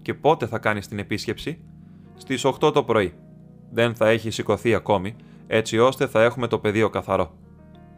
Και 0.02 0.14
πότε 0.14 0.46
θα 0.46 0.58
κάνει 0.58 0.80
την 0.80 0.98
επίσκεψη; 0.98 1.64
Στις 2.16 2.44
8 2.44 2.72
το 2.72 2.82
πρωί. 2.82 3.14
Δεν 3.70 3.94
θα 3.94 4.08
έχει 4.08 4.30
σηκωθεί 4.30 4.74
ακόμη, 4.74 5.16
έτσι 5.46 5.78
ώστε 5.78 6.06
θα 6.06 6.22
έχουμε 6.22 6.46
το 6.46 6.58
πεδίο 6.58 6.90
καθαρό. 6.90 7.34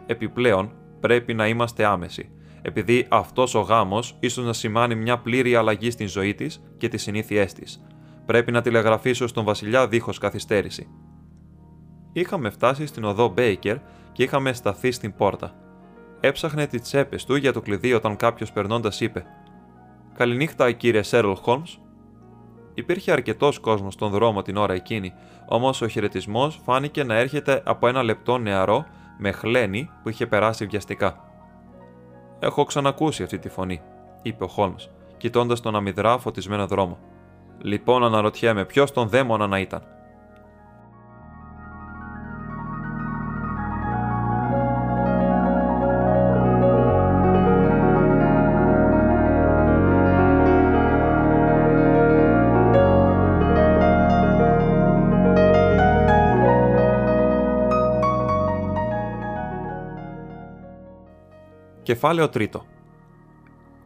Επιπλέον, 0.07 0.73
πρέπει 1.01 1.35
να 1.35 1.49
είμαστε 1.49 1.85
άμεση, 1.85 2.31
επειδή 2.63 3.07
αυτός 3.09 3.55
ο 3.55 3.61
γάμος 3.61 4.17
ίσως 4.21 4.45
να 4.45 4.53
σημάνει 4.53 4.95
μια 4.95 5.19
πλήρη 5.19 5.55
αλλαγή 5.55 5.91
στην 5.91 6.09
ζωή 6.09 6.35
της 6.35 6.63
και 6.77 6.89
τις 6.89 7.03
συνήθειές 7.03 7.53
της. 7.53 7.85
Πρέπει 8.27 8.53
να 8.53 8.61
τηλεγραφήσω 8.61 9.27
στον 9.27 9.45
Βασιλιά 9.45 9.89
δίχως 9.89 10.19
καθυστέρηση. 10.19 10.89
Είχαμε 12.13 12.51
φτάσει 12.51 12.87
στην 12.87 13.05
οδό 13.05 13.29
Μπέικερ 13.29 13.77
και 14.13 14.23
είχαμε 14.23 14.53
σταθεί 14.53 14.91
στην 14.91 15.15
πόρτα. 15.15 15.55
Έψαχνε 16.21 16.67
τις 16.67 16.83
τσέπες 16.83 17.25
του 17.25 17.37
για 17.37 17.53
το 17.53 17.61
κλειδί 17.61 17.93
όταν 17.93 18.17
κάποιος 18.17 18.53
περνώντας 18.53 19.01
είπε: 19.01 19.25
Καληνύχτα, 20.15 20.73
κύριε 20.73 21.03
Σέρλ 21.03 21.33
Χόλμς. 21.33 21.79
Υπήρχε 22.75 23.13
αρκετός 23.13 23.59
κόσμος 23.59 23.95
στον 23.95 24.11
δρόμο 24.11 24.43
την 24.43 24.57
ώρα 24.57 24.75
εκείνη, 24.75 25.13
όμως 25.49 25.81
ο 25.81 25.89
χαιρετισμός 25.89 26.61
φάνηκε 26.65 27.05
να 27.05 27.15
έρχεται 27.15 27.63
από 27.65 27.89
ένα 27.89 28.03
λεπτό 28.03 28.39
νεαρό 28.39 28.87
με 29.19 29.31
χλένη 29.33 29.91
που 30.03 30.09
είχε 30.09 30.27
περάσει 30.27 30.67
βιαστικά. 30.67 31.25
Έχω 32.39 32.65
ξανακούσει 32.65 33.23
αυτή 33.23 33.39
τη 33.39 33.49
φωνή, 33.49 33.81
είπε 34.23 34.45
ο 34.45 34.49
Χόλμς, 34.49 34.89
κοιτώντας 35.17 35.61
τον 35.61 35.77
αμυδρά 35.77 36.19
φωτισμένο 36.19 36.67
δρόμο. 36.67 36.99
Λοιπόν, 37.67 38.05
αναρωτιέμαι 38.05 38.65
ποιος 38.65 38.93
τον 38.93 39.09
δαίμονα 39.09 39.47
να 39.47 39.59
ήταν; 39.59 39.83
Κεφάλαιο 61.83 62.29
τρίτο. 62.29 62.74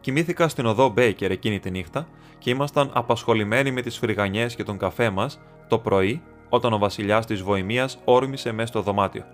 Κοιμήθηκα 0.01 0.49
στην 0.49 0.67
οδό 0.67 0.89
Μπέικερ 0.89 1.31
εκείνη 1.31 1.59
τη 1.59 1.71
νύχτα 1.71 2.09
και 2.39 2.51
ήμασταν 2.51 2.91
απασχολημένοι 2.93 3.71
με 3.71 3.81
τις 3.81 3.99
φρυγανιές 3.99 4.55
και 4.55 4.63
τον 4.65 4.79
καφέ 4.79 5.11
μας 5.11 5.41
το 5.69 5.79
πρωί 5.79 6.23
όταν 6.49 6.73
ο 6.73 6.79
βασιλιάς 6.79 7.27
της 7.27 7.43
Βοημίας 7.43 7.99
όρμησε 8.05 8.53
μέσα 8.53 8.69
στο 8.69 8.83
δωμάτιο. 8.83 9.25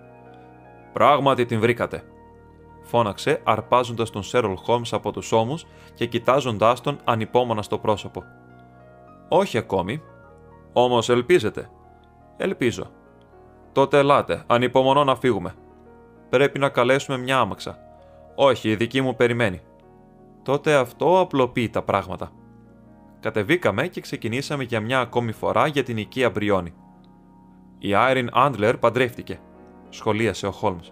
Πράγματι 0.93 1.45
την 1.45 1.59
βρήκατε, 1.59 2.03
φώναξε 2.83 3.41
αρπάζοντας 3.43 4.09
τον 4.09 4.23
Σέρολ 4.23 4.55
Χόμ 4.55 4.81
από 4.91 5.11
τους 5.11 5.31
ώμους 5.31 5.65
και 5.93 6.05
κοιτάζοντάς 6.05 6.81
τον 6.81 6.99
ανυπόμονα 7.03 7.61
στο 7.61 7.77
πρόσωπο. 7.77 8.23
Όχι 9.27 9.57
ακόμη. 9.57 10.01
Όμως 10.73 11.09
ελπίζετε. 11.09 11.69
Ελπίζω. 12.37 12.91
Τότε 13.71 13.97
ελάτε, 13.97 14.43
ανυπομονώ 14.47 15.03
να 15.03 15.15
φύγουμε. 15.15 15.53
Πρέπει 16.29 16.59
να 16.59 16.69
καλέσουμε 16.69 17.17
μια 17.17 17.37
άμαξα. 17.37 17.77
Όχι, 18.35 18.69
η 18.69 18.75
δική 18.75 19.01
μου 19.01 19.15
περιμένει. 19.15 19.61
Τότε 20.45 20.75
αυτό 20.75 21.19
απλοποιεί 21.19 21.69
τα 21.69 21.81
πράγματα. 21.81 22.31
Κατεβήκαμε 23.19 23.87
και 23.87 24.01
ξεκινήσαμε 24.01 24.63
για 24.63 24.79
μια 24.79 24.99
ακόμη 24.99 25.31
φορά 25.31 25.67
για 25.67 25.83
την 25.83 25.97
οικία 25.97 26.29
Μπριόνι. 26.29 26.73
Η 27.79 27.93
Άιριν 27.93 28.29
Άντλερ 28.33 28.77
παντρεύτηκε, 28.77 29.39
σχολίασε 29.89 30.47
ο 30.47 30.51
Χόλμς. 30.51 30.91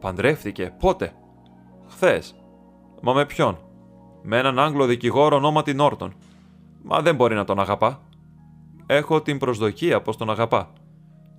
Παντρεύτηκε, 0.00 0.74
πότε; 0.78 1.12
Χθες. 1.88 2.34
Μα 3.02 3.12
με 3.12 3.26
ποιον; 3.26 3.58
Με 4.22 4.38
έναν 4.38 4.58
Άγγλο 4.58 4.86
δικηγόρο 4.86 5.36
ονόματι 5.36 5.74
Νόρτον. 5.74 6.14
Μα 6.82 7.00
δεν 7.00 7.14
μπορεί 7.14 7.34
να 7.34 7.44
τον 7.44 7.60
αγαπά. 7.60 8.02
Έχω 8.86 9.22
την 9.22 9.38
προσδοκία 9.38 10.02
πως 10.02 10.16
τον 10.16 10.30
αγαπά. 10.30 10.72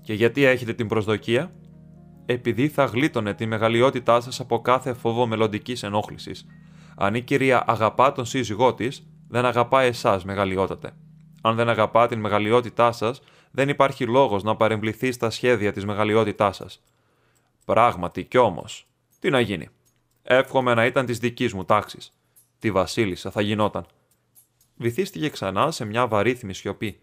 Και 0.02 0.14
γιατί 0.14 0.44
έχετε 0.44 0.74
την 0.74 0.88
προσδοκία; 0.88 1.52
Επειδή 2.26 2.68
θα 2.68 2.86
γλίτωνε 2.86 3.34
τη 3.34 3.46
μεγαλειότητά 3.46 4.22
σας 4.22 4.40
από 4.40 4.62
κάθε 4.62 4.94
φόβο 4.94 5.28
μελλοντικής 5.28 5.84
ενόχλησης. 5.84 6.46
Αν 7.02 7.16
η 7.16 7.22
κυρία 7.22 7.64
αγαπά 7.68 8.12
τον 8.12 8.26
σύζυγό 8.26 8.74
της, 8.74 9.08
δεν 9.28 9.46
αγαπά 9.46 9.82
εσάς 9.82 10.26
μεγαλειότατε. 10.26 10.92
Αν 11.42 11.56
δεν 11.56 11.70
αγαπά 11.70 12.08
την 12.08 12.20
μεγαλειότητά 12.20 12.92
σας, 12.92 13.22
δεν 13.52 13.70
υπάρχει 13.70 14.06
λόγος 14.06 14.44
να 14.44 14.56
παρεμβληθεί 14.56 15.12
στα 15.12 15.30
σχέδια 15.30 15.72
της 15.72 15.86
μεγαλειότητάς 15.86 16.56
σας. 16.56 16.84
Πράγματι 17.66 18.24
κι 18.24 18.38
όμως, 18.38 18.88
τι 19.20 19.30
να 19.30 19.40
γίνει. 19.40 19.70
Εύχομαι 20.24 20.74
να 20.74 20.86
ήταν 20.86 21.06
της 21.06 21.20
δικής 21.20 21.54
μου 21.54 21.66
τάξης. 21.66 22.14
Τη 22.60 22.72
Βασίλισσα 22.72 23.32
θα 23.32 23.42
γινόταν. 23.42 23.86
Βυθίστηκε 24.76 25.30
ξανά 25.30 25.72
σε 25.72 25.86
μια 25.86 26.08
βαρύθμη 26.08 26.54
σιωπή, 26.54 27.00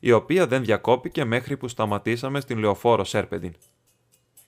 η 0.00 0.12
οποία 0.12 0.46
δεν 0.46 0.64
διακόπηκε 0.64 1.24
μέχρι 1.24 1.56
που 1.56 1.68
σταματήσαμε 1.68 2.40
στην 2.40 2.58
λεωφόρο 2.58 3.04
Σέρπεντιν. 3.04 3.54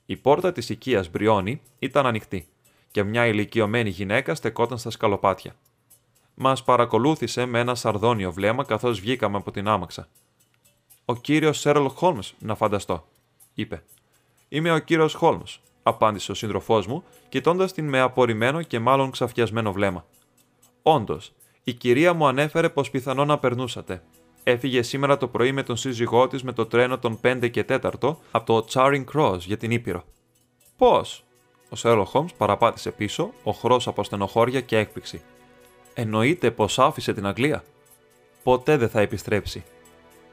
Η 0.05 0.17
πόρτα 0.17 0.51
της 0.51 0.69
οικίας 0.69 1.09
Μπριόνι 1.09 1.61
ήταν 1.79 2.05
ανοιχτή 2.05 2.47
και 2.95 3.03
μια 3.03 3.25
ηλικιωμένη 3.25 3.89
γυναίκα 3.89 4.35
στεκόταν 4.35 4.77
στα 4.77 4.89
σκαλοπάτια. 4.89 5.55
Μας 6.35 6.63
παρακολούθησε 6.63 7.45
με 7.45 7.59
ένα 7.59 7.75
σαρδόνιο 7.75 8.31
βλέμμα 8.31 8.63
καθώς 8.63 8.99
βγήκαμε 8.99 9.37
από 9.37 9.51
την 9.51 9.67
άμαξα. 9.67 10.07
Ο 11.05 11.15
κύριος 11.15 11.59
Σέρλ 11.59 11.85
Χόλμς, 11.85 12.33
να 12.39 12.55
φανταστώ, 12.55 13.07
είπε. 13.53 13.83
Είμαι 14.49 14.71
ο 14.71 14.79
κύριος 14.79 15.13
Χόλμς, 15.13 15.59
απάντησε 15.83 16.31
ο 16.31 16.33
σύντροφός 16.33 16.87
μου, 16.87 17.03
κοιτώντας 17.29 17.73
την 17.73 17.89
με 17.89 17.99
απορριμμένο 17.99 18.61
και 18.61 18.79
μάλλον 18.79 19.11
ξαφιασμένο 19.11 19.71
βλέμμα. 19.71 20.05
Όντως, 20.81 21.33
η 21.63 21.73
κυρία 21.73 22.13
μου 22.13 22.27
ανέφερε 22.27 22.69
πως 22.69 22.89
πιθανό 22.89 23.25
να 23.25 23.37
περνούσατε. 23.37 24.03
Έφυγε 24.43 24.81
σήμερα 24.81 25.17
το 25.17 25.27
πρωί 25.27 25.51
με 25.51 25.63
τον 25.63 25.77
σύζυγό 25.77 26.27
της 26.27 26.43
με 26.43 26.51
το 26.51 26.65
τρένο 26.65 26.97
των 26.97 27.19
5 27.23 27.49
και 27.51 27.65
4 27.69 28.17
από 28.31 28.45
το 28.45 28.65
Charing 28.69 29.03
Cross 29.13 29.39
για 29.39 29.57
την 29.57 29.71
Ήπειρο. 29.71 30.03
Πώς, 30.77 31.24
ο 31.75 31.77
Σέρλο 31.77 32.05
Χόμ 32.05 32.25
παραπάτησε 32.37 32.91
πίσω, 32.91 33.31
οχρό 33.43 33.81
από 33.85 34.03
στενοχώρια 34.03 34.61
και 34.61 34.77
έκπληξη. 34.77 35.21
Εννοείται 35.93 36.51
πως 36.51 36.79
άφησε 36.79 37.13
την 37.13 37.25
Αγγλία. 37.27 37.63
Ποτέ 38.43 38.77
δεν 38.77 38.89
θα 38.89 39.01
επιστρέψει. 39.01 39.63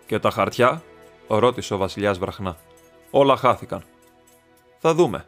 Και 0.06 0.18
τα 0.18 0.30
χαρτιά, 0.30 0.82
ρώτησε 1.28 1.74
ο 1.74 1.76
Βασιλιάς 1.76 2.18
βραχνά. 2.18 2.56
Όλα 3.10 3.36
χάθηκαν. 3.36 3.84
Θα 4.78 4.94
δούμε. 4.94 5.24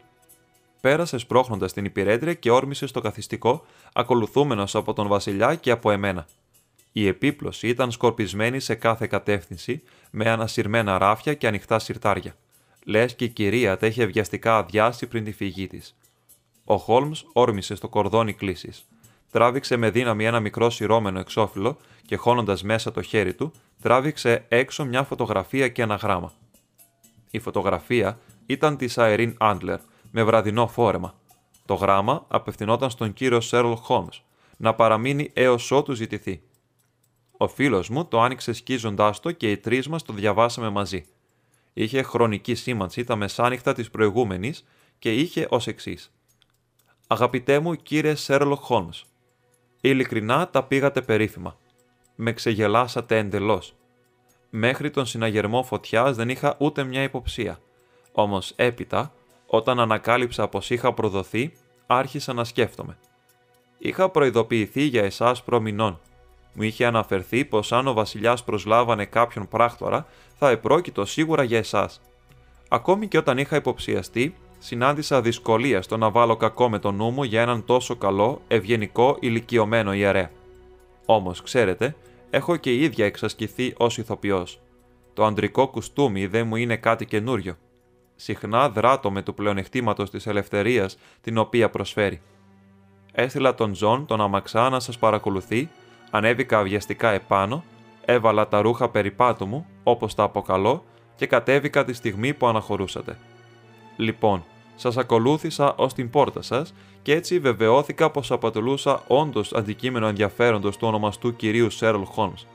Πέρασες 0.80 1.20
σπρώχνοντα 1.20 1.66
την 1.66 1.84
υπηρέτρια 1.84 2.34
και 2.34 2.50
όρμησες 2.50 2.90
στο 2.90 3.00
καθιστικό, 3.00 3.64
ακολουθούμενος 3.92 4.74
από 4.74 4.92
τον 4.92 5.08
Βασιλιά 5.08 5.54
και 5.54 5.70
από 5.70 5.90
εμένα. 5.90 6.26
Η 6.92 7.06
επίπλωση 7.06 7.68
ήταν 7.68 7.90
σκορπισμένη 7.90 8.60
σε 8.60 8.74
κάθε 8.74 9.06
κατεύθυνση, 9.06 9.82
με 10.10 10.30
ανασυρμένα 10.30 10.98
ράφια 10.98 11.34
και 11.34 11.46
ανοιχτά 11.46 11.78
σιρτάρια. 11.78 12.34
Λες 12.84 13.14
και 13.14 13.24
η 13.24 13.28
κυρία 13.28 13.76
τα 13.76 13.86
είχε 13.86 14.04
βιαστικά 14.04 14.56
αδειάσει 14.56 15.06
πριν 15.06 15.24
τη 15.24 15.32
φυγή 15.32 15.66
της. 15.66 15.94
Ο 16.64 16.76
Χόλμς 16.76 17.24
όρμησε 17.32 17.74
στο 17.74 17.88
κορδόνι 17.88 18.32
κλίσης. 18.32 18.88
Τράβηξε 19.30 19.76
με 19.76 19.90
δύναμη 19.90 20.24
ένα 20.24 20.40
μικρό 20.40 20.70
σειρώμενο 20.70 21.18
εξώφυλλο 21.18 21.76
και 22.06 22.16
χώνοντας 22.16 22.62
μέσα 22.62 22.92
το 22.92 23.02
χέρι 23.02 23.34
του, 23.34 23.52
τράβηξε 23.82 24.44
έξω 24.48 24.84
μια 24.84 25.02
φωτογραφία 25.02 25.68
και 25.68 25.82
ένα 25.82 25.94
γράμμα. 25.94 26.32
Η 27.30 27.38
φωτογραφία 27.38 28.18
ήταν 28.46 28.76
της 28.76 28.98
Αερίν 28.98 29.36
Άντλερ, 29.38 29.78
με 30.10 30.22
βραδινό 30.22 30.66
φόρεμα. 30.66 31.14
Το 31.64 31.74
γράμμα 31.74 32.24
απευθυνόταν 32.28 32.90
στον 32.90 33.12
κύριο 33.12 33.40
Σέρλ 33.40 33.72
Χόλμς 33.72 34.22
να 34.56 34.74
παραμείνει 34.74 35.30
έως 35.32 35.70
ότου 35.70 35.92
ζητηθεί. 35.92 36.42
Ο 37.36 37.48
φίλος 37.48 37.88
μου 37.88 38.04
το 38.04 38.20
άνοιξε 38.20 38.52
σκίζοντάς 38.52 39.20
το 39.20 39.32
και 39.32 39.50
οι 39.50 39.56
τρεις 39.56 39.88
μας 39.88 40.02
το 40.02 40.12
διαβάσαμε 40.12 40.68
μαζί. 40.68 41.04
Είχε 41.72 42.02
χρονική 42.02 42.54
σήμανση 42.54 43.04
τα 43.04 43.16
μεσάνυχτα 43.16 43.72
της 43.72 43.90
προηγούμενης 43.90 44.64
και 44.98 45.14
είχε 45.14 45.46
ως 45.50 45.66
εξής. 45.66 46.13
Αγαπητέ 47.06 47.58
μου 47.58 47.74
κύριε 47.74 48.14
Σέρλοκ 48.14 48.60
Χόλμς, 48.62 49.04
ειλικρινά 49.80 50.48
τα 50.48 50.64
πήγατε 50.64 51.02
περίφημα. 51.02 51.56
Με 52.14 52.32
ξεγελάσατε 52.32 53.18
εντελώς. 53.18 53.74
Μέχρι 54.50 54.90
τον 54.90 55.06
συναγερμό 55.06 55.62
φωτιάς 55.62 56.16
δεν 56.16 56.28
είχα 56.28 56.56
ούτε 56.58 56.84
μια 56.84 57.02
υποψία. 57.02 57.58
Όμως 58.12 58.52
έπειτα, 58.56 59.12
όταν 59.46 59.80
ανακάλυψα 59.80 60.48
πως 60.48 60.70
είχα 60.70 60.92
προδοθεί, 60.92 61.52
άρχισα 61.86 62.32
να 62.32 62.44
σκέφτομαι. 62.44 62.98
Είχα 63.78 64.08
προειδοποιηθεί 64.08 64.82
για 64.82 65.02
εσάς 65.02 65.42
προμηνών. 65.42 66.00
Μου 66.54 66.62
είχε 66.62 66.86
αναφερθεί 66.86 67.44
πως 67.44 67.72
αν 67.72 67.86
ο 67.86 67.92
βασιλιάς 67.92 68.44
προσλάβανε 68.44 69.04
κάποιον 69.04 69.48
πράκτορα, 69.48 70.06
θα 70.38 70.50
επρόκειτο 70.50 71.04
σίγουρα 71.04 71.42
για 71.42 71.58
εσάς. 71.58 72.00
Ακόμη 72.68 73.08
και 73.08 73.18
όταν 73.18 73.38
είχα 73.38 73.56
υποψιαστεί, 73.56 74.34
συνάντησα 74.64 75.20
δυσκολία 75.20 75.82
στο 75.82 75.96
να 75.96 76.10
βάλω 76.10 76.36
κακό 76.36 76.68
με 76.68 76.78
το 76.78 76.92
νου 76.92 77.10
μου 77.10 77.22
για 77.22 77.42
έναν 77.42 77.64
τόσο 77.64 77.96
καλό, 77.96 78.40
ευγενικό, 78.48 79.16
ηλικιωμένο 79.20 79.92
ιερέα. 79.92 80.30
Όμως, 81.06 81.42
ξέρετε, 81.42 81.96
έχω 82.30 82.56
και 82.56 82.72
η 82.72 82.82
ίδια 82.82 83.04
εξασκηθεί 83.04 83.74
ως 83.76 83.98
ηθοποιός. 83.98 84.60
Το 85.12 85.24
αντρικό 85.24 85.68
κουστούμι 85.68 86.26
δεν 86.26 86.46
μου 86.46 86.56
είναι 86.56 86.76
κάτι 86.76 87.06
καινούριο. 87.06 87.56
Συχνά 88.14 88.68
δράττομαι 88.68 89.22
του 89.22 89.34
πλεονεκτήματος 89.34 90.10
της 90.10 90.26
ελευθερίας 90.26 90.98
την 91.20 91.38
οποία 91.38 91.70
προσφέρει. 91.70 92.20
Έστειλα 93.12 93.54
τον 93.54 93.72
Τζον 93.72 94.06
τον 94.06 94.20
αμαξά 94.20 94.68
να 94.68 94.80
σας 94.80 94.98
παρακολουθεί, 94.98 95.68
ανέβηκα 96.10 96.62
βιαστικά 96.62 97.10
επάνω, 97.10 97.64
έβαλα 98.04 98.48
τα 98.48 98.60
ρούχα 98.60 98.88
περιπάτου 98.88 99.46
μου, 99.46 99.66
όπως 99.82 100.14
τα 100.14 100.22
αποκαλώ, 100.22 100.84
και 101.16 101.26
κατέβηκα 101.26 101.84
τη 101.84 101.92
στιγμή 101.92 102.34
που 102.34 102.46
αναχωρούσατε. 102.46 103.18
Λοιπόν, 103.96 104.44
σας 104.74 104.96
ακολούθησα 104.96 105.74
ως 105.74 105.94
την 105.94 106.10
πόρτα 106.10 106.42
σας 106.42 106.74
και 107.02 107.14
έτσι 107.14 107.38
βεβαιώθηκα 107.38 108.10
πως 108.10 108.30
αποτελούσα 108.30 109.02
όντως 109.06 109.52
αντικείμενο 109.52 110.06
ενδιαφέροντος 110.06 110.76
του 110.76 110.86
ονομαστού 110.86 111.36
κυρίου 111.36 111.70
Σέρλ 111.70 112.02
Χόλμς. 112.02 112.46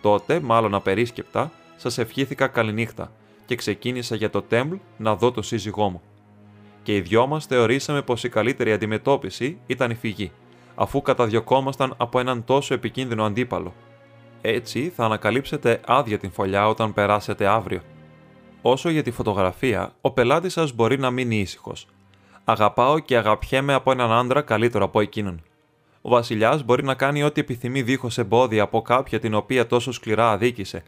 Τότε, 0.00 0.40
μάλλον 0.40 0.74
απερίσκεπτα, 0.74 1.50
σας 1.76 1.98
ευχήθηκα 1.98 2.46
καληνύχτα 2.46 3.12
και 3.46 3.54
ξεκίνησα 3.54 4.14
για 4.14 4.30
το 4.30 4.42
Τέμπλ 4.42 4.76
να 4.96 5.16
δω 5.16 5.30
το 5.30 5.42
σύζυγό 5.42 5.88
μου. 5.88 6.02
Και 6.82 6.94
οι 6.94 7.00
δυο 7.00 7.26
μας 7.26 7.46
θεωρήσαμε 7.46 8.02
πως 8.02 8.24
η 8.24 8.28
καλύτερη 8.28 8.72
αντιμετώπιση 8.72 9.58
ήταν 9.66 9.90
η 9.90 9.94
φυγή, 9.94 10.32
αφού 10.74 11.02
καταδιωκόμασταν 11.02 11.94
από 11.96 12.18
έναν 12.18 12.44
τόσο 12.44 12.74
επικίνδυνο 12.74 13.24
αντίπαλο. 13.24 13.74
Έτσι 14.40 14.92
θα 14.96 15.04
ανακαλύψετε 15.04 15.80
άδεια 15.86 16.18
την 16.18 16.30
φωλιά 16.30 16.68
όταν 16.68 16.94
περάσετε 16.94 17.46
αύριο. 17.46 17.80
Όσο 18.62 18.88
για 18.88 19.02
τη 19.02 19.10
φωτογραφία, 19.10 19.92
ο 20.00 20.10
πελάτης 20.10 20.52
σας 20.52 20.72
μπορεί 20.72 20.98
να 20.98 21.10
μείνει 21.10 21.40
ήσυχος. 21.40 21.86
Αγαπάω 22.44 22.98
και 22.98 23.16
αγαπιέμαι 23.16 23.74
από 23.74 23.90
έναν 23.90 24.12
άντρα 24.12 24.42
καλύτερο 24.42 24.84
από 24.84 25.00
εκείνον. 25.00 25.42
Ο 26.02 26.08
Βασιλιάς 26.08 26.64
μπορεί 26.64 26.84
να 26.84 26.94
κάνει 26.94 27.22
ό,τι 27.22 27.40
επιθυμεί 27.40 27.82
δίχως 27.82 28.18
εμπόδια 28.18 28.62
από 28.62 28.82
κάποια 28.82 29.18
την 29.18 29.34
οποία 29.34 29.66
τόσο 29.66 29.92
σκληρά 29.92 30.30
αδίκησε. 30.30 30.82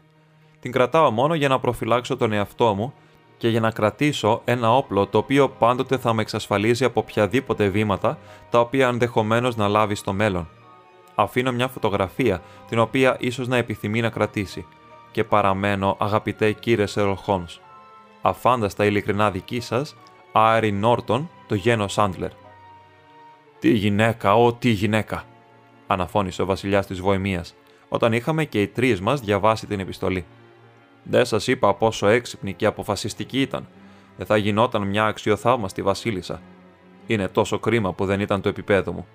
Την 0.59 0.71
κρατάω 0.71 1.11
μόνο 1.11 1.33
για 1.33 1.47
να 1.47 1.59
προφυλάξω 1.59 2.17
τον 2.17 2.31
εαυτό 2.31 2.73
μου 2.73 2.93
και 3.37 3.47
για 3.47 3.59
να 3.59 3.71
κρατήσω 3.71 4.41
ένα 4.45 4.75
όπλο 4.75 5.07
το 5.07 5.17
οποίο 5.17 5.49
πάντοτε 5.49 5.97
θα 5.97 6.13
με 6.13 6.21
εξασφαλίζει 6.21 6.85
από 6.85 6.99
οποιαδήποτε 6.99 7.67
βήματα 7.67 8.17
τα 8.49 8.59
οποία 8.59 8.87
ενδεχομένως 8.87 9.55
να 9.55 9.67
λάβει 9.67 9.95
στο 9.95 10.13
μέλλον. 10.13 10.49
Αφήνω 11.15 11.51
μια 11.51 11.67
φωτογραφία 11.67 12.41
την 12.69 12.79
οποία 12.79 13.17
ίσως 13.19 13.47
να 13.47 13.57
επιθυμεί 13.57 14.01
να 14.01 14.09
κρατήσει 14.09 14.65
και 15.11 15.23
παραμένω 15.23 15.97
αγαπητέ 15.99 16.51
κύριε 16.51 16.85
Σέρολ 16.85 17.15
Χόλμς. 17.15 17.59
Αφάνταστα 18.21 18.85
ειλικρινά 18.85 19.31
δική 19.31 19.59
σας, 19.59 19.95
Άρι 20.31 20.71
Νόρτον, 20.71 21.29
το 21.47 21.55
γένο 21.55 21.87
Σάντλερ. 21.87 22.31
«Τι 23.59 23.69
γυναίκα, 23.69 24.35
ό, 24.35 24.53
τι 24.53 24.69
γυναίκα», 24.69 25.23
αναφώνησε 25.87 26.41
ο 26.41 26.45
βασιλιάς 26.45 26.85
της 26.87 26.99
Βοημίας, 26.99 27.55
όταν 27.89 28.13
είχαμε 28.13 28.45
και 28.45 28.61
οι 28.61 28.67
τρεις 28.67 29.01
μας 29.01 29.21
διαβάσει 29.21 29.67
την 29.67 29.79
επιστολή. 29.79 30.25
Δεν 31.03 31.25
σας 31.25 31.47
είπα 31.47 31.73
πόσο 31.73 32.07
έξυπνη 32.07 32.53
και 32.53 32.65
αποφασιστική 32.65 33.41
ήταν. 33.41 33.67
Δεν 34.17 34.25
θα 34.25 34.37
γινόταν 34.37 34.87
μια 34.87 35.05
αξιοθαύμαστη 35.05 35.81
Βασίλισσα. 35.81 36.41
Είναι 37.07 37.27
τόσο 37.27 37.59
κρίμα 37.59 37.93
που 37.93 38.05
δεν 38.05 38.19
ήταν 38.19 38.41
το 38.41 38.49
επίπεδο 38.49 38.91
μου. 38.91 39.07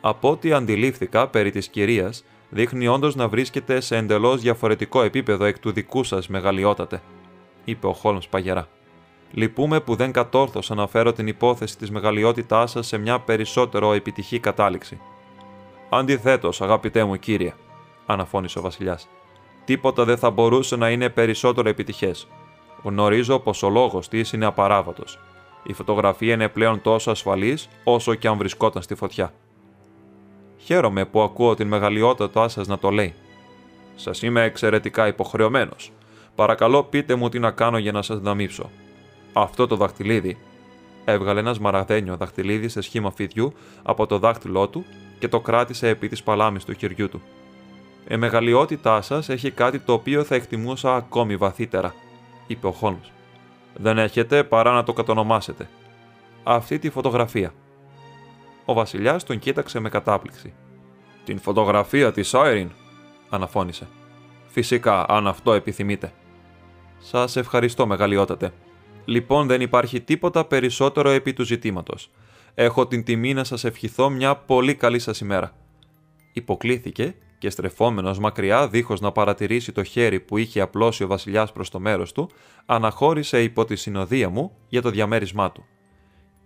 Από 0.00 0.30
ό,τι 0.30 0.52
αντιλήφθηκα 0.52 1.28
περί 1.28 1.50
της 1.50 1.68
κυρίας, 1.68 2.24
δείχνει 2.50 2.88
όντως 2.88 3.14
να 3.14 3.28
βρίσκεται 3.28 3.80
σε 3.80 3.96
εντελώς 3.96 4.40
διαφορετικό 4.40 5.02
επίπεδο 5.02 5.44
εκ 5.44 5.58
του 5.58 5.72
δικού 5.72 6.04
σας, 6.04 6.28
μεγαλειότατε, 6.28 7.02
είπε 7.64 7.86
ο 7.86 7.92
Χόλμς 7.92 8.28
παγερά. 8.28 8.68
Λυπούμε 9.32 9.80
που 9.80 9.94
δεν 9.96 10.12
κατόρθωσα 10.12 10.74
να 10.74 10.86
φέρω 10.86 11.12
την 11.12 11.26
υπόθεση 11.26 11.78
της 11.78 11.90
μεγαλειότητάς 11.90 12.70
σας 12.70 12.86
σε 12.86 12.98
μια 12.98 13.20
περισσότερο 13.20 13.92
επιτυχή 13.92 14.38
κατάληξη. 14.38 15.00
Αντιθέτως, 15.90 16.60
αγαπητέ 16.60 17.04
μου 17.04 17.16
κύριε, 17.16 17.54
αναφώνησε 18.06 18.58
ο 18.58 18.62
Βασιλιάς, 18.62 19.08
τίποτα 19.64 20.04
δεν 20.04 20.18
θα 20.18 20.30
μπορούσε 20.30 20.76
να 20.76 20.90
είναι 20.90 21.08
περισσότερο 21.08 21.68
επιτυχές. 21.68 22.28
Γνωρίζω 22.82 23.38
πως 23.38 23.62
ο 23.62 23.68
λόγος 23.68 24.08
της 24.08 24.32
είναι 24.32 24.46
απαράβατος. 24.46 25.18
Η 25.62 25.72
φωτογραφία 25.72 26.34
είναι 26.34 26.48
πλέον 26.48 26.82
τόσο 26.82 27.10
ασφαλής 27.10 27.68
όσο 27.84 28.14
και 28.14 28.28
αν 28.28 28.36
βρισκόταν 28.36 28.82
στη 28.82 28.94
φωτιά. 28.94 29.32
Χαίρομαι 30.64 31.04
που 31.04 31.20
ακούω 31.20 31.54
την 31.54 31.66
μεγαλειότητά 31.66 32.48
σας 32.48 32.66
να 32.66 32.78
το 32.78 32.90
λέει. 32.90 33.14
Σας 33.96 34.22
είμαι 34.22 34.42
εξαιρετικά 34.42 35.06
υποχρεωμένος. 35.06 35.92
Παρακαλώ 36.34 36.82
πείτε 36.82 37.14
μου 37.14 37.28
τι 37.28 37.38
να 37.38 37.50
κάνω 37.50 37.78
για 37.78 37.92
να 37.92 38.02
σας 38.02 38.18
δαμείψω. 38.18 38.70
Αυτό 39.32 39.66
το 39.66 39.76
δαχτυλίδι. 39.76 40.38
Έβγαλε 41.04 41.40
ένας 41.40 41.58
μαραδένιο 41.58 42.16
δαχτυλίδι 42.16 42.68
σε 42.68 42.80
σχήμα 42.80 43.10
φιδιού 43.10 43.52
από 43.82 44.06
το 44.06 44.18
δάχτυλό 44.18 44.68
του 44.68 44.84
και 45.18 45.28
το 45.28 45.40
κράτησε 45.40 45.88
επί 45.88 46.08
της 46.08 46.22
παλάμης 46.22 46.64
του 46.64 46.72
χεριού 46.72 47.08
του. 47.08 47.22
Η 48.08 48.16
μεγαλειότητά 48.16 49.02
σας 49.02 49.28
έχει 49.28 49.50
κάτι 49.50 49.78
το 49.78 49.92
οποίο 49.92 50.24
θα 50.24 50.34
εκτιμούσα 50.34 50.94
ακόμη 50.94 51.36
βαθύτερα, 51.36 51.94
είπε 52.46 52.66
ο 52.66 52.72
Χόλμ. 52.72 52.98
Δεν 53.76 53.98
έχετε 53.98 54.44
παρά 54.44 54.72
να 54.72 54.82
το 54.82 54.92
κατονομάσετε. 54.92 55.68
Αυτή 56.42 56.78
τη 56.78 56.90
φωτογραφία. 56.90 57.52
Ο 58.70 58.72
Βασιλιάς 58.72 59.24
τον 59.24 59.38
κοίταξε 59.38 59.80
με 59.80 59.88
κατάπληξη. 59.88 60.52
Την 61.24 61.38
φωτογραφία 61.38 62.12
της 62.12 62.34
Άιριν, 62.34 62.70
αναφώνησε. 63.28 63.88
Φυσικά, 64.46 65.06
αν 65.08 65.26
αυτό 65.26 65.52
επιθυμείτε. 65.52 66.12
Σας 66.98 67.36
ευχαριστώ, 67.36 67.86
μεγαλειότατε. 67.86 68.52
Λοιπόν, 69.04 69.46
δεν 69.46 69.60
υπάρχει 69.60 70.00
τίποτα 70.00 70.44
περισσότερο 70.44 71.08
επί 71.08 71.32
του 71.32 71.44
ζητήματος. 71.44 72.10
Έχω 72.54 72.86
την 72.86 73.04
τιμή 73.04 73.34
να 73.34 73.44
σας 73.44 73.64
ευχηθώ 73.64 74.10
μια 74.10 74.36
πολύ 74.36 74.74
καλή 74.74 74.98
σας 74.98 75.20
ημέρα. 75.20 75.52
Υποκλήθηκε 76.32 77.14
και 77.38 77.50
στρεφόμενος 77.50 78.18
μακριά, 78.18 78.68
δίχως 78.68 79.00
να 79.00 79.12
παρατηρήσει 79.12 79.72
το 79.72 79.84
χέρι 79.84 80.20
που 80.20 80.36
είχε 80.36 80.60
απλώσει 80.60 81.04
ο 81.04 81.06
Βασιλιάς 81.06 81.52
προς 81.52 81.70
το 81.70 81.80
μέρος 81.80 82.12
του, 82.12 82.30
αναχώρησε 82.66 83.42
υπό 83.42 83.64
τη 83.64 83.76
συνοδεία 83.76 84.28
μου 84.28 84.56
για 84.68 84.82
το 84.82 84.90
διαμέρισμά 84.90 85.52
του 85.52 85.64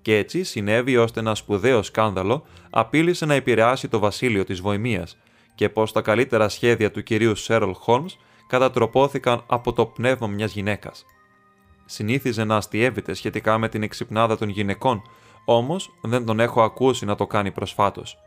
και 0.05 0.17
έτσι 0.17 0.43
συνέβη 0.43 0.97
ώστε 0.97 1.21
ένα 1.21 1.35
σπουδαίο 1.35 1.83
σκάνδαλο 1.83 2.45
απείλησε 2.71 3.27
να 3.27 3.35
επηρεάσει 3.35 3.89
το 3.89 3.99
βασίλειο 3.99 4.45
της 4.45 4.61
Βοημίας 4.61 5.17
και 5.55 5.69
πως 5.69 5.93
τα 5.93 6.01
καλύτερα 6.01 6.49
σχέδια 6.49 6.91
του 6.91 7.03
κυρίου 7.03 7.35
Σέρολ 7.35 7.73
Χόλμς 7.75 8.17
κατατροπώθηκαν 8.47 9.45
από 9.47 9.73
το 9.73 9.87
πνεύμα 9.87 10.27
μιας 10.27 10.53
γυναίκας. 10.53 11.05
Συνήθιζε 11.85 12.45
να 12.45 12.57
αστείευεται 12.57 13.15
σχετικά 13.15 13.59
με 13.59 13.69
την 13.69 13.83
εξυπνάδα 13.83 14.39
των 14.39 14.49
γυναικών, 14.49 15.03
όμως 15.45 15.91
δεν 16.03 16.25
τον 16.25 16.41
έχω 16.41 16.63
ακούσει 16.63 17.05
να 17.05 17.15
το 17.15 17.27
κάνει 17.27 17.51
προσφάτως. 17.51 18.19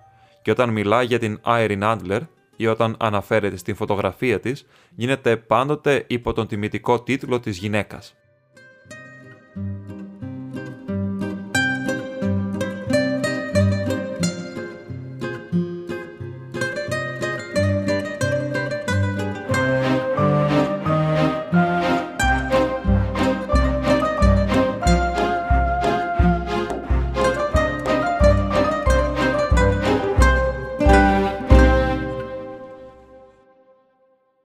Και 0.42 0.52
όταν 0.52 0.70
μιλά 0.70 1.02
για 1.02 1.20
την 1.20 1.40
Άιριν 1.44 1.84
Άντλερ 1.84 2.22
ή 2.56 2.68
όταν 2.68 2.96
αναφέρεται 3.00 3.58
στην 3.58 3.76
φωτογραφία 3.76 4.40
της, 4.40 4.66
γίνεται 4.96 5.38
πάντοτε 5.38 6.04
υπό 6.08 6.34
τον 6.34 6.48
τιμητικό 6.48 7.02
τίτλο 7.02 7.40
της 7.40 7.58
γυναίκας. 7.58 8.16